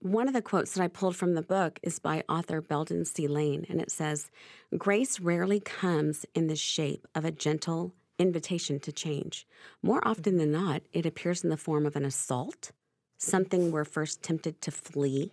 one 0.00 0.28
of 0.28 0.34
the 0.34 0.42
quotes 0.42 0.72
that 0.72 0.82
I 0.82 0.88
pulled 0.88 1.16
from 1.16 1.34
the 1.34 1.42
book 1.42 1.80
is 1.82 1.98
by 1.98 2.24
author 2.28 2.60
Belden 2.60 3.04
C. 3.04 3.26
Lane, 3.26 3.64
and 3.68 3.80
it 3.80 3.90
says, 3.90 4.30
Grace 4.76 5.18
rarely 5.18 5.60
comes 5.60 6.26
in 6.34 6.46
the 6.46 6.56
shape 6.56 7.06
of 7.14 7.24
a 7.24 7.30
gentle 7.30 7.94
invitation 8.18 8.78
to 8.80 8.92
change. 8.92 9.46
More 9.82 10.06
often 10.06 10.36
than 10.36 10.52
not, 10.52 10.82
it 10.92 11.06
appears 11.06 11.42
in 11.42 11.50
the 11.50 11.56
form 11.56 11.86
of 11.86 11.96
an 11.96 12.04
assault, 12.04 12.70
something 13.16 13.70
we're 13.70 13.84
first 13.84 14.22
tempted 14.22 14.60
to 14.60 14.70
flee. 14.70 15.32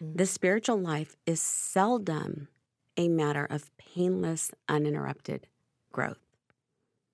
The 0.00 0.26
spiritual 0.26 0.78
life 0.78 1.16
is 1.26 1.40
seldom 1.40 2.48
a 2.96 3.08
matter 3.08 3.44
of 3.44 3.76
painless, 3.76 4.50
uninterrupted 4.68 5.46
growth. 5.92 6.20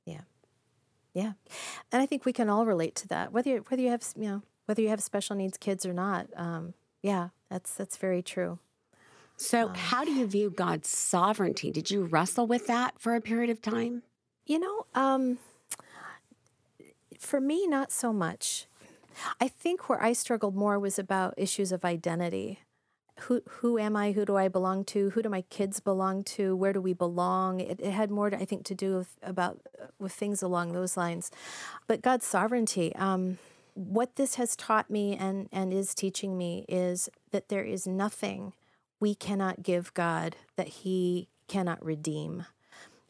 Yeah. 0.05 0.23
Yeah, 1.15 1.33
and 1.91 2.01
I 2.01 2.07
think 2.07 2.25
we 2.25 2.33
can 2.33 2.49
all 2.49 2.65
relate 2.65 2.95
to 2.97 3.09
that. 3.09 3.33
Whether 3.33 3.51
you, 3.51 3.65
whether 3.69 3.83
you 3.83 3.91
have 3.91 4.03
you 4.17 4.29
know 4.29 4.43
whether 4.67 4.83
you 4.83 4.89
have 4.89 5.03
special 5.03 5.37
needs 5.37 5.57
kids 5.59 5.85
or 5.85 5.93
not. 5.93 6.29
Um, 6.37 6.75
yeah, 7.03 7.29
that's 7.51 7.75
that's 7.75 7.97
very 7.97 8.23
true. 8.23 8.59
So, 9.37 9.69
how 9.75 10.05
do 10.05 10.13
you 10.13 10.27
view 10.27 10.51
God's 10.51 10.89
sovereignty? 10.89 11.71
Did 11.71 11.91
you 11.91 12.05
wrestle 12.05 12.47
with 12.47 12.67
that 12.69 12.99
for 12.99 13.15
a 13.15 13.21
period 13.21 13.51
of 13.51 13.61
time? 13.61 14.03
You 14.47 14.61
know, 14.61 14.87
um, 14.95 15.39
for 17.19 17.41
me, 17.41 17.67
not 17.67 17.91
so 17.91 18.13
much. 18.13 18.67
I 19.41 19.49
think 19.49 19.89
where 19.89 20.03
I 20.03 20.13
struggled 20.13 20.55
more 20.55 20.79
was 20.79 20.99
about 20.99 21.35
issues 21.37 21.73
of 21.73 21.85
identity. 21.85 22.61
Who 23.23 23.43
who 23.49 23.79
am 23.79 23.97
I? 23.97 24.13
Who 24.13 24.25
do 24.25 24.37
I 24.37 24.49
belong 24.49 24.85
to? 24.87 25.11
Who 25.11 25.23
do 25.23 25.29
my 25.29 25.43
kids 25.43 25.81
belong 25.81 26.25
to? 26.25 26.57
Where 26.57 26.73
do 26.73 26.81
we 26.81 26.93
belong? 26.93 27.61
It, 27.61 27.81
it 27.81 27.91
had 27.91 28.11
more, 28.11 28.31
to, 28.31 28.37
I 28.37 28.45
think, 28.45 28.65
to 28.67 28.75
do 28.75 28.97
with 28.99 29.17
about 29.23 29.61
with 29.99 30.13
things 30.13 30.43
along 30.43 30.73
those 30.73 30.97
lines. 30.97 31.31
But 31.87 32.03
God's 32.03 32.27
sovereignty. 32.27 32.95
Um, 32.97 33.39
what 33.75 34.17
this 34.17 34.35
has 34.37 34.55
taught 34.57 34.91
me 34.91 35.17
and 35.17 35.49
and 35.53 35.73
is 35.73 35.95
teaching 35.95 36.37
me 36.37 36.65
is 36.69 37.09
that 37.31 37.49
there 37.49 37.65
is 37.65 37.87
nothing 37.87 38.53
we 39.01 39.15
cannot 39.15 39.63
give 39.63 39.95
God 39.95 40.37
that 40.57 40.69
He 40.69 41.29
cannot 41.49 41.85
redeem. 41.85 42.47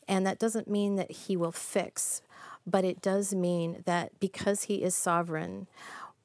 And 0.09 0.27
that 0.27 0.39
doesn't 0.39 0.69
mean 0.69 0.97
that 0.97 1.11
he 1.11 1.37
will 1.37 1.53
fix, 1.53 2.23
but 2.67 2.85
it 2.85 3.01
does 3.01 3.35
mean 3.35 3.83
that 3.87 4.19
because 4.19 4.65
he 4.65 4.83
is 4.83 4.95
sovereign, 4.95 5.69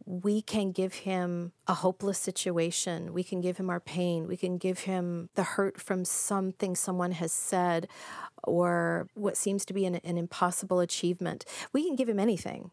we 0.06 0.42
can 0.42 0.72
give 0.72 0.94
him 0.96 1.52
a 1.68 1.76
hopeless 1.76 2.18
situation. 2.18 3.14
We 3.14 3.24
can 3.24 3.40
give 3.42 3.58
him 3.58 3.70
our 3.70 3.80
pain. 3.80 4.28
We 4.28 4.38
can 4.38 4.58
give 4.58 4.80
him 4.80 5.30
the 5.36 5.44
hurt 5.44 5.80
from 5.80 6.06
something 6.06 6.76
someone 6.76 7.12
has 7.12 7.32
said 7.32 7.88
or 8.44 9.08
what 9.14 9.38
seems 9.38 9.66
to 9.66 9.74
be 9.74 9.86
an, 9.86 9.96
an 9.96 10.18
impossible 10.18 10.80
achievement. 10.80 11.46
We 11.74 11.86
can 11.86 11.96
give 11.96 12.10
him 12.10 12.20
anything 12.20 12.72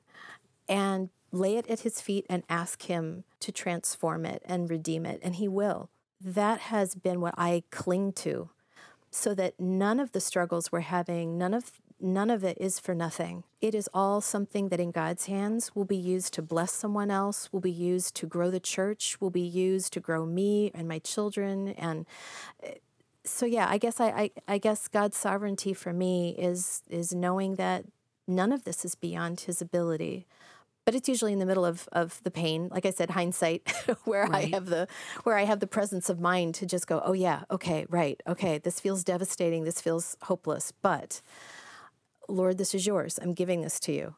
and 0.69 1.11
lay 1.35 1.57
it 1.57 1.69
at 1.69 1.81
his 1.81 2.01
feet 2.01 2.27
and 2.29 2.43
ask 2.49 2.83
him 2.83 3.25
to 3.41 3.53
transform 3.53 4.25
it 4.25 4.43
and 4.45 4.71
redeem 4.71 5.05
it, 5.05 5.21
and 5.23 5.37
he 5.37 5.49
will. 5.49 5.91
That 6.21 6.61
has 6.61 6.95
been 6.95 7.21
what 7.21 7.35
I 7.37 7.65
cling 7.71 8.13
to 8.13 8.51
so 9.11 9.35
that 9.35 9.61
none 9.61 10.01
of 10.01 10.13
the 10.13 10.21
struggles 10.21 10.73
we're 10.73 10.81
having, 10.81 11.39
none 11.39 11.55
of 11.55 11.73
none 12.01 12.31
of 12.31 12.45
it 12.45 12.59
is 12.61 12.79
for 12.79 12.95
nothing. 12.95 13.45
It 13.61 13.75
is 13.75 13.89
all 13.95 14.21
something 14.21 14.69
that 14.69 14.81
in 14.81 14.91
God's 14.91 15.27
hands 15.27 15.75
will 15.75 15.85
be 15.85 15.97
used 15.97 16.35
to 16.35 16.43
bless 16.43 16.73
someone 16.73 17.11
else, 17.11 17.53
will 17.53 17.61
be 17.61 17.71
used 17.71 18.15
to 18.17 18.27
grow 18.27 18.51
the 18.51 18.61
church, 18.61 19.21
will 19.21 19.31
be 19.31 19.41
used 19.41 19.93
to 19.95 20.01
grow 20.01 20.27
me 20.27 20.71
and 20.75 20.89
my 20.89 20.99
children. 20.99 21.69
And 21.69 22.05
eh, 22.63 22.75
so, 23.25 23.47
yeah, 23.47 23.67
I 23.69 23.79
guess 23.79 24.01
I, 24.01 24.09
I, 24.09 24.31
I 24.49 24.59
guess 24.59 24.89
God's 24.89 25.17
sovereignty 25.17 25.73
for 25.73 25.93
me 25.93 26.35
is 26.37 26.83
is 26.91 27.15
knowing 27.15 27.55
that 27.55 27.85
none 28.27 28.53
of 28.53 28.65
this 28.65 28.85
is 28.85 28.95
beyond 28.95 29.41
His 29.41 29.63
ability. 29.63 30.27
But 30.85 30.95
it's 30.95 31.09
usually 31.09 31.33
in 31.33 31.39
the 31.39 31.47
middle 31.47 31.65
of, 31.65 31.89
of 31.93 32.23
the 32.25 32.31
pain, 32.31 32.69
like 32.71 32.85
I 32.85 32.91
said, 32.91 33.11
hindsight, 33.11 33.71
where 34.05 34.25
right. 34.25 34.45
I 34.45 34.49
have 34.49 34.67
the 34.67 34.87
where 35.23 35.37
I 35.37 35.45
have 35.45 35.61
the 35.61 35.67
presence 35.67 36.11
of 36.11 36.21
mind 36.21 36.55
to 36.57 36.67
just 36.67 36.87
go, 36.87 37.01
oh 37.05 37.15
yeah, 37.15 37.45
okay, 37.51 37.87
right, 37.89 38.21
okay, 38.27 38.59
this 38.59 38.81
feels 38.81 39.03
devastating, 39.03 39.65
this 39.65 39.81
feels 39.81 40.17
hopeless, 40.23 40.73
but 40.83 41.23
Lord, 42.29 42.59
this 42.59 42.75
is 42.75 42.87
yours. 42.87 43.19
I'm 43.21 43.35
giving 43.35 43.61
this 43.61 43.79
to 43.81 43.93
you. 43.93 44.15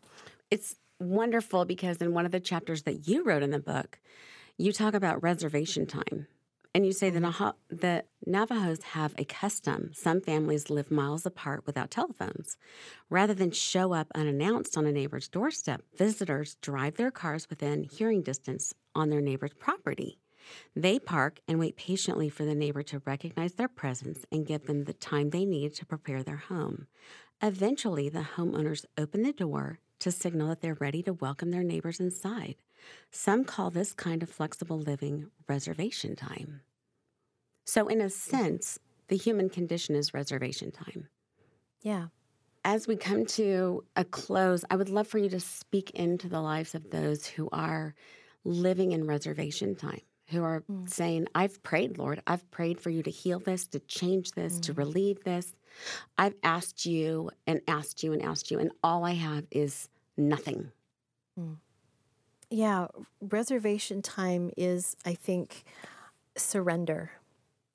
It's 0.51 0.77
wonderful 0.99 1.65
because 1.65 1.99
in 1.99 2.15
one 2.15 2.27
of 2.27 2.33
the 2.33 2.41
chapters 2.41 2.83
that 2.83 3.09
you 3.09 3.25
wrote 3.25 3.43
in 3.43 3.51
the 3.51 3.59
book, 3.59 3.99
you 4.57 4.73
talk 4.73 4.95
about 4.95 5.23
reservation 5.23 5.87
time. 5.87 6.27
And 6.77 6.85
you 6.85 6.93
say 6.93 7.09
that 7.09 7.23
mm-hmm. 7.23 7.75
the 7.75 8.05
Navajos 8.27 8.83
have 8.83 9.15
a 9.17 9.25
custom. 9.25 9.93
Some 9.95 10.21
families 10.21 10.69
live 10.69 10.91
miles 10.91 11.25
apart 11.25 11.65
without 11.65 11.91
telephones. 11.91 12.59
Rather 13.09 13.33
than 13.33 13.51
show 13.51 13.95
up 13.95 14.09
unannounced 14.15 14.77
on 14.77 14.85
a 14.85 14.93
neighbor's 14.93 15.27
doorstep, 15.27 15.81
visitors 15.97 16.57
drive 16.57 16.99
their 16.99 17.11
cars 17.11 17.49
within 17.49 17.85
hearing 17.85 18.21
distance 18.21 18.75
on 18.95 19.09
their 19.09 19.23
neighbor's 19.23 19.55
property. 19.55 20.19
They 20.75 20.99
park 20.99 21.41
and 21.49 21.59
wait 21.59 21.79
patiently 21.79 22.29
for 22.29 22.45
the 22.45 22.55
neighbor 22.55 22.83
to 22.83 23.01
recognize 23.07 23.55
their 23.55 23.69
presence 23.69 24.27
and 24.31 24.47
give 24.47 24.67
them 24.67 24.85
the 24.85 24.93
time 24.93 25.31
they 25.31 25.47
need 25.47 25.75
to 25.77 25.87
prepare 25.87 26.23
their 26.23 26.37
home. 26.37 26.89
Eventually, 27.43 28.11
the 28.11 28.27
homeowners 28.37 28.85
open 28.99 29.23
the 29.23 29.33
door 29.33 29.79
to 30.01 30.13
signal 30.13 30.49
that 30.49 30.61
they're 30.61 30.75
ready 30.75 31.03
to 31.05 31.15
welcome 31.15 31.53
their 31.53 31.65
neighbors 31.65 32.01
inside. 32.01 32.57
Some 33.11 33.45
call 33.45 33.71
this 33.71 33.95
kind 33.95 34.23
of 34.23 34.29
flexible 34.29 34.79
living 34.79 35.31
reservation 35.49 36.17
time. 36.17 36.61
So, 37.67 37.89
in 37.89 38.01
a 38.01 38.09
sense, 38.09 38.79
the 39.09 39.17
human 39.17 39.51
condition 39.51 39.95
is 39.95 40.15
reservation 40.15 40.71
time. 40.71 41.09
Yeah. 41.83 42.07
As 42.65 42.89
we 42.89 42.97
come 42.97 43.27
to 43.27 43.85
a 43.95 44.05
close, 44.05 44.65
I 44.71 44.77
would 44.77 44.89
love 44.89 45.07
for 45.07 45.19
you 45.19 45.29
to 45.29 45.41
speak 45.41 45.91
into 45.91 46.29
the 46.29 46.41
lives 46.41 46.75
of 46.75 46.91
those 46.91 47.27
who 47.27 47.49
are 47.53 47.95
living 48.45 48.93
in 48.93 49.07
reservation 49.07 49.77
time 49.77 50.01
who 50.29 50.43
are 50.43 50.63
mm. 50.63 50.89
saying, 50.89 51.27
I've 51.35 51.63
prayed, 51.63 51.99
Lord. 51.99 52.21
I've 52.27 52.51
prayed 52.51 52.81
for 52.81 52.91
you 52.91 53.03
to 53.03 53.11
heal 53.11 53.39
this, 53.39 53.67
to 53.69 53.81
change 53.81 54.33
this, 54.33 54.59
mm. 54.59 54.63
to 54.63 54.73
relieve 54.73 55.23
this. 55.25 55.57
I've 56.19 56.35
asked 56.43 56.87
you 56.87 57.31
and 57.47 57.61
asked 57.69 58.03
you 58.03 58.13
and 58.13 58.23
asked 58.23 58.51
you, 58.51 58.59
and 58.59 58.73
all 58.83 59.05
I 59.05 59.13
have 59.13 59.47
is 59.51 59.89
nothing. 60.17 60.73
Mm. 61.39 61.57
Yeah, 62.51 62.89
reservation 63.21 64.03
time 64.03 64.51
is, 64.57 64.97
I 65.05 65.15
think, 65.15 65.65
surrender. 66.37 67.13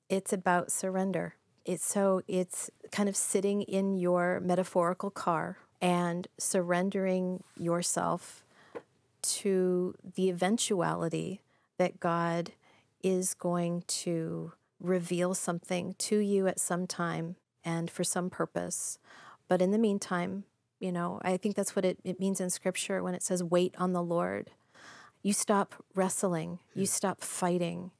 It's 0.08 0.32
about 0.32 0.70
surrender. 0.70 1.36
It's 1.64 1.84
so 1.84 2.22
it's 2.26 2.70
kind 2.90 3.08
of 3.08 3.16
sitting 3.16 3.62
in 3.62 3.96
your 3.96 4.40
metaphorical 4.40 5.10
car 5.10 5.58
and 5.80 6.28
surrendering 6.38 7.42
yourself 7.56 8.44
to 9.22 9.94
the 10.14 10.28
eventuality 10.28 11.40
that 11.78 12.00
God 12.00 12.52
is 13.02 13.34
going 13.34 13.82
to 13.86 14.52
reveal 14.80 15.34
something 15.34 15.94
to 15.98 16.18
you 16.18 16.46
at 16.46 16.60
some 16.60 16.86
time 16.86 17.36
and 17.64 17.90
for 17.90 18.04
some 18.04 18.30
purpose. 18.30 18.98
But 19.48 19.62
in 19.62 19.70
the 19.70 19.78
meantime, 19.78 20.44
you 20.80 20.90
know, 20.90 21.20
I 21.22 21.36
think 21.36 21.54
that's 21.54 21.76
what 21.76 21.84
it, 21.84 21.98
it 22.04 22.18
means 22.18 22.40
in 22.40 22.50
scripture 22.50 23.02
when 23.02 23.14
it 23.14 23.22
says, 23.22 23.42
wait 23.42 23.74
on 23.78 23.92
the 23.92 24.02
Lord. 24.02 24.50
You 25.22 25.32
stop 25.32 25.84
wrestling, 25.94 26.58
you 26.74 26.84
stop 26.84 27.20
fighting, 27.20 27.92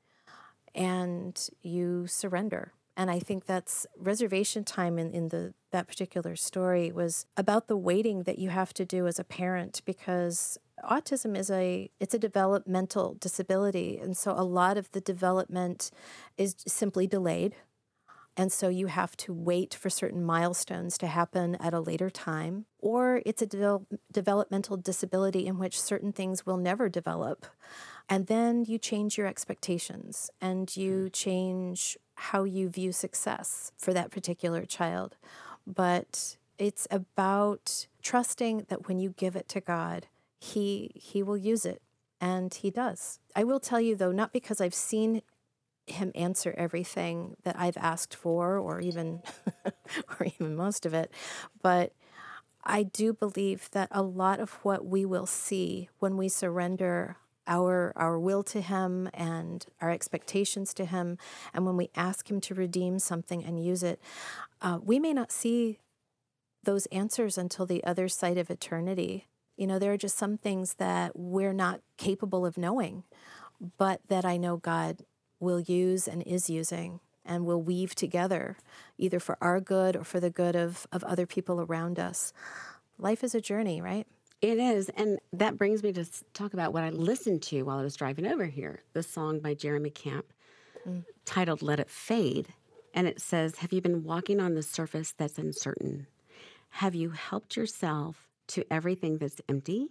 and 0.75 1.49
you 1.63 2.07
surrender. 2.07 2.73
And 2.97 3.11
I 3.11 3.19
think 3.19 3.47
that's 3.47 3.87
reservation 3.97 4.65
time 4.65 4.99
in, 4.99 5.13
in 5.13 5.29
the 5.29 5.55
that 5.71 5.89
particular 5.89 6.37
story 6.37 6.93
was 6.93 7.25
about 7.37 7.67
the 7.67 7.77
waiting 7.77 8.25
that 8.25 8.39
you 8.39 8.51
have 8.51 8.75
to 8.75 8.85
do 8.85 9.07
as 9.07 9.19
a 9.19 9.25
parent 9.25 9.81
because 9.87 10.59
autism 10.85 11.37
is 11.37 11.51
a 11.51 11.91
it's 11.99 12.15
a 12.15 12.19
developmental 12.19 13.15
disability. 13.15 13.99
And 13.99 14.17
so 14.17 14.33
a 14.33 14.45
lot 14.45 14.77
of 14.77 14.91
the 14.93 15.01
development 15.01 15.91
is 16.37 16.55
simply 16.67 17.07
delayed. 17.07 17.57
And 18.37 18.51
so 18.51 18.69
you 18.69 18.87
have 18.87 19.15
to 19.19 19.35
wait 19.35 19.75
for 19.75 19.91
certain 19.91 20.25
milestones 20.25 20.97
to 20.99 21.07
happen 21.07 21.55
at 21.57 21.75
a 21.75 21.81
later 21.81 22.09
time. 22.09 22.65
Or 22.79 23.21
it's 23.27 23.43
a 23.43 23.47
de- 23.47 23.83
developmental 24.11 24.79
disability 24.79 25.47
in 25.47 25.59
which 25.59 25.81
certain 25.81 26.13
things 26.13 26.47
will 26.47 26.57
never 26.57 26.89
develop 26.89 27.45
and 28.09 28.27
then 28.27 28.65
you 28.65 28.79
change 28.79 29.17
your 29.17 29.27
expectations 29.27 30.31
and 30.41 30.77
you 30.77 31.03
hmm. 31.03 31.09
change 31.09 31.97
how 32.15 32.45
you 32.45 32.69
view 32.69 32.93
success 32.93 33.73
for 33.77 33.93
that 33.93 34.11
particular 34.11 34.65
child 34.65 35.17
but 35.67 36.37
it's 36.59 36.87
about 36.91 37.87
trusting 38.03 38.67
that 38.69 38.87
when 38.87 38.99
you 38.99 39.11
give 39.11 39.37
it 39.37 39.49
to 39.49 39.61
God 39.61 40.07
he 40.43 40.91
he 40.95 41.23
will 41.23 41.37
use 41.37 41.65
it 41.65 41.83
and 42.21 42.53
he 42.53 42.71
does. 42.71 43.21
I 43.35 43.45
will 43.45 43.61
tell 43.61 43.81
you 43.81 43.95
though 43.95 44.13
not 44.13 44.33
because 44.33 44.61
I've 44.61 44.75
seen 44.75 45.23
him 45.87 46.13
answer 46.15 46.55
everything 46.57 47.37
that 47.43 47.57
I've 47.59 47.77
asked 47.77 48.15
for 48.15 48.59
or 48.59 48.81
even 48.81 49.23
or 49.65 50.27
even 50.27 50.57
most 50.57 50.85
of 50.85 50.95
it, 50.95 51.13
but 51.63 51.93
I 52.65 52.83
do 52.83 53.13
believe 53.13 53.69
that 53.73 53.89
a 53.91 54.03
lot 54.03 54.41
of 54.41 54.53
what 54.63 54.85
we 54.85 55.05
will 55.05 55.27
see 55.27 55.89
when 55.99 56.17
we 56.17 56.29
surrender 56.29 57.17
our 57.47 57.93
our 57.97 58.19
will 58.19 58.43
to 58.43 58.61
him 58.61 59.09
and 59.13 59.67
our 59.81 59.91
expectations 59.91 60.73
to 60.73 60.85
him 60.85 61.19
and 61.53 61.67
when 61.67 61.77
we 61.77 61.91
ask 61.97 62.31
him 62.31 62.41
to 62.41 62.55
redeem 62.55 62.99
something 62.99 63.45
and 63.45 63.65
use 63.65 63.83
it 63.83 64.01
uh, 64.61 64.79
we 64.83 64.99
may 64.99 65.13
not 65.13 65.33
see 65.33 65.79
those 66.65 66.87
answers 66.87 67.37
until 67.37 67.67
the 67.67 67.83
other 67.83 68.09
side 68.09 68.39
of 68.39 68.51
eternity 68.51 69.27
you 69.57 69.67
know, 69.67 69.79
there 69.79 69.93
are 69.93 69.99
just 69.99 70.17
some 70.17 70.37
things 70.37 70.75
that 70.75 71.19
we're 71.19 71.53
not 71.53 71.81
capable 71.97 72.47
of 72.47 72.57
knowing, 72.57 73.05
but 73.79 74.01
that 74.09 74.25
I 74.25 74.37
know 74.37 74.57
God 74.57 75.05
will 75.41 75.61
use 75.61 76.09
and 76.09 76.23
is 76.23 76.49
using 76.49 77.01
and 77.25 77.45
will 77.45 77.63
weave 77.63 77.95
together, 77.95 78.57
either 78.99 79.21
for 79.21 79.37
our 79.41 79.61
good 79.61 79.95
or 79.95 80.05
for 80.05 80.19
the 80.19 80.31
good 80.31 80.57
of, 80.57 80.87
of 80.91 81.05
other 81.05 81.27
people 81.27 81.61
around 81.61 81.99
us. 81.99 82.33
Life 82.99 83.23
is 83.23 83.35
a 83.35 83.41
journey, 83.41 83.81
right? 83.81 84.07
It 84.43 84.59
is. 84.59 84.89
And 84.91 85.19
that 85.33 85.57
brings 85.57 85.83
me 85.83 85.93
to 85.93 86.05
talk 86.35 86.53
about 86.53 86.73
what 86.73 86.83
I 86.83 86.91
listened 86.91 87.43
to 87.45 87.63
while 87.63 87.79
I 87.79 87.83
was 87.83 87.97
driving 87.97 88.27
over 88.27 88.45
here 88.47 88.83
the 88.93 89.03
song 89.03 89.41
by 89.41 89.55
Jeremy 89.55 89.91
Camp 89.91 90.33
mm. 90.87 91.05
titled 91.25 91.63
Let 91.63 91.81
It 91.81 91.89
Fade. 91.89 92.49
And 92.93 93.07
it 93.07 93.21
says, 93.21 93.57
Have 93.59 93.73
you 93.73 93.81
been 93.81 94.03
walking 94.03 94.41
on 94.41 94.55
the 94.55 94.63
surface 94.63 95.15
that's 95.17 95.39
uncertain? 95.39 96.09
Have 96.71 96.95
you 96.95 97.11
helped 97.11 97.57
yourself 97.57 98.29
to 98.49 98.65
everything 98.71 99.19
that's 99.19 99.41
empty, 99.49 99.89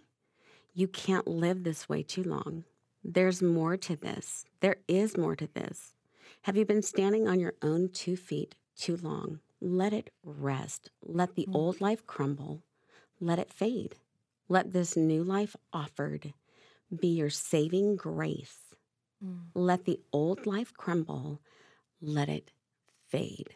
you 0.73 0.87
can't 0.87 1.27
live 1.27 1.63
this 1.63 1.89
way 1.89 2.03
too 2.03 2.23
long. 2.23 2.63
There's 3.03 3.41
more 3.41 3.75
to 3.77 3.95
this. 3.95 4.45
There 4.59 4.77
is 4.87 5.17
more 5.17 5.35
to 5.35 5.47
this. 5.47 5.95
Have 6.43 6.55
you 6.55 6.65
been 6.65 6.83
standing 6.83 7.27
on 7.27 7.39
your 7.39 7.53
own 7.61 7.89
two 7.91 8.15
feet 8.15 8.55
too 8.77 8.97
long? 8.97 9.39
Let 9.59 9.93
it 9.93 10.11
rest. 10.23 10.91
Let 11.03 11.35
the 11.35 11.47
mm. 11.49 11.55
old 11.55 11.81
life 11.81 12.05
crumble. 12.05 12.61
Let 13.19 13.39
it 13.39 13.51
fade. 13.51 13.95
Let 14.51 14.73
this 14.73 14.97
new 14.97 15.23
life 15.23 15.55
offered 15.71 16.33
be 16.99 17.07
your 17.07 17.29
saving 17.29 17.95
grace. 17.95 18.57
Mm. 19.23 19.43
Let 19.53 19.85
the 19.85 20.01
old 20.11 20.45
life 20.45 20.73
crumble. 20.73 21.39
Let 22.01 22.27
it 22.27 22.51
fade. 23.07 23.55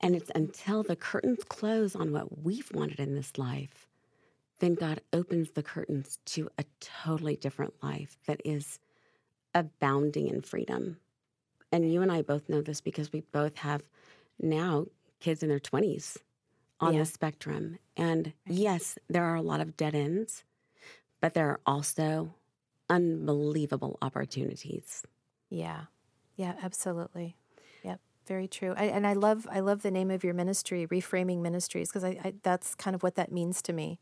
And 0.00 0.16
it's 0.16 0.32
until 0.34 0.82
the 0.82 0.96
curtains 0.96 1.44
close 1.44 1.94
on 1.94 2.10
what 2.10 2.42
we've 2.42 2.72
wanted 2.74 2.98
in 2.98 3.14
this 3.14 3.38
life, 3.38 3.86
then 4.58 4.74
God 4.74 5.00
opens 5.12 5.52
the 5.52 5.62
curtains 5.62 6.18
to 6.24 6.48
a 6.58 6.64
totally 6.80 7.36
different 7.36 7.74
life 7.84 8.18
that 8.26 8.40
is 8.44 8.80
abounding 9.54 10.26
in 10.26 10.42
freedom. 10.42 10.96
And 11.70 11.92
you 11.92 12.02
and 12.02 12.10
I 12.10 12.22
both 12.22 12.48
know 12.48 12.62
this 12.62 12.80
because 12.80 13.12
we 13.12 13.20
both 13.20 13.58
have 13.58 13.84
now 14.40 14.86
kids 15.20 15.44
in 15.44 15.50
their 15.50 15.60
20s 15.60 16.16
on 16.80 16.94
yeah. 16.94 17.00
the 17.00 17.06
spectrum. 17.06 17.78
And 17.96 18.32
yes, 18.46 18.98
there 19.08 19.24
are 19.24 19.34
a 19.34 19.42
lot 19.42 19.60
of 19.60 19.76
dead 19.76 19.94
ends, 19.94 20.44
but 21.20 21.34
there 21.34 21.48
are 21.48 21.60
also 21.66 22.34
unbelievable 22.88 23.98
opportunities. 24.02 25.02
Yeah. 25.48 25.82
Yeah, 26.36 26.54
absolutely 26.62 27.36
Yep, 27.82 28.00
very 28.26 28.48
true. 28.48 28.74
I, 28.76 28.84
and 28.84 29.06
I 29.06 29.14
love 29.14 29.46
I 29.50 29.60
love 29.60 29.82
the 29.82 29.90
name 29.90 30.10
of 30.10 30.24
your 30.24 30.34
ministry, 30.34 30.86
Reframing 30.86 31.40
Ministries, 31.40 31.88
because 31.88 32.04
I, 32.04 32.18
I, 32.22 32.34
that's 32.42 32.74
kind 32.74 32.94
of 32.94 33.02
what 33.02 33.14
that 33.14 33.32
means 33.32 33.62
to 33.62 33.72
me. 33.72 33.98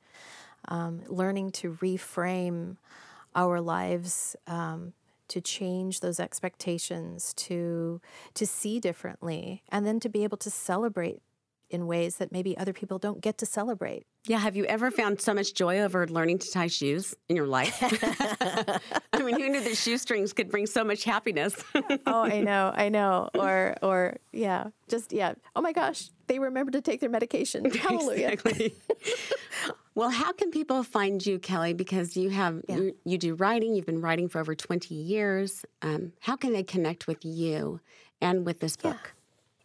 Um, 0.69 1.03
learning 1.07 1.51
to 1.53 1.75
reframe 1.75 2.79
our 3.35 3.61
lives 3.61 4.37
um, 4.47 4.95
to 5.29 5.41
change 5.41 6.01
those 6.01 6.19
expectations 6.19 7.35
to 7.35 8.01
to 8.35 8.47
see 8.47 8.81
differently 8.81 9.63
and 9.69 9.87
then 9.87 10.01
to 10.01 10.09
be 10.09 10.25
able 10.25 10.39
to 10.39 10.51
celebrate 10.51 11.21
in 11.71 11.87
ways 11.87 12.17
that 12.17 12.33
maybe 12.33 12.57
other 12.57 12.73
people 12.73 12.99
don't 12.99 13.21
get 13.21 13.39
to 13.39 13.47
celebrate. 13.47 14.07
Yeah, 14.27 14.39
have 14.39 14.57
you 14.57 14.65
ever 14.65 14.91
found 14.91 15.21
so 15.21 15.35
much 15.35 15.53
joy 15.53 15.81
over 15.81 16.07
learning 16.07 16.39
to 16.39 16.51
tie 16.51 16.69
shoes 16.69 17.15
in 17.29 17.37
your 17.37 17.47
life? 17.47 17.79
I 19.13 19.23
mean, 19.23 19.39
who 19.39 19.49
knew 19.51 19.61
that 19.61 19.77
shoestrings 19.77 20.33
could 20.33 20.51
bring 20.51 20.67
so 20.67 20.83
much 20.83 21.05
happiness? 21.05 21.55
oh, 22.07 22.23
I 22.23 22.41
know, 22.41 22.73
I 22.75 22.89
know. 22.89 23.29
Or, 23.35 23.75
or 23.83 24.17
yeah, 24.33 24.69
just 24.89 25.13
yeah. 25.13 25.35
Oh 25.55 25.61
my 25.61 25.73
gosh, 25.73 26.11
they 26.27 26.39
remember 26.39 26.73
to 26.73 26.81
take 26.81 27.01
their 27.01 27.11
medication. 27.11 27.71
Hallelujah. 27.71 28.29
Exactly. 28.29 28.75
well, 29.95 30.11
how 30.11 30.33
can 30.33 30.51
people 30.51 30.83
find 30.83 31.25
you, 31.25 31.39
Kelly? 31.39 31.75
Because 31.75 32.17
you 32.17 32.31
have 32.31 32.63
yeah. 32.69 32.77
you, 32.77 32.97
you, 33.05 33.19
do 33.19 33.35
writing. 33.35 33.75
You've 33.75 33.87
been 33.87 34.01
writing 34.01 34.29
for 34.29 34.41
over 34.41 34.55
twenty 34.55 34.95
years. 34.95 35.65
Um, 35.83 36.13
how 36.21 36.37
can 36.37 36.53
they 36.53 36.63
connect 36.63 37.07
with 37.07 37.25
you 37.25 37.81
and 38.23 38.47
with 38.47 38.61
this 38.61 38.77
book? 38.77 38.97
Yeah. 39.03 39.11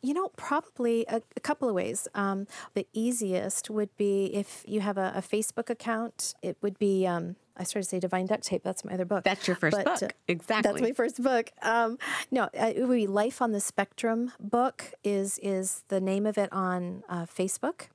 You 0.02 0.14
know, 0.14 0.30
probably 0.38 1.06
a, 1.08 1.22
a 1.36 1.40
couple 1.40 1.68
of 1.68 1.76
ways. 1.76 2.08
Um, 2.16 2.48
the 2.74 2.88
easiest 2.94 3.70
would 3.70 3.96
be 3.98 4.26
if 4.28 4.64
you 4.66 4.82
have 4.82 4.98
a, 4.98 5.14
a 5.16 5.22
Facebook 5.22 5.70
account. 5.70 6.36
It 6.42 6.58
would 6.62 6.80
be 6.80 7.06
um, 7.06 7.36
I 7.60 7.64
started 7.64 7.84
to 7.84 7.90
say 7.90 8.00
Divine 8.00 8.26
Duct 8.26 8.44
Tape. 8.44 8.64
That's 8.64 8.86
my 8.86 8.94
other 8.94 9.06
book. 9.06 9.26
That's 9.26 9.46
your 9.46 9.58
first 9.58 9.76
but, 9.76 9.86
book. 9.86 10.04
Uh, 10.04 10.08
exactly. 10.30 10.72
That's 10.72 10.82
my 10.82 10.94
first 10.94 11.22
book. 11.22 11.52
Um, 11.62 11.98
no, 12.32 12.44
uh, 12.44 12.72
it 12.74 12.88
would 12.88 12.96
be 12.96 13.08
Life 13.08 13.42
on 13.42 13.52
the 13.52 13.60
Spectrum 13.60 14.32
book. 14.40 14.94
Is 15.04 15.38
is 15.40 15.84
the 15.90 16.00
name 16.00 16.26
of 16.26 16.38
it 16.38 16.52
on 16.54 17.04
uh, 17.10 17.26
Facebook. 17.26 17.88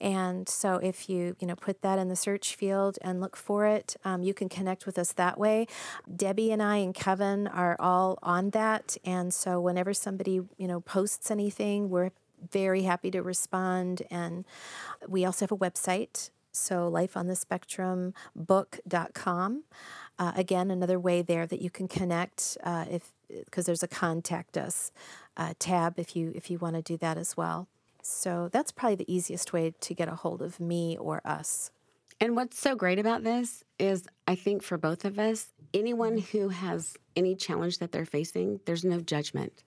And 0.00 0.48
so 0.48 0.76
if 0.76 1.08
you, 1.08 1.36
you 1.38 1.46
know, 1.46 1.54
put 1.54 1.82
that 1.82 1.98
in 1.98 2.08
the 2.08 2.16
search 2.16 2.56
field 2.56 2.98
and 3.02 3.20
look 3.20 3.36
for 3.36 3.66
it, 3.66 3.96
um, 4.04 4.22
you 4.22 4.32
can 4.34 4.48
connect 4.48 4.86
with 4.86 4.98
us 4.98 5.12
that 5.12 5.38
way. 5.38 5.66
Debbie 6.14 6.50
and 6.50 6.62
I 6.62 6.78
and 6.78 6.94
Kevin 6.94 7.46
are 7.46 7.76
all 7.78 8.18
on 8.22 8.50
that. 8.50 8.96
And 9.04 9.32
so 9.32 9.60
whenever 9.60 9.94
somebody, 9.94 10.40
you 10.56 10.68
know, 10.68 10.80
posts 10.80 11.30
anything, 11.30 11.90
we're 11.90 12.10
very 12.50 12.82
happy 12.82 13.12
to 13.12 13.22
respond. 13.22 14.02
And 14.10 14.44
we 15.06 15.24
also 15.24 15.44
have 15.44 15.52
a 15.52 15.56
website. 15.56 16.30
So 16.50 16.90
lifeonthespectrumbook.com. 16.90 19.64
Uh, 20.18 20.32
again, 20.36 20.70
another 20.70 21.00
way 21.00 21.22
there 21.22 21.46
that 21.46 21.62
you 21.62 21.70
can 21.70 21.88
connect 21.88 22.58
uh, 22.62 22.84
if 22.90 23.12
because 23.28 23.64
there's 23.64 23.82
a 23.82 23.88
contact 23.88 24.58
us 24.58 24.92
uh, 25.38 25.54
tab 25.58 25.98
if 25.98 26.14
you 26.14 26.32
if 26.34 26.50
you 26.50 26.58
want 26.58 26.76
to 26.76 26.82
do 26.82 26.98
that 26.98 27.16
as 27.16 27.34
well. 27.36 27.66
So 28.02 28.48
that's 28.52 28.72
probably 28.72 28.96
the 28.96 29.12
easiest 29.12 29.52
way 29.52 29.72
to 29.80 29.94
get 29.94 30.08
a 30.08 30.14
hold 30.14 30.42
of 30.42 30.60
me 30.60 30.96
or 30.98 31.22
us. 31.24 31.70
And 32.20 32.36
what's 32.36 32.58
so 32.58 32.74
great 32.74 32.98
about 32.98 33.24
this 33.24 33.64
is, 33.78 34.06
I 34.26 34.34
think 34.34 34.62
for 34.62 34.78
both 34.78 35.04
of 35.04 35.18
us, 35.18 35.50
anyone 35.74 36.18
mm-hmm. 36.18 36.38
who 36.38 36.48
has 36.50 36.96
any 37.16 37.34
challenge 37.34 37.78
that 37.78 37.92
they're 37.92 38.04
facing, 38.04 38.60
there's 38.64 38.84
no 38.84 39.00
judgment 39.00 39.64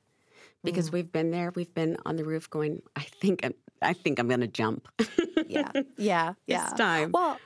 because 0.64 0.90
mm. 0.90 0.94
we've 0.94 1.12
been 1.12 1.32
there. 1.32 1.52
We've 1.56 1.74
been 1.74 1.98
on 2.06 2.16
the 2.16 2.24
roof 2.24 2.50
going, 2.50 2.82
I 2.96 3.02
think 3.02 3.46
I'm, 3.46 3.54
I 3.82 3.94
think 3.94 4.20
I'm 4.20 4.28
going 4.28 4.42
to 4.42 4.48
jump. 4.48 4.88
yeah, 5.48 5.72
yeah, 5.98 6.34
yeah. 6.48 6.70
It's 6.70 6.74
time. 6.74 7.12
Well, 7.12 7.38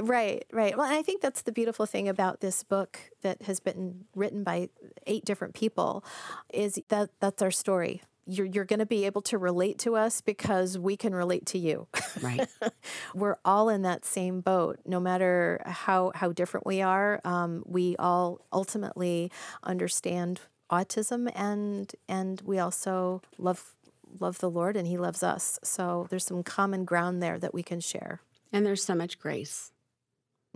right, 0.00 0.44
right. 0.52 0.76
Well, 0.76 0.86
and 0.86 0.96
I 0.96 1.02
think 1.02 1.22
that's 1.22 1.42
the 1.42 1.52
beautiful 1.52 1.86
thing 1.86 2.08
about 2.08 2.40
this 2.40 2.62
book 2.62 3.00
that 3.22 3.42
has 3.42 3.60
been 3.60 4.04
written 4.14 4.44
by 4.44 4.68
eight 5.06 5.24
different 5.24 5.54
people 5.54 6.04
is 6.52 6.80
that 6.88 7.10
that's 7.20 7.42
our 7.42 7.50
story 7.50 8.02
you're, 8.28 8.46
you're 8.46 8.64
going 8.64 8.78
to 8.78 8.86
be 8.86 9.06
able 9.06 9.22
to 9.22 9.38
relate 9.38 9.78
to 9.80 9.96
us 9.96 10.20
because 10.20 10.78
we 10.78 10.96
can 10.96 11.14
relate 11.14 11.46
to 11.46 11.58
you. 11.58 11.88
Right. 12.20 12.46
We're 13.14 13.38
all 13.44 13.68
in 13.70 13.82
that 13.82 14.04
same 14.04 14.40
boat, 14.40 14.78
no 14.84 15.00
matter 15.00 15.62
how, 15.64 16.12
how 16.14 16.32
different 16.32 16.66
we 16.66 16.82
are. 16.82 17.20
Um, 17.24 17.62
we 17.66 17.96
all 17.98 18.40
ultimately 18.52 19.32
understand 19.62 20.40
autism 20.70 21.32
and 21.34 21.94
and 22.10 22.42
we 22.44 22.58
also 22.58 23.22
love 23.38 23.74
love 24.20 24.38
the 24.38 24.50
Lord 24.50 24.76
and 24.76 24.86
He 24.86 24.98
loves 24.98 25.22
us. 25.22 25.58
So 25.62 26.06
there's 26.10 26.26
some 26.26 26.42
common 26.42 26.84
ground 26.84 27.22
there 27.22 27.38
that 27.38 27.54
we 27.54 27.62
can 27.62 27.80
share. 27.80 28.20
And 28.52 28.66
there's 28.66 28.84
so 28.84 28.94
much 28.94 29.18
grace. 29.18 29.72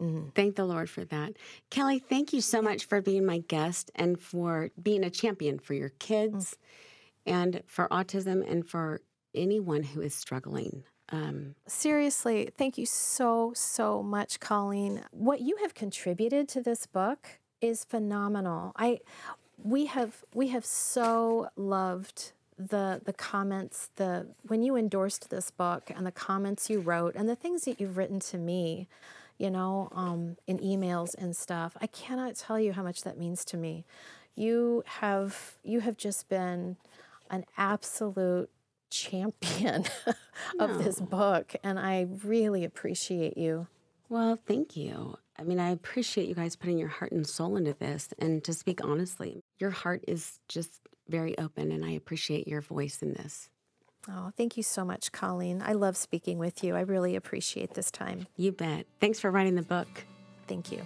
Mm-hmm. 0.00 0.30
Thank 0.34 0.56
the 0.56 0.64
Lord 0.64 0.90
for 0.90 1.04
that. 1.06 1.34
Kelly, 1.70 1.98
thank 1.98 2.32
you 2.32 2.40
so 2.40 2.60
much 2.60 2.86
for 2.86 3.00
being 3.00 3.24
my 3.24 3.38
guest 3.38 3.90
and 3.94 4.18
for 4.18 4.70
being 4.82 5.04
a 5.04 5.10
champion 5.10 5.58
for 5.58 5.74
your 5.74 5.90
kids. 5.90 6.56
Mm-hmm 6.56 6.88
and 7.26 7.62
for 7.66 7.88
autism 7.88 8.48
and 8.50 8.68
for 8.68 9.00
anyone 9.34 9.82
who 9.82 10.00
is 10.00 10.14
struggling. 10.14 10.84
Um, 11.10 11.54
Seriously, 11.66 12.50
thank 12.56 12.78
you 12.78 12.86
so, 12.86 13.52
so 13.54 14.02
much, 14.02 14.40
Colleen. 14.40 15.02
What 15.10 15.40
you 15.40 15.56
have 15.56 15.74
contributed 15.74 16.48
to 16.50 16.62
this 16.62 16.86
book 16.86 17.38
is 17.60 17.84
phenomenal. 17.84 18.72
I 18.76 19.00
we 19.62 19.86
have 19.86 20.24
we 20.34 20.48
have 20.48 20.64
so 20.64 21.48
loved 21.56 22.32
the 22.58 23.00
the 23.04 23.12
comments 23.12 23.90
the 23.96 24.26
when 24.46 24.62
you 24.62 24.76
endorsed 24.76 25.30
this 25.30 25.50
book 25.50 25.90
and 25.94 26.06
the 26.06 26.12
comments 26.12 26.68
you 26.68 26.80
wrote 26.80 27.14
and 27.14 27.28
the 27.28 27.36
things 27.36 27.64
that 27.64 27.80
you've 27.80 27.96
written 27.96 28.20
to 28.20 28.38
me 28.38 28.88
you 29.38 29.50
know 29.50 29.88
um, 29.92 30.36
in 30.46 30.58
emails 30.58 31.14
and 31.16 31.36
stuff 31.36 31.76
i 31.80 31.86
cannot 31.86 32.36
tell 32.36 32.60
you 32.60 32.72
how 32.72 32.82
much 32.82 33.02
that 33.02 33.18
means 33.18 33.44
to 33.44 33.56
me 33.56 33.84
you 34.34 34.82
have 34.86 35.56
you 35.62 35.80
have 35.80 35.96
just 35.96 36.28
been 36.28 36.76
an 37.32 37.44
absolute 37.56 38.50
champion 38.90 39.84
of 40.60 40.70
no. 40.70 40.78
this 40.78 41.00
book, 41.00 41.56
and 41.64 41.78
I 41.78 42.06
really 42.22 42.64
appreciate 42.64 43.36
you. 43.36 43.66
Well, 44.08 44.38
thank 44.46 44.76
you. 44.76 45.16
I 45.38 45.44
mean, 45.44 45.58
I 45.58 45.70
appreciate 45.70 46.28
you 46.28 46.34
guys 46.34 46.54
putting 46.54 46.78
your 46.78 46.88
heart 46.88 47.10
and 47.10 47.26
soul 47.26 47.56
into 47.56 47.72
this. 47.72 48.12
And 48.18 48.44
to 48.44 48.52
speak 48.52 48.84
honestly, 48.84 49.42
your 49.58 49.70
heart 49.70 50.04
is 50.06 50.38
just 50.48 50.80
very 51.08 51.36
open, 51.38 51.72
and 51.72 51.84
I 51.84 51.92
appreciate 51.92 52.46
your 52.46 52.60
voice 52.60 53.02
in 53.02 53.14
this. 53.14 53.48
Oh, 54.08 54.32
thank 54.36 54.56
you 54.56 54.62
so 54.62 54.84
much, 54.84 55.12
Colleen. 55.12 55.62
I 55.64 55.72
love 55.72 55.96
speaking 55.96 56.38
with 56.38 56.62
you. 56.62 56.76
I 56.76 56.80
really 56.80 57.16
appreciate 57.16 57.74
this 57.74 57.90
time. 57.90 58.26
You 58.36 58.52
bet. 58.52 58.86
Thanks 59.00 59.20
for 59.20 59.30
writing 59.30 59.54
the 59.54 59.62
book. 59.62 60.04
Thank 60.46 60.72
you. 60.72 60.84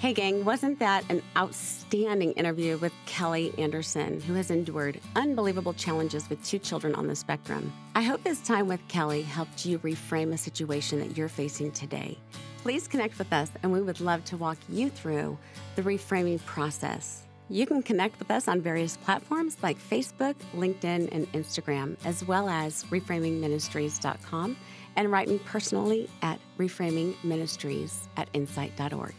Hey, 0.00 0.14
gang, 0.14 0.46
wasn't 0.46 0.78
that 0.78 1.04
an 1.10 1.20
outstanding 1.36 2.32
interview 2.32 2.78
with 2.78 2.94
Kelly 3.04 3.52
Anderson, 3.58 4.18
who 4.22 4.32
has 4.32 4.50
endured 4.50 4.98
unbelievable 5.14 5.74
challenges 5.74 6.26
with 6.30 6.42
two 6.42 6.58
children 6.58 6.94
on 6.94 7.06
the 7.06 7.14
spectrum? 7.14 7.70
I 7.94 8.00
hope 8.00 8.24
this 8.24 8.40
time 8.40 8.66
with 8.66 8.80
Kelly 8.88 9.20
helped 9.20 9.66
you 9.66 9.78
reframe 9.80 10.32
a 10.32 10.38
situation 10.38 11.00
that 11.00 11.18
you're 11.18 11.28
facing 11.28 11.72
today. 11.72 12.16
Please 12.62 12.88
connect 12.88 13.18
with 13.18 13.30
us, 13.30 13.50
and 13.62 13.70
we 13.70 13.82
would 13.82 14.00
love 14.00 14.24
to 14.24 14.38
walk 14.38 14.56
you 14.70 14.88
through 14.88 15.36
the 15.76 15.82
reframing 15.82 16.42
process. 16.46 17.24
You 17.50 17.66
can 17.66 17.82
connect 17.82 18.18
with 18.18 18.30
us 18.30 18.48
on 18.48 18.62
various 18.62 18.96
platforms 18.96 19.58
like 19.62 19.78
Facebook, 19.78 20.34
LinkedIn, 20.56 21.10
and 21.12 21.30
Instagram, 21.34 21.98
as 22.06 22.24
well 22.24 22.48
as 22.48 22.84
reframingministries.com, 22.84 24.56
and 24.96 25.12
write 25.12 25.28
me 25.28 25.38
personally 25.44 26.08
at 26.22 26.40
reframingministries 26.58 28.06
at 28.16 28.30
insight.org. 28.32 29.14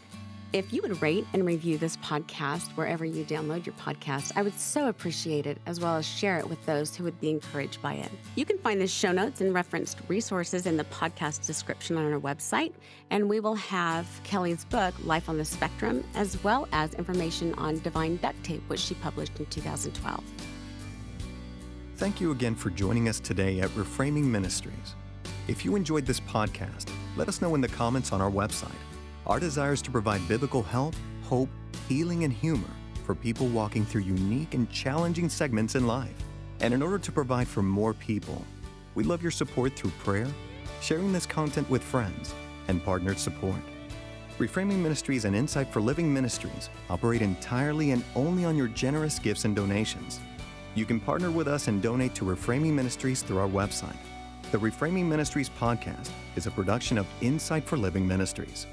If 0.52 0.70
you 0.70 0.82
would 0.82 1.00
rate 1.00 1.26
and 1.32 1.46
review 1.46 1.78
this 1.78 1.96
podcast 1.96 2.72
wherever 2.72 3.06
you 3.06 3.24
download 3.24 3.64
your 3.64 3.74
podcast, 3.76 4.32
I 4.36 4.42
would 4.42 4.58
so 4.60 4.88
appreciate 4.88 5.46
it, 5.46 5.56
as 5.64 5.80
well 5.80 5.96
as 5.96 6.06
share 6.06 6.38
it 6.38 6.46
with 6.46 6.62
those 6.66 6.94
who 6.94 7.04
would 7.04 7.18
be 7.22 7.30
encouraged 7.30 7.80
by 7.80 7.94
it. 7.94 8.10
You 8.36 8.44
can 8.44 8.58
find 8.58 8.78
the 8.78 8.86
show 8.86 9.12
notes 9.12 9.40
and 9.40 9.54
referenced 9.54 10.00
resources 10.08 10.66
in 10.66 10.76
the 10.76 10.84
podcast 10.84 11.46
description 11.46 11.96
on 11.96 12.12
our 12.12 12.20
website, 12.20 12.74
and 13.08 13.30
we 13.30 13.40
will 13.40 13.54
have 13.54 14.06
Kelly's 14.24 14.66
book, 14.66 14.92
Life 15.04 15.30
on 15.30 15.38
the 15.38 15.44
Spectrum, 15.46 16.04
as 16.14 16.44
well 16.44 16.68
as 16.72 16.92
information 16.94 17.54
on 17.54 17.78
Divine 17.78 18.16
Duct 18.18 18.44
Tape, 18.44 18.62
which 18.66 18.80
she 18.80 18.94
published 18.96 19.38
in 19.38 19.46
2012. 19.46 20.22
Thank 21.96 22.20
you 22.20 22.30
again 22.30 22.56
for 22.56 22.68
joining 22.68 23.08
us 23.08 23.20
today 23.20 23.60
at 23.60 23.70
Reframing 23.70 24.24
Ministries. 24.24 24.96
If 25.48 25.64
you 25.64 25.76
enjoyed 25.76 26.04
this 26.04 26.20
podcast, 26.20 26.90
let 27.16 27.28
us 27.28 27.40
know 27.40 27.54
in 27.54 27.62
the 27.62 27.68
comments 27.68 28.12
on 28.12 28.20
our 28.20 28.30
website 28.30 28.68
our 29.26 29.38
desire 29.38 29.72
is 29.72 29.82
to 29.82 29.90
provide 29.90 30.26
biblical 30.26 30.62
help, 30.62 30.94
hope, 31.22 31.48
healing, 31.88 32.24
and 32.24 32.32
humor 32.32 32.68
for 33.04 33.14
people 33.14 33.46
walking 33.48 33.84
through 33.84 34.02
unique 34.02 34.54
and 34.54 34.70
challenging 34.70 35.28
segments 35.28 35.74
in 35.74 35.86
life. 35.86 36.16
And 36.60 36.74
in 36.74 36.82
order 36.82 36.98
to 36.98 37.12
provide 37.12 37.48
for 37.48 37.62
more 37.62 37.94
people, 37.94 38.44
we 38.94 39.04
love 39.04 39.22
your 39.22 39.30
support 39.30 39.74
through 39.74 39.92
prayer, 40.02 40.28
sharing 40.80 41.12
this 41.12 41.26
content 41.26 41.68
with 41.70 41.82
friends, 41.82 42.34
and 42.68 42.84
partnered 42.84 43.18
support. 43.18 43.60
Reframing 44.38 44.78
Ministries 44.78 45.24
and 45.24 45.36
Insight 45.36 45.72
for 45.72 45.80
Living 45.80 46.12
Ministries 46.12 46.68
operate 46.90 47.22
entirely 47.22 47.92
and 47.92 48.04
only 48.16 48.44
on 48.44 48.56
your 48.56 48.68
generous 48.68 49.18
gifts 49.18 49.44
and 49.44 49.54
donations. 49.54 50.20
You 50.74 50.84
can 50.84 50.98
partner 50.98 51.30
with 51.30 51.48
us 51.48 51.68
and 51.68 51.82
donate 51.82 52.14
to 52.16 52.24
Reframing 52.24 52.72
Ministries 52.72 53.22
through 53.22 53.38
our 53.38 53.48
website. 53.48 53.96
The 54.50 54.58
Reframing 54.58 55.04
Ministries 55.04 55.48
podcast 55.48 56.10
is 56.34 56.46
a 56.46 56.50
production 56.50 56.98
of 56.98 57.06
Insight 57.20 57.64
for 57.64 57.76
Living 57.76 58.06
Ministries. 58.06 58.66